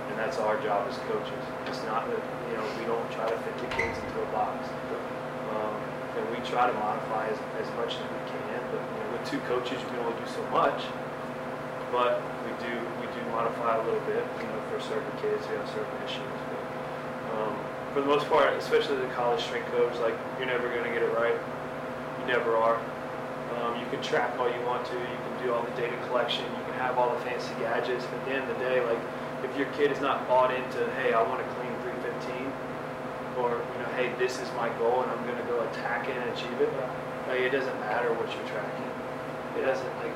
And 0.09 0.19
that's 0.19 0.37
our 0.37 0.61
job 0.61 0.85
as 0.89 0.97
coaches. 1.07 1.43
It's 1.65 1.81
not 1.87 2.05
that, 2.05 2.21
you 2.51 2.57
know, 2.59 2.65
we 2.77 2.83
don't 2.83 3.07
try 3.15 3.29
to 3.29 3.37
fit 3.47 3.55
the 3.63 3.69
kids 3.73 3.95
into 3.97 4.21
a 4.21 4.29
box. 4.35 4.67
We 6.41 6.49
try 6.49 6.65
to 6.65 6.73
modify 6.73 7.29
as, 7.29 7.37
as 7.61 7.69
much 7.77 7.93
as 7.93 8.01
we 8.01 8.21
can, 8.33 8.57
but 8.73 8.81
you 8.81 8.97
know, 8.97 9.09
with 9.13 9.29
two 9.29 9.37
coaches, 9.45 9.77
you 9.77 9.87
can 9.93 10.01
only 10.01 10.17
do 10.17 10.25
so 10.25 10.41
much. 10.49 10.81
But 11.93 12.17
we 12.41 12.49
do, 12.65 12.73
we 12.97 13.05
do 13.13 13.21
modify 13.29 13.77
a 13.77 13.83
little 13.85 14.01
bit, 14.09 14.25
you 14.41 14.49
know, 14.49 14.57
for 14.73 14.81
certain 14.81 15.11
kids 15.21 15.45
we 15.45 15.53
have 15.61 15.69
certain 15.69 15.93
issues. 16.01 16.33
But, 16.49 16.63
um, 17.37 17.53
for 17.93 18.01
the 18.01 18.07
most 18.09 18.25
part, 18.25 18.57
especially 18.57 18.97
the 18.97 19.11
college 19.13 19.43
strength 19.43 19.69
coach, 19.69 19.93
like, 20.01 20.17
you're 20.39 20.49
never 20.49 20.65
gonna 20.73 20.89
get 20.89 21.03
it 21.05 21.13
right. 21.13 21.37
You 21.37 22.25
never 22.25 22.57
are. 22.57 22.81
Um, 23.61 23.77
you 23.77 23.85
can 23.93 24.01
track 24.01 24.33
all 24.39 24.49
you 24.49 24.65
want 24.65 24.81
to, 24.89 24.97
you 24.97 25.19
can 25.21 25.45
do 25.45 25.53
all 25.53 25.61
the 25.61 25.75
data 25.77 25.93
collection, 26.07 26.45
you 26.57 26.63
can 26.65 26.73
have 26.81 26.97
all 26.97 27.13
the 27.13 27.21
fancy 27.21 27.53
gadgets, 27.59 28.07
but 28.09 28.17
at 28.17 28.25
the 28.25 28.31
end 28.33 28.49
of 28.49 28.57
the 28.57 28.63
day, 28.65 28.81
like, 28.81 28.99
if 29.43 29.53
your 29.57 29.67
kid 29.77 29.91
is 29.91 29.99
not 30.01 30.25
bought 30.27 30.49
into, 30.49 30.89
hey, 31.03 31.13
I 31.13 31.21
wanna 31.21 31.45
clean 31.59 31.73
three 31.83 31.97
fifteen, 32.01 32.47
or, 33.37 33.59
you 33.59 33.79
know, 33.83 33.90
hey, 34.01 34.09
this 34.17 34.41
is 34.41 34.49
my 34.57 34.69
goal 34.81 35.03
and 35.03 35.11
I'm 35.11 35.21
gonna 35.27 35.45
go 35.45 35.61
attack 35.69 36.09
it 36.09 36.17
and 36.17 36.25
achieve 36.33 36.57
it, 36.57 36.73
like, 37.29 37.39
it 37.39 37.51
doesn't 37.51 37.79
matter 37.85 38.09
what 38.17 38.25
you're 38.33 38.49
tracking. 38.49 38.89
It 39.61 39.61
doesn't, 39.61 39.93
like, 40.01 40.15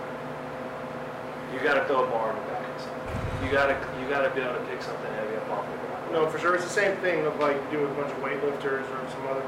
you 1.53 1.61
gotta 1.61 1.85
throw 1.85 2.03
a 2.03 2.09
bar 2.09 2.33
in 2.33 2.35
the 2.41 2.49
back 2.49 2.65
of 2.65 2.81
something. 2.81 3.45
You 3.45 3.51
gotta, 3.53 3.77
you 4.01 4.09
gotta 4.09 4.33
be 4.33 4.41
able 4.41 4.57
to 4.57 4.65
pick 4.65 4.81
something 4.81 5.11
heavy 5.13 5.37
up 5.37 5.49
off 5.53 5.69
the 5.69 5.77
ground. 5.85 6.11
No, 6.11 6.25
for 6.25 6.39
sure. 6.39 6.55
It's 6.55 6.63
the 6.63 6.69
same 6.69 6.97
thing 6.97 7.25
of 7.25 7.37
like 7.37 7.57
you 7.69 7.77
do 7.77 7.81
with 7.85 7.91
a 7.91 7.97
bunch 8.01 8.09
of 8.09 8.17
weightlifters 8.25 8.89
or 8.89 9.05
some 9.11 9.27
other 9.29 9.45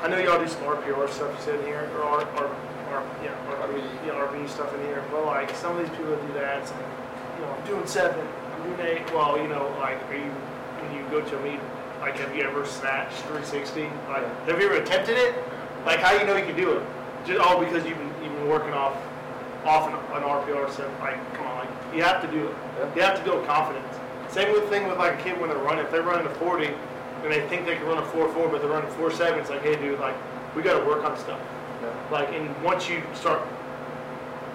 I 0.00 0.08
know 0.08 0.16
y'all 0.16 0.40
do 0.40 0.48
some 0.48 0.62
RPR 0.64 1.10
stuff, 1.10 1.28
you 1.36 1.44
said 1.44 1.60
here, 1.66 1.84
or 1.92 2.04
R, 2.04 2.24
R, 2.24 2.48
R, 2.48 3.04
yeah, 3.22 3.36
RV, 3.52 3.76
yeah, 4.06 4.16
RV 4.16 4.48
stuff 4.48 4.72
in 4.74 4.80
here, 4.88 5.04
but 5.10 5.26
like, 5.26 5.54
some 5.54 5.76
of 5.76 5.84
these 5.84 5.94
people 5.94 6.16
that 6.16 6.26
do 6.26 6.32
that, 6.40 6.62
it's 6.62 6.70
like, 6.72 6.88
you 7.36 7.44
know, 7.44 7.52
I'm 7.52 7.66
doing 7.66 7.86
seven, 7.86 8.26
I'm 8.26 8.62
doing 8.64 8.80
eight, 8.80 9.12
well, 9.12 9.36
you 9.36 9.46
know, 9.46 9.68
like, 9.78 10.00
are 10.08 10.16
you, 10.16 10.32
when 10.82 10.94
you 10.96 11.02
go 11.10 11.20
to 11.20 11.38
a 11.38 11.42
meet, 11.42 11.60
like, 12.00 12.16
have 12.18 12.34
you 12.34 12.42
ever 12.42 12.64
snatched 12.66 13.22
three 13.24 13.44
sixty? 13.44 13.84
Like, 14.08 14.24
have 14.46 14.58
you 14.60 14.66
ever 14.66 14.76
attempted 14.76 15.16
it? 15.16 15.34
Like, 15.84 16.00
how 16.00 16.12
you 16.12 16.24
know 16.26 16.36
you 16.36 16.44
can 16.44 16.56
do 16.56 16.72
it? 16.72 16.82
Just, 17.26 17.40
all 17.40 17.60
because 17.60 17.84
you've 17.84 17.98
been, 17.98 18.12
you've 18.22 18.32
been 18.34 18.48
working 18.48 18.72
off, 18.72 18.96
off 19.64 19.88
an, 19.88 19.94
an 20.16 20.22
RPR 20.22 20.70
set, 20.70 20.88
like, 21.00 21.18
come 21.34 21.46
on, 21.46 21.58
like, 21.58 21.68
you 21.94 22.02
have 22.02 22.22
to 22.22 22.30
do 22.30 22.48
it. 22.48 22.54
You 22.96 23.02
have 23.02 23.18
to 23.18 23.24
build 23.24 23.46
confidence. 23.46 23.86
Same 24.28 24.52
with 24.52 24.68
thing 24.68 24.86
with 24.86 24.96
like 24.98 25.20
a 25.20 25.22
kid 25.22 25.40
when 25.40 25.50
they're 25.50 25.58
running, 25.58 25.84
if 25.84 25.90
they're 25.90 26.02
running 26.02 26.26
a 26.26 26.34
forty, 26.36 26.66
and 26.66 27.32
they 27.32 27.46
think 27.48 27.66
they 27.66 27.76
can 27.76 27.84
run 27.86 27.98
a 27.98 28.06
four 28.06 28.32
four, 28.32 28.48
but 28.48 28.62
they're 28.62 28.70
running 28.70 28.90
four 28.92 29.10
seven, 29.10 29.38
it's 29.40 29.50
like, 29.50 29.62
hey 29.62 29.76
dude, 29.76 29.98
like, 30.00 30.14
we 30.54 30.62
gotta 30.62 30.84
work 30.86 31.04
on 31.04 31.18
stuff. 31.18 31.40
Like, 32.10 32.28
and 32.32 32.62
once 32.62 32.88
you 32.88 33.02
start 33.14 33.42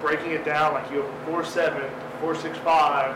breaking 0.01 0.31
it 0.31 0.45
down, 0.45 0.73
like 0.73 0.89
you 0.91 1.01
have 1.01 1.25
four 1.25 1.43
seven, 1.43 1.89
four 2.19 2.35
six 2.35 2.57
five, 2.59 3.15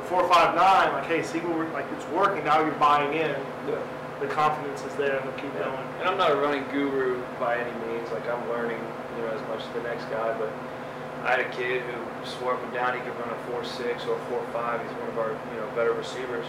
the 0.00 0.06
four 0.08 0.26
five 0.28 0.54
nine, 0.56 0.92
like, 0.92 1.06
hey, 1.06 1.22
see 1.22 1.38
what 1.40 1.56
we're, 1.56 1.72
like, 1.72 1.86
it's 1.92 2.06
working, 2.08 2.44
now 2.44 2.60
you're 2.60 2.72
buying 2.80 3.12
in, 3.12 3.36
the 4.20 4.26
confidence 4.28 4.84
is 4.84 4.94
there, 4.96 5.16
and 5.16 5.24
they'll 5.24 5.40
keep 5.40 5.52
going. 5.56 5.84
And 6.00 6.08
I'm 6.08 6.16
not 6.16 6.30
a 6.30 6.36
running 6.36 6.64
guru 6.68 7.20
by 7.40 7.56
any 7.56 7.72
means, 7.88 8.10
like 8.12 8.28
I'm 8.28 8.40
learning, 8.48 8.80
you 9.16 9.22
know, 9.24 9.32
as 9.32 9.40
much 9.48 9.64
as 9.64 9.72
the 9.72 9.82
next 9.82 10.04
guy, 10.12 10.36
but 10.36 10.52
I 11.24 11.36
had 11.36 11.40
a 11.40 11.50
kid 11.56 11.82
who 11.82 12.00
swore 12.24 12.54
up 12.54 12.62
and 12.64 12.72
down 12.72 12.96
he 12.96 13.00
could 13.00 13.16
run 13.20 13.28
a 13.28 13.40
four 13.48 13.64
six 13.64 14.04
or 14.04 14.16
a 14.16 14.22
four 14.28 14.44
five. 14.52 14.80
He's 14.80 14.92
one 15.00 15.08
of 15.08 15.18
our, 15.18 15.32
you 15.32 15.56
know, 15.60 15.68
better 15.76 15.92
receivers. 15.92 16.46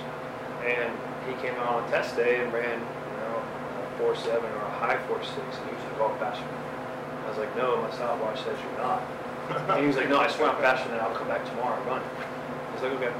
And 0.64 0.92
he 1.28 1.34
came 1.42 1.56
out 1.60 1.80
on 1.80 1.84
a 1.84 1.92
test 1.92 2.16
day 2.16 2.40
and 2.44 2.52
ran, 2.54 2.80
you 2.80 3.18
know, 3.24 3.40
a 3.40 3.98
four 3.98 4.16
seven 4.16 4.48
or 4.52 4.64
a 4.68 4.76
high 4.80 5.00
four 5.08 5.20
six, 5.24 5.40
and 5.40 5.66
he 5.68 5.76
was 5.76 5.84
like, 5.92 6.00
oh, 6.00 6.16
faster. 6.20 6.44
I 6.44 7.30
was 7.30 7.38
like, 7.38 7.56
no, 7.56 7.82
my 7.82 7.92
stopwatch 7.92 8.44
says 8.44 8.60
you're 8.60 8.80
not. 8.84 9.02
And 9.52 9.82
he 9.82 9.88
was 9.88 9.98
like, 9.98 10.08
no, 10.08 10.20
I 10.20 10.30
swear 10.32 10.52
I'm 10.52 10.62
faster 10.62 10.88
than 10.88 10.98
that. 10.98 11.08
I'll 11.08 11.16
come 11.16 11.28
back 11.28 11.44
tomorrow 11.44 11.76
and 11.76 11.86
run. 11.88 12.02
I 12.02 12.74
was 12.74 12.84
like, 12.84 12.94
okay. 12.94 13.12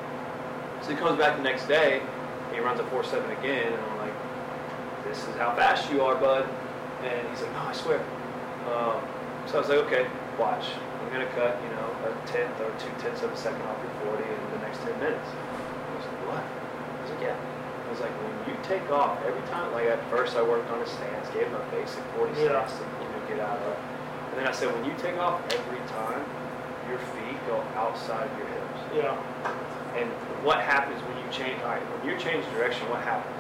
So 0.82 0.90
he 0.90 0.96
comes 0.96 1.18
back 1.18 1.38
the 1.38 1.44
next 1.44 1.68
day, 1.68 2.02
and 2.02 2.54
he 2.56 2.60
runs 2.60 2.80
a 2.80 2.86
four 2.88 3.04
seven 3.04 3.30
again, 3.38 3.72
and 3.74 3.82
I'm 3.82 3.98
like, 3.98 4.14
this 5.06 5.18
is 5.28 5.36
how 5.36 5.54
fast 5.56 5.92
you 5.92 6.02
are, 6.02 6.16
bud. 6.16 6.48
And 7.04 7.28
he's 7.30 7.42
like, 7.42 7.54
no, 7.54 7.60
I 7.70 7.74
swear. 7.74 8.00
Um, 8.70 9.02
so 9.48 9.58
I 9.58 9.60
was 9.62 9.70
like, 9.70 9.80
okay, 9.90 10.06
watch. 10.40 10.66
I'm 11.02 11.10
gonna 11.12 11.30
cut, 11.34 11.58
you 11.64 11.70
know, 11.76 11.88
a 12.08 12.28
tenth 12.28 12.56
or 12.62 12.70
two 12.80 12.90
tenths 13.02 13.22
of 13.22 13.32
a 13.34 13.38
second 13.38 13.62
off 13.64 13.78
your 13.82 14.16
40 14.16 14.24
in 14.24 14.40
the 14.54 14.60
next 14.66 14.80
10 14.86 14.98
minutes. 15.00 15.28
I 15.28 15.96
was 15.98 16.06
like, 16.06 16.22
what? 16.30 16.44
I 16.46 17.02
was 17.02 17.10
like, 17.12 17.22
yeah. 17.22 17.36
I 17.36 17.90
was 17.92 18.00
like, 18.00 18.14
when 18.24 18.34
you 18.48 18.56
take 18.64 18.86
off, 18.92 19.20
every 19.26 19.42
time, 19.50 19.74
like 19.74 19.86
at 19.90 20.00
first 20.10 20.38
I 20.38 20.42
worked 20.44 20.70
on 20.72 20.80
his 20.80 20.90
stance, 20.90 21.28
gave 21.34 21.48
him 21.50 21.56
a 21.58 21.66
basic 21.74 22.00
40 22.16 22.32
Yeah. 22.40 22.64
stance 22.64 22.80
to 22.80 22.86
you 22.86 23.10
know, 23.12 23.22
get 23.28 23.40
out 23.44 23.60
of. 23.60 23.76
And 24.32 24.40
then 24.40 24.48
I 24.48 24.54
said, 24.54 24.72
when 24.72 24.86
you 24.86 24.94
take 25.02 25.18
off 25.18 25.42
every 25.52 25.82
time, 25.92 26.24
your 26.88 27.00
feet 27.18 27.36
go 27.48 27.60
outside 27.76 28.30
of 28.32 28.38
your 28.38 28.48
hips. 28.48 28.80
Yeah, 28.96 29.16
And 30.00 30.08
what 30.44 30.60
happens 30.62 31.02
when 31.06 31.18
you 31.22 31.28
change, 31.30 31.58
all 31.62 31.78
right, 31.78 31.82
when 31.82 32.02
you 32.10 32.18
change 32.18 32.46
direction, 32.58 32.88
what 32.90 33.02
happens? 33.06 33.38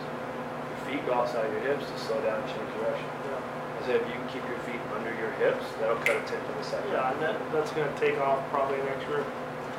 Your 0.69 0.79
feet 0.85 1.01
go 1.05 1.13
outside 1.17 1.45
of 1.45 1.51
your 1.53 1.65
hips 1.65 1.89
to 1.89 1.95
slow 1.97 2.21
down 2.21 2.41
and 2.41 2.47
change 2.49 2.69
direction. 2.77 3.09
yeah. 3.25 3.41
I 3.41 3.79
said, 3.85 3.95
if 4.01 4.05
you 4.05 4.13
can 4.13 4.27
keep 4.29 4.45
your 4.45 4.61
feet 4.69 4.77
under 4.93 5.09
your 5.17 5.33
hips, 5.41 5.65
that'll 5.81 5.97
cut 6.05 6.21
a 6.21 6.23
tenth 6.29 6.45
of 6.45 6.57
a 6.61 6.63
second. 6.63 6.93
Yeah, 6.93 7.09
and 7.11 7.17
that, 7.21 7.35
that's 7.49 7.71
gonna 7.73 7.91
take 7.97 8.21
off 8.21 8.45
probably 8.53 8.77
next 8.85 9.09
year. 9.09 9.25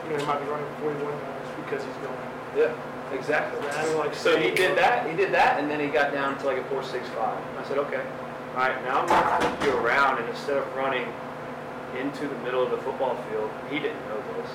You 0.04 0.10
know, 0.10 0.18
he 0.18 0.26
might 0.26 0.42
be 0.42 0.50
running 0.50 0.66
forty-one 0.82 1.14
miles 1.14 1.50
because 1.62 1.86
he's 1.86 1.98
going. 2.02 2.18
Yeah, 2.58 2.74
exactly. 3.14 3.62
Like 3.94 4.14
So 4.14 4.34
he 4.36 4.50
did 4.50 4.76
that, 4.76 5.08
he 5.08 5.14
did 5.14 5.30
that, 5.32 5.60
and 5.62 5.70
then 5.70 5.78
he 5.78 5.86
got 5.86 6.10
down 6.12 6.36
to 6.38 6.46
like 6.46 6.58
a 6.58 6.64
four 6.66 6.82
six 6.82 7.06
five. 7.14 7.38
I 7.56 7.62
said, 7.62 7.78
okay, 7.78 8.02
all 8.58 8.66
right, 8.66 8.82
now 8.82 9.00
I'm 9.00 9.06
gonna 9.06 9.56
flip 9.56 9.70
you 9.70 9.78
around, 9.78 10.18
and 10.18 10.28
instead 10.28 10.58
of 10.58 10.66
running 10.74 11.06
into 11.94 12.26
the 12.26 12.34
middle 12.42 12.62
of 12.62 12.72
the 12.72 12.78
football 12.78 13.14
field, 13.30 13.50
he 13.70 13.78
didn't 13.78 14.02
know 14.08 14.18
this, 14.34 14.50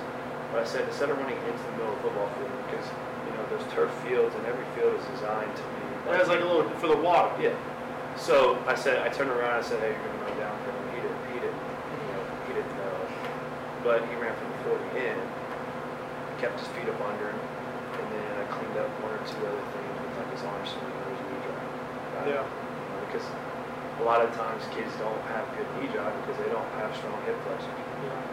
but 0.51 0.61
I 0.61 0.65
said, 0.65 0.87
instead 0.87 1.09
of 1.09 1.17
running 1.17 1.37
into 1.37 1.63
the 1.63 1.73
middle 1.77 1.91
of 1.91 1.97
the 1.99 2.03
football 2.09 2.29
field, 2.39 2.51
because, 2.69 2.87
you 3.27 3.31
know, 3.35 3.43
there's 3.51 3.67
turf 3.73 3.91
fields, 4.05 4.33
and 4.35 4.45
every 4.45 4.65
field 4.75 4.95
is 4.95 5.05
designed 5.17 5.51
to 5.55 5.63
be. 5.63 5.83
It 6.11 6.15
has 6.15 6.27
like 6.31 6.39
a 6.39 6.47
little, 6.47 6.63
for 6.79 6.87
the 6.87 6.97
water. 6.97 7.29
Yeah. 7.41 7.55
So 8.15 8.57
I 8.65 8.73
said, 8.75 9.03
I 9.05 9.09
turned 9.11 9.29
around, 9.29 9.59
I 9.59 9.61
said, 9.61 9.79
hey, 9.83 9.91
you're 9.91 10.01
gonna 10.07 10.23
run 10.23 10.35
downhill, 10.39 10.73
and 10.73 10.89
he 10.95 10.99
didn't, 11.03 11.21
he 11.35 11.37
didn't, 11.43 11.61
you 11.93 12.07
know, 12.15 12.23
he 12.47 12.51
didn't 12.55 12.75
know. 12.79 12.95
But 13.83 14.01
he 14.09 14.15
ran 14.17 14.33
from 14.39 14.49
the 14.55 14.59
forty 14.65 14.89
in, 15.03 15.17
kept 16.41 16.57
his 16.59 16.67
feet 16.73 16.87
up 16.89 16.97
under 17.05 17.29
him, 17.29 17.39
and 17.99 18.05
then 18.09 18.29
I 18.41 18.45
cleaned 18.49 18.77
up 18.81 18.89
one 19.05 19.13
or 19.13 19.21
two 19.27 19.37
other 19.45 19.65
things 19.75 19.95
with 20.01 20.13
like 20.17 20.31
his 20.33 20.43
arm 20.47 20.63
swing 20.65 20.89
or 20.97 21.07
his 21.13 21.21
knee 21.29 21.41
drive. 21.45 21.61
right? 22.17 22.27
Yeah. 22.29 22.41
You 22.41 22.87
know, 22.89 23.05
Because 23.05 23.27
a 24.01 24.03
lot 24.05 24.21
of 24.25 24.29
times 24.33 24.65
kids 24.73 24.89
don't 24.97 25.21
have 25.33 25.45
good 25.53 25.67
knee 25.77 25.89
drive 25.93 26.13
because 26.25 26.37
they 26.41 26.49
don't 26.49 26.67
have 26.81 26.89
strong 26.97 27.17
hip 27.29 27.37
flexors. 27.45 27.69
Yeah. 27.69 28.26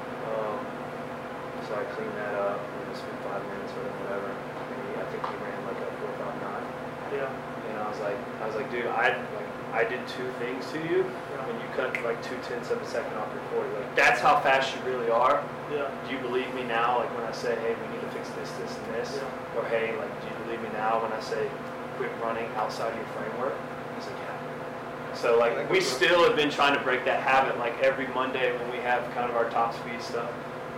So 1.74 1.80
I 1.80 1.90
cleaned 1.90 2.14
that 2.22 2.34
up, 2.38 2.62
and 2.62 2.86
it 2.86 2.94
spent 2.94 3.18
five 3.26 3.42
minutes 3.50 3.74
or 3.74 3.82
whatever, 4.06 4.30
and 4.30 4.78
he, 4.86 4.94
I 4.94 5.06
think 5.10 5.26
he 5.26 5.34
ran 5.42 5.58
like 5.66 5.82
a 5.82 5.90
four 5.98 6.12
five 6.22 6.38
nine. 6.38 6.66
Yeah. 7.10 7.26
And 7.26 7.82
I 7.82 7.90
was 7.90 7.98
like, 7.98 8.14
I 8.14 8.46
was 8.46 8.54
like, 8.54 8.70
dude, 8.70 8.86
I 8.86 9.10
like 9.10 9.50
I 9.74 9.82
did 9.82 9.98
two 10.06 10.30
things 10.38 10.70
to 10.70 10.78
you 10.78 11.02
when 11.02 11.58
you 11.58 11.66
cut 11.74 11.90
like 12.06 12.22
two 12.22 12.38
tenths 12.46 12.70
of 12.70 12.78
a 12.78 12.86
second 12.86 13.18
off 13.18 13.26
your 13.34 13.42
forty. 13.50 13.74
Like 13.74 13.90
that's 13.98 14.22
how 14.22 14.38
fast 14.38 14.70
you 14.70 14.86
really 14.86 15.10
are. 15.10 15.42
Yeah. 15.74 15.90
Do 16.06 16.14
you 16.14 16.22
believe 16.22 16.46
me 16.54 16.62
now? 16.62 17.02
Like 17.02 17.10
when 17.18 17.26
I 17.26 17.34
say, 17.34 17.58
hey, 17.58 17.74
we 17.74 17.86
need 17.90 18.06
to 18.06 18.10
fix 18.14 18.30
this, 18.38 18.54
this, 18.62 18.70
and 18.78 18.94
this, 18.94 19.18
Yeah. 19.18 19.58
or 19.58 19.66
hey, 19.66 19.98
like, 19.98 20.14
do 20.22 20.30
you 20.30 20.36
believe 20.46 20.62
me 20.62 20.70
now 20.78 21.02
when 21.02 21.10
I 21.10 21.18
say, 21.18 21.50
quit 21.98 22.14
running 22.22 22.46
outside 22.54 22.94
your 22.94 23.10
framework? 23.18 23.58
He's 23.98 24.06
like, 24.06 24.22
yeah. 24.22 25.18
So 25.18 25.42
like 25.42 25.58
we 25.66 25.82
still 25.82 26.22
have 26.22 26.38
been 26.38 26.54
trying 26.54 26.78
to 26.78 26.82
break 26.86 27.04
that 27.04 27.18
habit. 27.26 27.58
Like 27.58 27.74
every 27.82 28.06
Monday 28.14 28.54
when 28.54 28.70
we 28.70 28.78
have 28.86 29.02
kind 29.10 29.26
of 29.26 29.34
our 29.34 29.50
top 29.50 29.74
speed 29.74 29.98
stuff, 30.00 30.30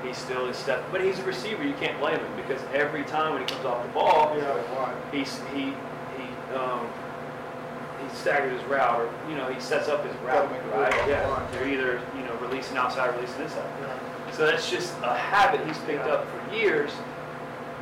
he 0.06 0.14
still 0.14 0.46
is 0.46 0.56
step. 0.56 0.82
But 0.92 1.02
he's 1.02 1.18
a 1.18 1.24
receiver. 1.24 1.64
You 1.64 1.74
can't 1.74 1.98
blame 1.98 2.18
him 2.18 2.36
because 2.36 2.60
every 2.72 3.04
time 3.04 3.32
when 3.34 3.42
he 3.42 3.48
comes 3.48 3.64
off 3.64 3.82
the 3.82 3.88
ball, 3.92 4.36
Yeah. 4.36 4.94
he's 5.12 5.40
he 5.54 5.72
he 6.16 6.54
um 6.54 6.88
he 8.02 8.14
staggered 8.14 8.52
his 8.52 8.62
route 8.64 9.00
or 9.00 9.10
you 9.28 9.36
know 9.36 9.48
he 9.52 9.60
sets 9.60 9.88
up 9.88 10.04
his 10.04 10.14
route 10.22 10.48
Gotta 10.48 10.52
make 10.52 10.62
a 10.62 10.78
right 10.78 11.08
yeah 11.08 11.48
they're 11.52 11.66
either 11.68 12.00
you 12.16 12.22
know 12.24 12.34
releasing 12.40 12.76
outside 12.76 13.08
or 13.08 13.12
releasing 13.12 13.42
inside 13.42 13.68
Yeah. 13.80 14.32
so 14.32 14.46
that's 14.46 14.70
just 14.70 14.94
a 15.02 15.14
habit 15.16 15.66
he's 15.66 15.78
picked 15.78 16.06
Yeah. 16.06 16.12
up 16.14 16.26
for 16.28 16.54
years 16.54 16.92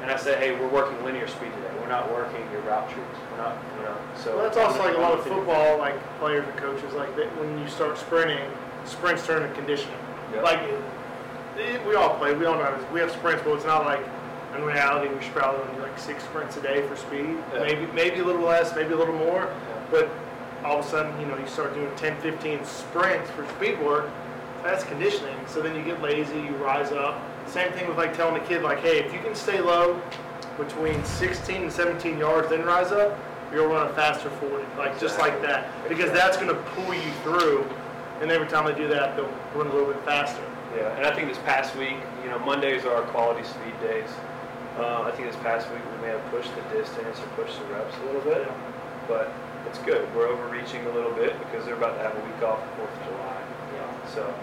and 0.02 0.10
I 0.10 0.16
said 0.16 0.38
hey 0.38 0.52
we're 0.58 0.68
working 0.68 1.02
linear 1.04 1.26
speed 1.28 1.52
today 1.54 1.70
we're 1.80 1.88
not 1.88 2.10
working 2.12 2.40
your 2.52 2.62
route 2.62 2.88
trees 2.90 3.04
we're 3.30 3.38
not 3.38 3.56
you 3.78 3.84
know 3.84 3.96
so 4.16 4.34
Well, 4.37 4.44
that's 4.44 4.56
also 4.56 4.78
like 4.78 4.96
a 4.96 5.00
lot 5.00 5.12
of 5.18 5.24
football, 5.24 5.78
like 5.78 5.94
players 6.18 6.46
and 6.48 6.56
coaches, 6.56 6.92
like 6.94 7.14
that 7.16 7.26
when 7.38 7.58
you 7.58 7.68
start 7.68 7.98
sprinting, 7.98 8.48
sprints 8.87 9.26
turn 9.26 9.42
into 9.42 9.54
conditioning. 9.54 9.98
Yeah. 10.32 10.40
Like, 10.42 10.60
we 11.56 11.94
all 11.94 12.16
play, 12.16 12.34
we 12.34 12.46
all 12.46 12.56
know, 12.56 12.86
we 12.92 13.00
have 13.00 13.10
sprints, 13.10 13.42
but 13.44 13.54
it's 13.54 13.64
not 13.64 13.84
like, 13.84 14.00
in 14.56 14.64
reality, 14.64 15.12
we 15.12 15.20
should 15.22 15.32
probably 15.32 15.74
do 15.74 15.82
like 15.82 15.98
six 15.98 16.22
sprints 16.24 16.56
a 16.56 16.62
day 16.62 16.86
for 16.86 16.96
speed. 16.96 17.36
Yeah. 17.52 17.60
Maybe, 17.60 17.86
maybe 17.92 18.20
a 18.20 18.24
little 18.24 18.42
less, 18.42 18.74
maybe 18.74 18.92
a 18.92 18.96
little 18.96 19.16
more, 19.16 19.48
Yeah. 19.68 19.82
but 19.90 20.08
all 20.64 20.78
of 20.78 20.86
a 20.86 20.88
sudden, 20.88 21.18
you 21.20 21.26
know, 21.26 21.36
you 21.36 21.46
start 21.46 21.74
doing 21.74 21.90
10, 21.96 22.16
15 22.20 22.64
sprints 22.64 23.30
for 23.30 23.46
speed 23.56 23.80
work, 23.82 24.08
that's 24.62 24.84
conditioning. 24.84 25.36
So 25.46 25.60
then 25.60 25.76
you 25.76 25.82
get 25.82 26.00
lazy, 26.00 26.36
you 26.36 26.56
rise 26.56 26.90
up. 26.92 27.20
Same 27.46 27.70
thing 27.72 27.86
with 27.86 27.98
like 27.98 28.16
telling 28.16 28.40
a 28.40 28.46
kid, 28.46 28.62
like, 28.62 28.78
hey, 28.80 29.00
if 29.00 29.12
you 29.12 29.18
can 29.20 29.34
stay 29.34 29.60
low 29.60 30.00
between 30.56 31.04
16 31.04 31.62
and 31.62 31.72
17 31.72 32.16
yards, 32.16 32.48
then 32.48 32.64
rise 32.64 32.92
up, 32.92 33.18
you'll 33.52 33.66
run 33.66 33.88
a 33.90 33.92
faster 33.94 34.30
40, 34.30 34.64
like 34.78 34.98
just 34.98 35.18
like 35.18 35.42
that. 35.42 35.68
Because 35.88 36.10
that's 36.12 36.36
going 36.36 36.48
to 36.48 36.54
pull 36.54 36.94
you 36.94 37.10
through, 37.24 37.68
and 38.20 38.30
every 38.30 38.46
time 38.46 38.64
they 38.64 38.74
do 38.74 38.88
that, 38.88 39.16
they'll 39.16 39.28
run 39.54 39.66
a 39.66 39.72
little 39.74 39.92
bit 39.92 40.02
faster. 40.04 40.42
Yeah 40.76 40.96
and 40.96 41.06
I 41.06 41.14
think 41.14 41.28
this 41.28 41.38
past 41.38 41.76
week 41.76 41.96
you 42.22 42.30
know 42.30 42.38
Mondays 42.38 42.84
are 42.84 42.94
our 42.94 43.02
quality 43.10 43.44
speed 43.44 43.74
days 43.80 44.10
uh, 44.78 45.02
I 45.02 45.12
think 45.12 45.28
this 45.28 45.40
past 45.42 45.70
week 45.70 45.82
we 45.94 46.02
may 46.02 46.08
have 46.08 46.24
pushed 46.30 46.50
the 46.54 46.62
distance 46.74 47.20
or 47.20 47.26
pushed 47.42 47.58
the 47.58 47.66
reps 47.66 47.94
a 48.02 48.06
little 48.06 48.22
bit 48.22 48.48
but 49.06 49.32
it's 49.66 49.78
good 49.80 50.12
we're 50.14 50.28
overreaching 50.28 50.84
a 50.87 50.90
little 50.90 51.12
bit 51.12 51.38
because 51.38 51.64
they're 51.64 51.76
about 51.76 51.96
to 51.96 52.02
have 52.02 52.14
a 52.16 52.24
week 52.24 52.42
off 52.42 52.60
for 52.60 52.87
Fourth 52.87 53.00
of 53.00 53.04
July 53.06 53.42
Yeah. 53.74 54.07
So, 54.14 54.34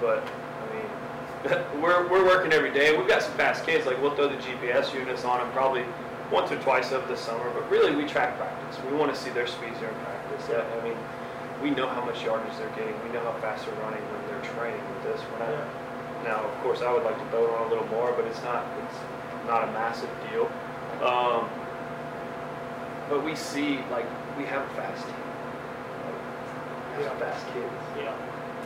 but, 0.00 0.24
I 0.26 0.74
mean, 0.74 1.80
we're, 1.82 2.08
we're 2.08 2.24
working 2.24 2.52
every 2.52 2.72
day. 2.72 2.96
We've 2.96 3.08
got 3.08 3.22
some 3.22 3.34
fast 3.34 3.64
kids, 3.66 3.86
like 3.86 4.00
we'll 4.00 4.14
throw 4.14 4.28
the 4.28 4.36
GPS 4.36 4.92
units 4.94 5.24
on 5.24 5.38
them 5.38 5.50
probably 5.52 5.84
once 6.30 6.50
or 6.50 6.58
twice 6.62 6.92
over 6.92 7.06
the 7.06 7.16
summer, 7.16 7.50
but 7.50 7.68
really 7.70 7.94
we 7.94 8.06
track 8.06 8.36
practice. 8.36 8.78
We 8.90 8.96
want 8.96 9.14
to 9.14 9.20
see 9.20 9.30
their 9.30 9.46
speeds 9.46 9.78
during 9.78 9.94
practice. 9.96 10.46
Yeah. 10.50 10.64
I 10.80 10.84
mean, 10.84 10.96
we 11.62 11.70
know 11.70 11.86
how 11.88 12.04
much 12.04 12.24
yardage 12.24 12.56
they're 12.56 12.68
getting. 12.70 12.94
We 13.04 13.12
know 13.12 13.20
how 13.20 13.38
fast 13.40 13.66
they're 13.66 13.74
running 13.82 14.00
when 14.00 14.22
they're 14.28 14.52
training 14.54 14.80
with 14.94 15.12
this. 15.12 15.20
We're 15.32 15.44
not, 15.44 15.68
now, 16.24 16.44
of 16.44 16.54
course, 16.62 16.82
I 16.82 16.92
would 16.92 17.02
like 17.02 17.16
to 17.16 17.24
it 17.24 17.50
on 17.50 17.66
a 17.66 17.70
little 17.70 17.86
more, 17.88 18.12
but 18.12 18.26
it's 18.26 18.42
not, 18.42 18.66
it's 18.84 18.98
not 19.46 19.68
a 19.68 19.72
massive 19.72 20.10
deal. 20.30 20.50
Um, 21.06 21.48
but 23.08 23.24
we 23.24 23.34
see, 23.34 23.80
like, 23.90 24.06
we 24.36 24.44
have 24.44 24.62
a 24.70 24.74
fast 24.74 25.04
team. 25.06 25.14
We 26.98 27.04
have 27.04 27.18
fast 27.18 27.46
kids 27.54 27.72
Yeah. 27.96 28.12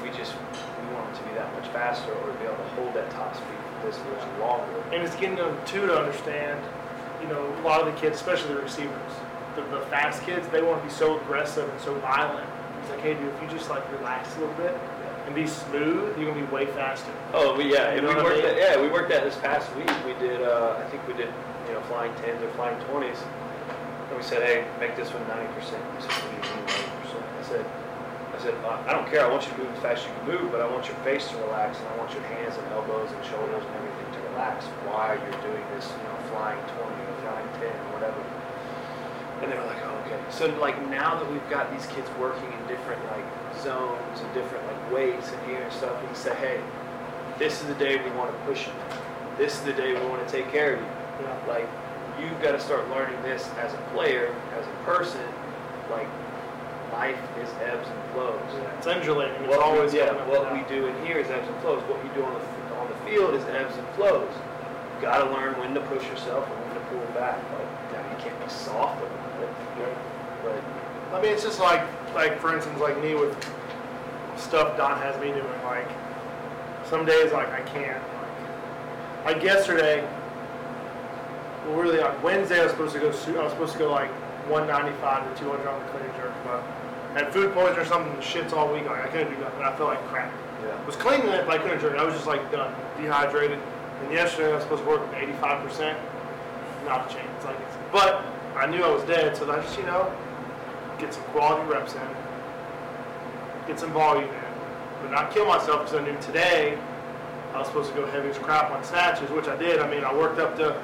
we 0.03 0.09
just 0.11 0.35
we 0.35 0.95
want 0.95 1.07
them 1.15 1.23
to 1.23 1.29
be 1.31 1.35
that 1.37 1.53
much 1.55 1.69
faster 1.69 2.13
or 2.13 2.33
to 2.33 2.39
be 2.39 2.45
able 2.45 2.57
to 2.57 2.69
hold 2.75 2.95
that 2.95 3.11
top 3.11 3.37
speed 3.37 3.47
for 3.81 3.87
this 3.87 3.99
much 4.11 4.41
longer. 4.41 4.83
And 4.93 5.03
it's 5.03 5.15
getting 5.17 5.37
them 5.37 5.57
too 5.65 5.87
to 5.87 5.97
understand, 5.97 6.61
you 7.23 7.29
know, 7.29 7.41
a 7.41 7.63
lot 7.63 7.87
of 7.87 7.95
the 7.95 8.01
kids, 8.01 8.17
especially 8.17 8.55
the 8.55 8.61
receivers, 8.61 9.13
the, 9.55 9.63
the 9.71 9.81
fast 9.87 10.23
kids, 10.25 10.49
they 10.49 10.63
want 10.63 10.83
to 10.83 10.89
be 10.89 10.93
so 10.93 11.21
aggressive 11.21 11.69
and 11.69 11.81
so 11.81 11.95
violent. 12.01 12.49
It's 12.81 12.91
like, 12.91 13.01
hey, 13.01 13.15
dude, 13.15 13.33
if 13.33 13.43
you 13.43 13.49
just 13.49 13.71
like 13.71 13.85
relax 13.93 14.35
a 14.37 14.41
little 14.41 14.55
bit 14.57 14.77
and 15.27 15.35
be 15.35 15.47
smooth, 15.47 16.17
you're 16.19 16.33
gonna 16.33 16.45
be 16.47 16.53
way 16.53 16.67
faster. 16.67 17.11
Oh, 17.33 17.57
we, 17.57 17.73
yeah, 17.73 17.95
You 17.95 18.03
know 18.03 18.09
we 18.09 18.15
what 18.23 18.27
I 18.33 18.35
mean? 18.37 18.43
that, 18.45 18.57
yeah, 18.57 18.81
we 18.81 18.89
worked 18.89 19.09
that 19.11 19.25
this 19.25 19.37
past 19.39 19.75
week. 19.77 19.89
We 20.05 20.13
did, 20.21 20.43
uh, 20.43 20.77
I 20.79 20.85
think 20.91 21.07
we 21.09 21.15
did, 21.15 21.29
you 21.69 21.73
know, 21.75 21.81
flying 21.89 22.13
tens 22.21 22.43
or 22.43 22.51
flying 22.53 22.79
twenties. 22.85 23.19
And 24.09 24.17
we 24.17 24.23
said, 24.23 24.43
hey, 24.43 24.65
make 24.79 24.97
this 24.97 25.09
one 25.13 25.27
ninety 25.29 25.49
percent. 25.55 25.81
He 25.97 26.03
said, 26.03 26.13
what 26.13 26.29
do 26.29 26.37
you 26.37 26.43
mean 26.57 26.67
ninety 26.69 26.93
percent? 27.01 27.25
I 27.25 27.43
said, 27.49 27.65
I 28.35 28.39
said, 28.43 28.55
"Uh, 28.67 28.83
I 28.85 28.93
don't 28.93 29.09
care, 29.09 29.25
I 29.25 29.29
want 29.31 29.47
you 29.47 29.53
to 29.57 29.59
move 29.65 29.73
as 29.73 29.81
fast 29.81 30.05
as 30.05 30.11
you 30.11 30.13
can 30.19 30.27
move, 30.29 30.53
but 30.53 30.61
I 30.61 30.69
want 30.69 30.85
your 30.91 30.99
face 31.07 31.29
to 31.33 31.37
relax 31.49 31.79
and 31.79 31.89
I 31.89 31.97
want 31.97 32.13
your 32.13 32.23
hands 32.29 32.59
and 32.59 32.67
elbows 32.75 33.09
and 33.09 33.21
shoulders 33.25 33.63
and 33.65 33.73
everything 33.79 34.09
to 34.13 34.21
relax 34.35 34.67
while 34.91 35.15
you're 35.17 35.41
doing 35.41 35.65
this, 35.73 35.87
you 35.89 36.05
know, 36.05 36.19
flying 36.35 36.59
twenty 36.77 37.01
or 37.09 37.17
flying 37.25 37.49
ten 37.63 37.73
or 37.73 37.89
whatever. 37.97 38.21
And 39.45 39.53
they 39.53 39.59
were 39.59 39.67
like, 39.67 39.83
oh, 39.85 40.03
okay. 40.07 40.19
So 40.31 40.47
like 40.59 40.75
now 40.89 41.17
that 41.21 41.31
we've 41.31 41.49
got 41.51 41.71
these 41.71 41.87
kids 41.89 42.09
working 42.19 42.51
in 42.51 42.67
different 42.67 43.05
like 43.13 43.25
zones 43.63 44.21
and 44.21 44.35
different 44.35 44.65
like 44.67 44.93
weights 44.93 45.31
and 45.33 45.47
here 45.47 45.61
and 45.61 45.73
stuff, 45.73 46.01
we 46.01 46.07
can 46.07 46.17
say, 46.17 46.35
hey, 46.37 46.61
this 47.39 47.61
is 47.61 47.69
the 47.69 47.75
day 47.75 48.03
we 48.03 48.11
want 48.17 48.33
to 48.33 48.39
push 48.47 48.67
you. 48.67 48.73
This 49.37 49.55
is 49.55 49.61
the 49.63 49.73
day 49.75 49.93
we 49.93 50.07
want 50.09 50.27
to 50.27 50.33
take 50.33 50.51
care 50.51 50.75
of 50.77 50.81
you. 50.81 50.87
Yeah. 51.23 51.37
Like 51.47 51.69
you've 52.21 52.41
got 52.41 52.53
to 52.53 52.61
start 52.61 52.89
learning 52.89 53.21
this 53.23 53.49
as 53.61 53.75
a 53.75 53.79
player, 53.93 54.35
as 54.59 54.65
a 54.67 54.85
person. 54.85 55.21
Like 55.91 56.09
life 56.93 57.19
is 57.43 57.51
ebbs 57.69 57.87
and 57.87 58.13
flows. 58.15 58.41
It's 58.79 58.87
undulating. 58.87 59.35
It's 59.43 59.49
What 59.51 59.59
we- 59.59 59.65
always 59.65 59.93
yeah, 59.93 60.13
what 60.27 60.53
we 60.55 60.63
do 60.75 60.87
in 60.87 61.07
here 61.07 61.19
is 61.19 61.29
ebbs 61.29 61.47
and 61.47 61.61
flows. 61.61 61.83
What 61.83 62.03
we 62.03 62.09
do 62.15 62.25
on 62.25 62.33
the 62.33 62.41
on 62.81 62.89
the 62.89 62.97
field 63.11 63.35
is 63.35 63.45
ebbs 63.47 63.77
and 63.77 63.87
flows. 63.89 64.33
You've 64.95 65.03
got 65.03 65.19
to 65.23 65.31
learn 65.31 65.59
when 65.59 65.75
to 65.75 65.81
push 65.83 66.07
yourself 66.09 66.49
and 66.49 66.59
when 66.65 66.75
to 66.75 66.81
pull 66.89 67.05
back. 67.15 67.37
Like 67.53 67.84
you 68.17 68.25
can't 68.25 68.45
be 68.45 68.49
soft 68.49 69.03
about 69.03 69.43
it. 69.43 69.97
But 70.43 70.63
I 71.15 71.23
mean, 71.23 71.33
it's 71.33 71.43
just 71.43 71.61
like, 71.61 71.83
like 72.15 72.39
for 72.39 72.55
instance, 72.55 72.81
like 72.81 73.01
me 73.01 73.15
with 73.15 73.37
stuff 74.37 74.77
Don 74.77 74.99
has 75.01 75.19
me 75.21 75.29
doing. 75.29 75.45
Like 75.65 75.89
some 76.87 77.05
days, 77.05 77.33
like 77.33 77.49
I 77.51 77.63
can't. 77.63 78.03
Like, 79.25 79.37
like 79.37 79.43
yesterday, 79.43 80.07
well, 81.67 81.77
really 81.77 82.01
on 82.01 82.21
Wednesday, 82.23 82.61
I 82.61 82.65
was 82.65 82.73
supposed 82.73 82.95
to 82.95 83.01
go. 83.01 83.07
I 83.07 83.45
was 83.45 83.53
supposed 83.53 83.73
to 83.73 83.79
go 83.79 83.91
like 83.91 84.11
195 84.49 85.37
to 85.37 85.45
200 85.45 85.67
on 85.67 85.81
the 85.81 85.89
clean 85.91 86.05
and 86.05 86.15
jerk, 86.17 86.33
but 86.45 86.63
I 87.15 87.25
had 87.25 87.33
food 87.33 87.55
poisoning 87.55 87.79
or 87.81 87.85
something. 87.85 88.13
Shits 88.21 88.53
all 88.53 88.73
week. 88.73 88.85
Like 88.87 89.05
I 89.05 89.09
couldn't 89.09 89.33
do 89.33 89.41
nothing. 89.41 89.63
I 89.63 89.75
felt 89.77 89.91
like 89.91 90.05
crap. 90.09 90.33
yeah. 90.63 90.77
I 90.77 90.85
was 90.85 90.97
cleaning 90.97 91.29
it, 91.29 91.47
but 91.47 91.59
I 91.61 91.63
couldn't 91.63 91.79
drink. 91.79 91.97
I 91.97 92.05
was 92.05 92.15
just 92.15 92.27
like 92.27 92.51
done, 92.53 92.75
dehydrated. 93.01 93.59
And 94.03 94.13
yesterday 94.13 94.53
I 94.53 94.57
was 94.57 94.65
supposed 94.65 94.83
to 94.83 94.89
work 94.89 95.01
with 95.01 95.19
85%. 95.41 95.97
Not 96.85 97.11
a 97.11 97.15
chance. 97.15 97.45
Like, 97.45 97.57
it's, 97.57 97.77
but 97.95 98.27
I 98.57 98.67
knew 98.67 98.83
I 98.83 98.91
was 98.91 99.05
dead, 99.05 99.37
so 99.37 99.51
I 99.51 99.63
just 99.63 99.79
you 99.79 99.87
know 99.87 100.13
get 100.99 101.15
some 101.15 101.23
quality 101.31 101.71
reps 101.71 101.95
in, 101.95 102.09
get 103.69 103.79
some 103.79 103.93
volume 103.93 104.29
in, 104.29 104.45
but 105.01 105.13
not 105.13 105.33
kill 105.33 105.47
myself 105.47 105.85
because 105.85 105.95
I 105.95 106.05
knew 106.05 106.21
today 106.21 106.77
I 107.55 107.59
was 107.59 107.69
supposed 107.69 107.95
to 107.95 107.97
go 107.97 108.05
heavy 108.07 108.29
as 108.29 108.39
crap 108.39 108.73
on 108.73 108.83
snatches, 108.83 109.31
which 109.31 109.47
I 109.47 109.57
did. 109.57 109.79
I 109.79 109.89
mean, 109.89 110.05
I 110.05 110.13
worked 110.13 110.41
up 110.41 110.57
to 110.57 110.77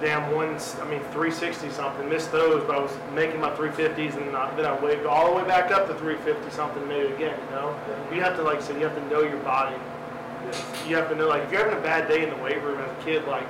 damn 0.00 0.32
one, 0.34 0.56
I 0.80 0.88
mean 0.88 1.00
360 1.10 1.68
something, 1.70 2.08
missed 2.08 2.30
those, 2.30 2.64
but 2.64 2.76
I 2.76 2.78
was 2.78 2.92
making 3.12 3.40
my 3.40 3.50
350s, 3.50 4.16
and 4.16 4.34
I, 4.36 4.54
then 4.54 4.66
I 4.66 4.80
waved 4.80 5.06
all 5.06 5.30
the 5.30 5.36
way 5.36 5.44
back 5.48 5.72
up 5.72 5.88
to 5.88 5.94
350 5.94 6.48
something, 6.54 6.86
made 6.86 7.06
it 7.06 7.12
again. 7.12 7.38
You 7.46 7.50
know, 7.50 7.80
you 8.12 8.20
have 8.20 8.36
to 8.36 8.42
like 8.42 8.58
I 8.58 8.62
said, 8.62 8.76
you 8.76 8.84
have 8.86 8.94
to 8.94 9.06
know 9.08 9.22
your 9.22 9.40
body. 9.40 9.76
You 10.86 10.94
have 10.96 11.08
to 11.10 11.16
know 11.16 11.26
like 11.26 11.42
if 11.42 11.52
you're 11.52 11.64
having 11.64 11.78
a 11.78 11.82
bad 11.82 12.08
day 12.08 12.22
in 12.22 12.30
the 12.30 12.42
weight 12.42 12.62
room 12.62 12.78
as 12.78 12.90
a 12.90 13.04
kid, 13.04 13.26
like 13.26 13.46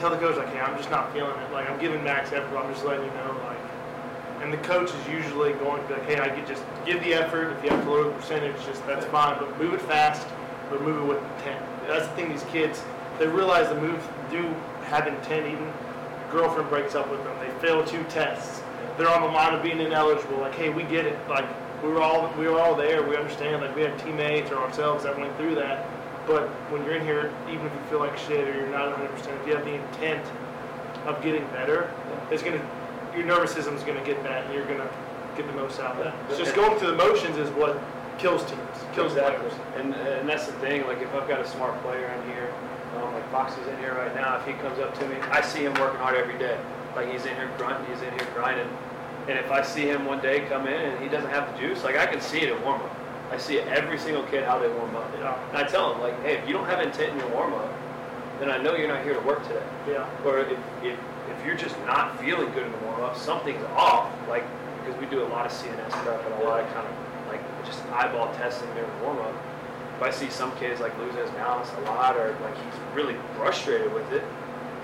tell 0.00 0.10
the 0.10 0.16
coach 0.16 0.36
like, 0.36 0.48
hey, 0.48 0.60
I'm 0.60 0.76
just 0.76 0.90
not 0.90 1.12
feeling 1.12 1.38
it. 1.38 1.52
Like 1.52 1.68
I'm 1.68 1.78
giving 1.78 2.02
max 2.02 2.32
effort. 2.32 2.56
I'm 2.56 2.72
just 2.72 2.84
letting 2.84 3.04
you 3.04 3.12
know 3.12 3.38
like. 3.44 3.58
And 4.42 4.50
the 4.50 4.58
coach 4.58 4.88
is 4.88 5.08
usually 5.08 5.52
going 5.52 5.82
to 5.82 5.88
be 5.88 5.94
like, 5.94 6.06
hey, 6.06 6.18
I 6.18 6.30
could 6.30 6.46
just 6.46 6.62
give 6.86 6.98
the 7.00 7.12
effort. 7.12 7.52
If 7.52 7.62
you 7.62 7.70
have 7.70 7.84
to 7.84 7.90
lower 7.90 8.04
the 8.04 8.10
percentage, 8.12 8.56
just 8.64 8.84
that's 8.86 9.04
fine. 9.06 9.38
But 9.38 9.56
move 9.58 9.74
it 9.74 9.82
fast, 9.82 10.26
but 10.70 10.80
move 10.80 11.02
it 11.02 11.06
with 11.06 11.22
intent. 11.36 11.62
That's 11.86 12.08
the 12.08 12.14
thing. 12.14 12.30
These 12.30 12.44
kids, 12.44 12.82
they 13.18 13.26
realize 13.26 13.68
the 13.68 13.78
moves 13.78 14.02
do 14.30 14.42
have 14.84 15.06
intent. 15.06 15.46
Even 15.46 15.70
girlfriend 16.30 16.70
breaks 16.70 16.94
up 16.94 17.10
with 17.10 17.22
them. 17.22 17.36
They 17.38 17.50
fail 17.60 17.84
two 17.84 18.02
tests. 18.04 18.62
They're 18.96 19.10
on 19.10 19.20
the 19.20 19.28
line 19.28 19.52
of 19.52 19.62
being 19.62 19.78
ineligible. 19.78 20.38
Like, 20.38 20.54
hey, 20.54 20.70
we 20.70 20.84
get 20.84 21.04
it. 21.04 21.18
Like 21.28 21.44
we 21.82 21.90
were 21.90 22.00
all 22.00 22.32
we 22.38 22.48
were 22.48 22.58
all 22.58 22.74
there. 22.74 23.06
We 23.06 23.18
understand. 23.18 23.60
Like 23.60 23.76
we 23.76 23.82
had 23.82 23.98
teammates 23.98 24.50
or 24.50 24.56
ourselves 24.56 25.04
that 25.04 25.18
went 25.18 25.36
through 25.36 25.56
that. 25.56 25.86
But 26.26 26.48
when 26.70 26.84
you're 26.84 26.94
in 26.94 27.04
here, 27.04 27.32
even 27.48 27.66
if 27.66 27.72
you 27.72 27.80
feel 27.88 27.98
like 28.00 28.16
shit 28.16 28.46
or 28.46 28.54
you're 28.54 28.68
not 28.68 28.94
100%, 28.94 29.40
if 29.40 29.46
you 29.46 29.54
have 29.54 29.64
the 29.64 29.74
intent 29.74 30.24
of 31.06 31.22
getting 31.22 31.44
better, 31.46 31.92
it's 32.30 32.42
gonna 32.42 32.60
your 33.16 33.24
nervous 33.26 33.52
system 33.52 33.74
is 33.74 33.82
gonna 33.82 34.04
get 34.04 34.22
that, 34.22 34.44
and 34.44 34.54
you're 34.54 34.66
gonna 34.66 34.88
get 35.36 35.46
the 35.46 35.52
most 35.54 35.80
out 35.80 35.96
of 35.96 36.06
it. 36.06 36.14
It's 36.28 36.38
just 36.38 36.54
going 36.54 36.78
through 36.78 36.92
the 36.92 36.96
motions 36.96 37.36
is 37.38 37.50
what 37.50 37.80
kills 38.18 38.44
teams, 38.44 38.60
kills 38.92 39.12
Exactly. 39.12 39.48
players. 39.48 39.60
And, 39.76 39.94
and 39.94 40.28
that's 40.28 40.46
the 40.46 40.52
thing, 40.54 40.86
like 40.86 41.00
if 41.00 41.12
I've 41.14 41.28
got 41.28 41.40
a 41.40 41.48
smart 41.48 41.80
player 41.82 42.06
in 42.06 42.30
here, 42.30 42.52
um, 42.96 43.12
like 43.14 43.28
Foxy's 43.30 43.66
in 43.66 43.78
here 43.78 43.94
right 43.94 44.14
now, 44.14 44.36
if 44.36 44.46
he 44.46 44.52
comes 44.54 44.78
up 44.78 44.96
to 44.98 45.08
me, 45.08 45.16
I 45.30 45.40
see 45.40 45.60
him 45.60 45.74
working 45.74 45.98
hard 45.98 46.16
every 46.16 46.38
day. 46.38 46.58
Like 46.94 47.10
he's 47.10 47.24
in 47.24 47.34
here 47.36 47.50
grunting, 47.56 47.86
he's 47.92 48.02
in 48.02 48.12
here 48.12 48.28
grinding. 48.34 48.68
And 49.28 49.38
if 49.38 49.50
I 49.50 49.62
see 49.62 49.88
him 49.88 50.06
one 50.06 50.20
day 50.20 50.40
come 50.48 50.66
in 50.66 50.74
and 50.74 51.02
he 51.02 51.08
doesn't 51.08 51.30
have 51.30 51.52
the 51.52 51.58
juice, 51.58 51.84
like 51.84 51.96
I 51.96 52.06
can 52.06 52.20
see 52.20 52.40
it 52.40 52.50
at 52.50 52.64
warm 52.64 52.82
up. 52.82 52.96
I 53.30 53.38
see 53.38 53.60
every 53.60 53.98
single 53.98 54.24
kid 54.24 54.44
how 54.44 54.58
they 54.58 54.68
warm 54.68 54.96
up. 54.96 55.10
Yeah. 55.18 55.48
And 55.48 55.58
I 55.58 55.62
tell 55.64 55.92
them 55.92 56.00
like, 56.00 56.20
hey, 56.22 56.38
if 56.38 56.46
you 56.46 56.52
don't 56.52 56.66
have 56.66 56.80
intent 56.80 57.12
in 57.12 57.18
your 57.18 57.28
warm 57.28 57.54
up, 57.54 57.72
then 58.40 58.50
I 58.50 58.58
know 58.58 58.74
you're 58.74 58.88
not 58.88 59.04
here 59.04 59.14
to 59.14 59.20
work 59.20 59.42
today. 59.46 59.62
Yeah. 59.88 60.08
Or 60.24 60.40
if, 60.40 60.58
if, 60.82 60.98
if 61.30 61.46
you're 61.46 61.56
just 61.56 61.78
not 61.86 62.18
feeling 62.20 62.50
good 62.52 62.66
in 62.66 62.72
the 62.72 62.78
warm 62.78 63.02
up, 63.02 63.16
something's 63.16 63.62
off. 63.76 64.10
Like 64.28 64.44
because 64.80 64.98
we 65.00 65.06
do 65.06 65.22
a 65.22 65.28
lot 65.28 65.46
of 65.46 65.52
CNS 65.52 65.88
stuff 65.88 66.24
and 66.24 66.34
a 66.42 66.44
lot 66.44 66.60
of 66.60 66.72
kind 66.72 66.86
of 66.86 67.28
like 67.28 67.40
just 67.64 67.84
eyeball 67.86 68.32
testing 68.34 68.68
during 68.74 68.90
the 68.90 69.04
warm 69.04 69.18
up. 69.18 69.34
If 69.96 70.02
I 70.02 70.10
see 70.10 70.30
some 70.30 70.56
kids 70.56 70.80
like 70.80 70.96
losing 70.98 71.20
his 71.20 71.30
balance 71.30 71.70
a 71.76 71.80
lot 71.82 72.16
or 72.16 72.36
like 72.40 72.56
he's 72.56 72.74
really 72.94 73.16
frustrated 73.36 73.92
with 73.92 74.10
it, 74.12 74.24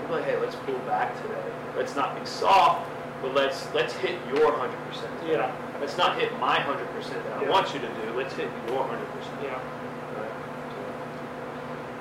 I'm 0.05 0.11
like, 0.11 0.25
hey, 0.25 0.37
let's 0.37 0.55
pull 0.55 0.77
back 0.79 1.19
today. 1.21 1.43
Let's 1.75 1.95
not 1.95 2.17
be 2.17 2.25
soft, 2.25 2.87
but 3.21 3.33
let's 3.33 3.67
let's 3.73 3.93
hit 3.95 4.19
your 4.33 4.53
hundred 4.53 4.77
percent. 4.87 5.11
Yeah. 5.27 5.53
Let's 5.79 5.97
not 5.97 6.17
hit 6.19 6.31
my 6.39 6.59
hundred 6.59 6.89
percent 6.91 7.23
that 7.25 7.37
I 7.37 7.43
Yeah. 7.43 7.49
want 7.49 7.73
you 7.73 7.79
to 7.79 7.87
do. 7.87 8.13
Let's 8.15 8.33
hit 8.33 8.49
your 8.67 8.83
hundred 8.83 9.07
percent. 9.13 9.37
Yeah. 9.43 9.59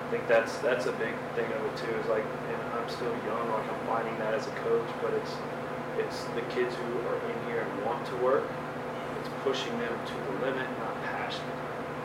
I 0.07 0.09
think 0.11 0.29
that's 0.29 0.59
that's 0.59 0.87
a 0.87 0.93
big 0.93 1.15
thing 1.35 1.47
of 1.53 1.65
it 1.67 1.77
too. 1.77 1.93
Is 1.99 2.07
like, 2.07 2.23
and 2.23 2.61
I'm 2.79 2.89
still 2.89 3.11
young, 3.27 3.51
like 3.51 3.67
I'm 3.69 3.87
finding 3.87 4.17
that 4.21 4.35
as 4.35 4.47
a 4.47 4.55
coach, 4.63 4.87
but 5.03 5.13
it's 5.15 5.35
it's 5.99 6.25
the 6.39 6.43
kids 6.55 6.75
who 6.75 7.09
are 7.09 7.19
in 7.27 7.51
here 7.51 7.63
and 7.63 7.85
want 7.85 8.07
to 8.07 8.17
work. 8.17 8.45
It's 9.21 9.29
pushing 9.43 9.77
them 9.79 9.93
to 10.07 10.15
the 10.15 10.47
limit, 10.47 10.69
not 10.79 10.95
past 11.05 11.39
it. 11.39 11.55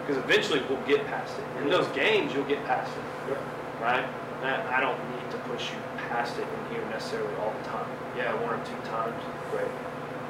Because 0.01 0.17
eventually 0.17 0.61
we'll 0.67 0.81
get 0.87 1.05
past 1.05 1.37
it. 1.37 1.61
In 1.61 1.69
those 1.69 1.87
games, 1.89 2.33
you'll 2.33 2.45
get 2.49 2.63
past 2.65 2.91
it, 3.29 3.37
right? 3.79 4.03
And 4.41 4.67
I 4.69 4.79
don't 4.79 4.97
need 5.13 5.29
to 5.29 5.37
push 5.45 5.69
you 5.69 5.77
past 6.09 6.37
it 6.39 6.47
in 6.47 6.75
here 6.75 6.83
necessarily 6.89 7.35
all 7.35 7.53
the 7.61 7.69
time. 7.69 7.85
Yeah, 8.17 8.33
one 8.41 8.57
or 8.59 8.65
two 8.65 8.81
times, 8.89 9.21
great. 9.51 9.69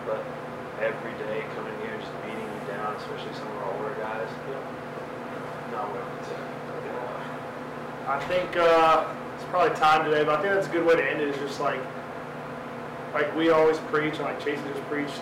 But 0.05 0.19
every 0.81 1.13
day 1.25 1.45
coming 1.55 1.73
here 1.85 1.93
and 1.93 2.01
just 2.01 2.13
beating 2.25 2.41
you 2.41 2.61
down, 2.67 2.95
especially 2.95 3.33
some 3.37 3.47
of 3.47 3.57
our 3.57 3.73
older 3.73 3.95
guys, 4.01 4.29
not 5.71 5.87
what. 5.93 6.11
I 8.07 8.19
think 8.25 8.57
uh, 8.57 9.05
it's 9.35 9.45
probably 9.45 9.77
time 9.77 10.03
today, 10.03 10.25
but 10.25 10.39
I 10.39 10.41
think 10.41 10.53
that's 10.53 10.67
a 10.67 10.71
good 10.71 10.85
way 10.85 10.95
to 10.95 11.03
end 11.03 11.21
it. 11.21 11.29
Is 11.29 11.37
just 11.37 11.61
like, 11.61 11.79
like 13.13 13.33
we 13.35 13.51
always 13.51 13.77
preach, 13.87 14.15
and 14.15 14.23
like 14.23 14.43
Chase 14.43 14.59
just 14.67 14.81
preached, 14.89 15.21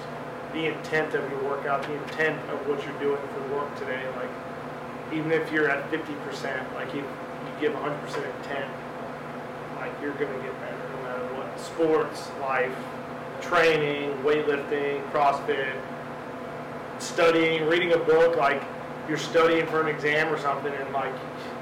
the 0.53 0.65
intent 0.65 1.13
of 1.13 1.29
your 1.29 1.43
workout, 1.43 1.83
the 1.83 1.93
intent 1.93 2.39
of 2.49 2.65
what 2.67 2.83
you're 2.83 2.99
doing 2.99 3.21
for 3.21 3.55
work 3.55 3.75
today. 3.77 4.01
Like, 4.15 4.31
even 5.13 5.31
if 5.31 5.51
you're 5.51 5.69
at 5.69 5.91
50%, 5.91 6.73
like 6.73 6.87
if 6.87 6.95
you 6.95 7.05
give 7.59 7.73
100% 7.73 8.37
intent, 8.37 8.71
like 9.75 9.91
you're 10.01 10.13
gonna 10.13 10.41
get 10.41 10.59
better 10.61 10.89
no 10.95 11.03
matter 11.03 11.35
what. 11.35 11.59
Sports, 11.59 12.31
life, 12.39 12.75
training, 13.41 14.11
weightlifting, 14.23 15.03
CrossFit, 15.11 15.75
studying, 16.99 17.65
reading 17.67 17.93
a 17.93 17.97
book, 17.97 18.35
like 18.35 18.61
you're 19.07 19.17
studying 19.17 19.65
for 19.67 19.81
an 19.81 19.87
exam 19.87 20.31
or 20.31 20.37
something, 20.37 20.73
and 20.73 20.93
like 20.93 21.13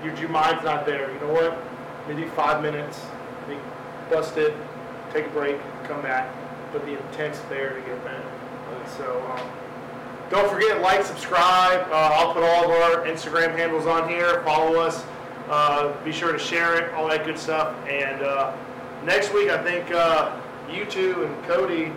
your, 0.04 0.16
your 0.18 0.30
mind's 0.30 0.64
not 0.64 0.86
there. 0.86 1.12
You 1.14 1.20
know 1.20 1.34
what? 1.34 1.58
Maybe 2.08 2.28
five 2.30 2.62
minutes, 2.62 3.02
maybe 3.48 3.60
bust 4.10 4.38
it, 4.38 4.54
take 5.14 5.26
a 5.26 5.30
break, 5.30 5.58
come 5.84 6.02
back, 6.02 6.34
but 6.72 6.86
the 6.86 6.98
intent's 6.98 7.40
there 7.50 7.74
to 7.74 7.82
get 7.82 8.04
better. 8.04 8.32
So, 8.98 9.22
um, 9.32 9.50
don't 10.30 10.50
forget 10.50 10.82
like, 10.82 11.06
subscribe. 11.06 11.88
Uh, 11.90 12.12
I'll 12.14 12.34
put 12.34 12.44
all 12.44 12.66
of 12.66 12.70
our 12.72 13.06
Instagram 13.06 13.56
handles 13.56 13.86
on 13.86 14.10
here. 14.10 14.42
Follow 14.44 14.80
us. 14.80 15.06
Uh, 15.50 15.94
be 16.04 16.12
sure 16.12 16.34
to 16.34 16.40
share 16.40 16.76
it, 16.76 16.94
all 16.94 17.08
that 17.08 17.26
good 17.26 17.40
stuff. 17.40 17.74
And 17.88 18.22
uh, 18.22 18.56
next 19.06 19.34
week, 19.34 19.50
I 19.50 19.64
think 19.64 19.90
uh, 19.92 20.38
you 20.70 20.86
two 20.86 21.24
and 21.24 21.44
Cody 21.46 21.92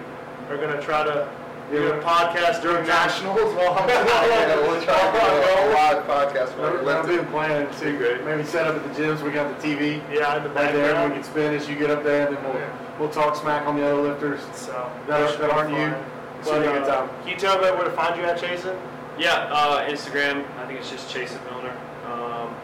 are 0.49 0.57
going 0.57 0.75
to 0.75 0.81
try 0.83 1.05
to 1.05 1.29
do 1.71 1.93
a 1.93 2.03
podcast 2.03 2.63
during 2.63 2.87
nationals 2.87 3.55
while 3.55 3.75
I'm 3.79 3.89
Yeah, 3.89 4.57
we'll 4.57 4.83
try 4.83 4.99
to 4.99 5.13
do 5.13 5.71
a 5.71 5.73
live 5.73 6.05
podcast. 6.05 6.53
I've 6.59 6.73
we 6.73 6.79
I've 6.79 6.85
live 6.85 7.07
been 7.07 7.27
planning 7.27 7.69
to 7.81 8.25
maybe 8.25 8.43
set 8.45 8.67
up 8.67 8.75
at 8.77 8.83
the 8.95 9.01
gyms, 9.03 9.23
we 9.23 9.31
got 9.31 9.61
the 9.61 9.69
TV 9.69 10.03
Yeah, 10.13 10.37
in 10.39 10.43
the 10.45 10.51
right 10.51 10.73
there, 10.73 10.95
and 10.97 11.13
we 11.13 11.17
can 11.21 11.25
spin 11.25 11.55
as 11.55 11.69
you 11.69 11.77
get 11.77 11.91
up 11.91 12.03
there, 12.03 12.27
and 12.27 12.37
then 12.37 12.43
we'll, 12.45 12.63
we'll 12.99 13.09
talk 13.11 13.37
smack 13.37 13.67
on 13.67 13.77
the 13.77 13.85
other 13.85 14.03
lifters 14.03 14.41
So 14.55 14.91
that, 15.07 15.21
are- 15.21 15.37
that 15.39 15.51
aren't 15.51 15.71
you. 15.71 15.95
Should 16.45 16.63
be 16.63 16.69
a 16.69 16.73
good 16.73 16.81
But, 16.83 16.89
uh, 16.91 17.01
time. 17.07 17.09
Can 17.21 17.29
you 17.29 17.37
tell 17.37 17.53
everybody 17.55 17.77
where 17.77 17.85
to 17.91 17.95
find 17.95 18.17
you 18.19 18.25
at, 18.25 18.41
Jason? 18.41 18.77
Yeah, 19.19 19.47
uh, 19.53 19.87
Instagram, 19.89 20.43
I 20.59 20.67
think 20.67 20.81
it's 20.81 20.91
just 20.91 21.11
Chase 21.11 21.37
Milner. 21.51 21.77
Um, 22.09 22.55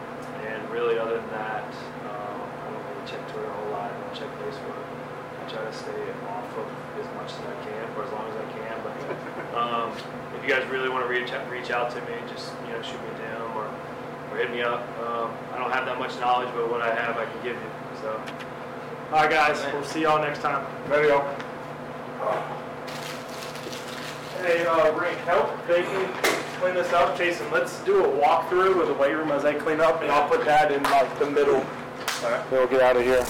and 0.47 0.67
really, 0.71 0.97
other 0.97 1.17
than 1.17 1.29
that, 1.29 1.63
um, 2.09 2.41
I 2.41 2.71
don't 2.73 2.83
really 2.89 3.05
check 3.07 3.21
Twitter 3.31 3.45
a 3.47 3.53
whole 3.53 3.69
lot. 3.71 3.91
I 3.91 4.01
don't 4.01 4.15
check 4.17 4.29
Facebook. 4.41 4.73
I 5.45 5.49
try 5.49 5.63
to 5.63 5.66
stay 5.77 6.03
off 6.27 6.57
of 6.57 6.67
as 6.99 7.07
much 7.15 7.31
as 7.31 7.41
I 7.45 7.55
can 7.65 7.93
for 7.93 8.03
as 8.03 8.11
long 8.11 8.25
as 8.29 8.35
I 8.35 8.47
can. 8.57 8.75
But 8.83 8.93
um, 9.61 9.91
if 10.35 10.43
you 10.43 10.49
guys 10.49 10.67
really 10.69 10.89
want 10.89 11.05
to 11.05 11.09
reach 11.09 11.31
out, 11.31 11.49
reach 11.49 11.71
out 11.71 11.91
to 11.91 12.01
me, 12.01 12.17
just 12.29 12.51
you 12.65 12.73
know, 12.73 12.81
shoot 12.81 12.99
me 13.01 13.07
a 13.07 13.17
DM 13.21 13.55
or, 13.55 13.69
or 14.31 14.37
hit 14.37 14.51
me 14.51 14.61
up. 14.61 14.81
Um, 14.99 15.31
I 15.53 15.59
don't 15.59 15.71
have 15.71 15.85
that 15.85 15.99
much 15.99 16.17
knowledge, 16.19 16.49
but 16.55 16.69
what 16.69 16.81
I 16.81 16.93
have, 16.93 17.17
I 17.17 17.25
can 17.25 17.43
give 17.43 17.55
you. 17.55 17.69
So, 18.01 18.21
All 19.11 19.21
right, 19.21 19.29
guys, 19.29 19.65
we'll 19.73 19.83
see 19.83 20.01
y'all 20.01 20.21
next 20.21 20.41
time. 20.41 20.65
Ready, 20.89 21.07
y'all? 21.09 21.25
Hey, 24.41 24.65
uh, 24.65 24.91
Rick, 24.93 25.17
help 25.19 25.49
Bacon 25.67 26.13
clean 26.59 26.75
this 26.75 26.91
up. 26.93 27.17
Jason, 27.17 27.49
let's 27.51 27.79
do 27.83 28.03
a 28.03 28.07
walkthrough 28.07 28.81
of 28.81 28.87
the 28.87 28.93
weight 28.93 29.13
room 29.13 29.31
as 29.31 29.43
they 29.43 29.55
clean 29.55 29.79
up, 29.79 30.01
and 30.01 30.11
I'll 30.11 30.27
put 30.27 30.45
that 30.45 30.71
in 30.71 30.83
like 30.83 31.19
the 31.19 31.29
middle. 31.29 31.55
All 31.55 32.31
right. 32.31 32.49
Then 32.49 32.59
we'll 32.59 32.67
get 32.67 32.81
out 32.81 32.97
of 32.97 33.03
here. 33.03 33.25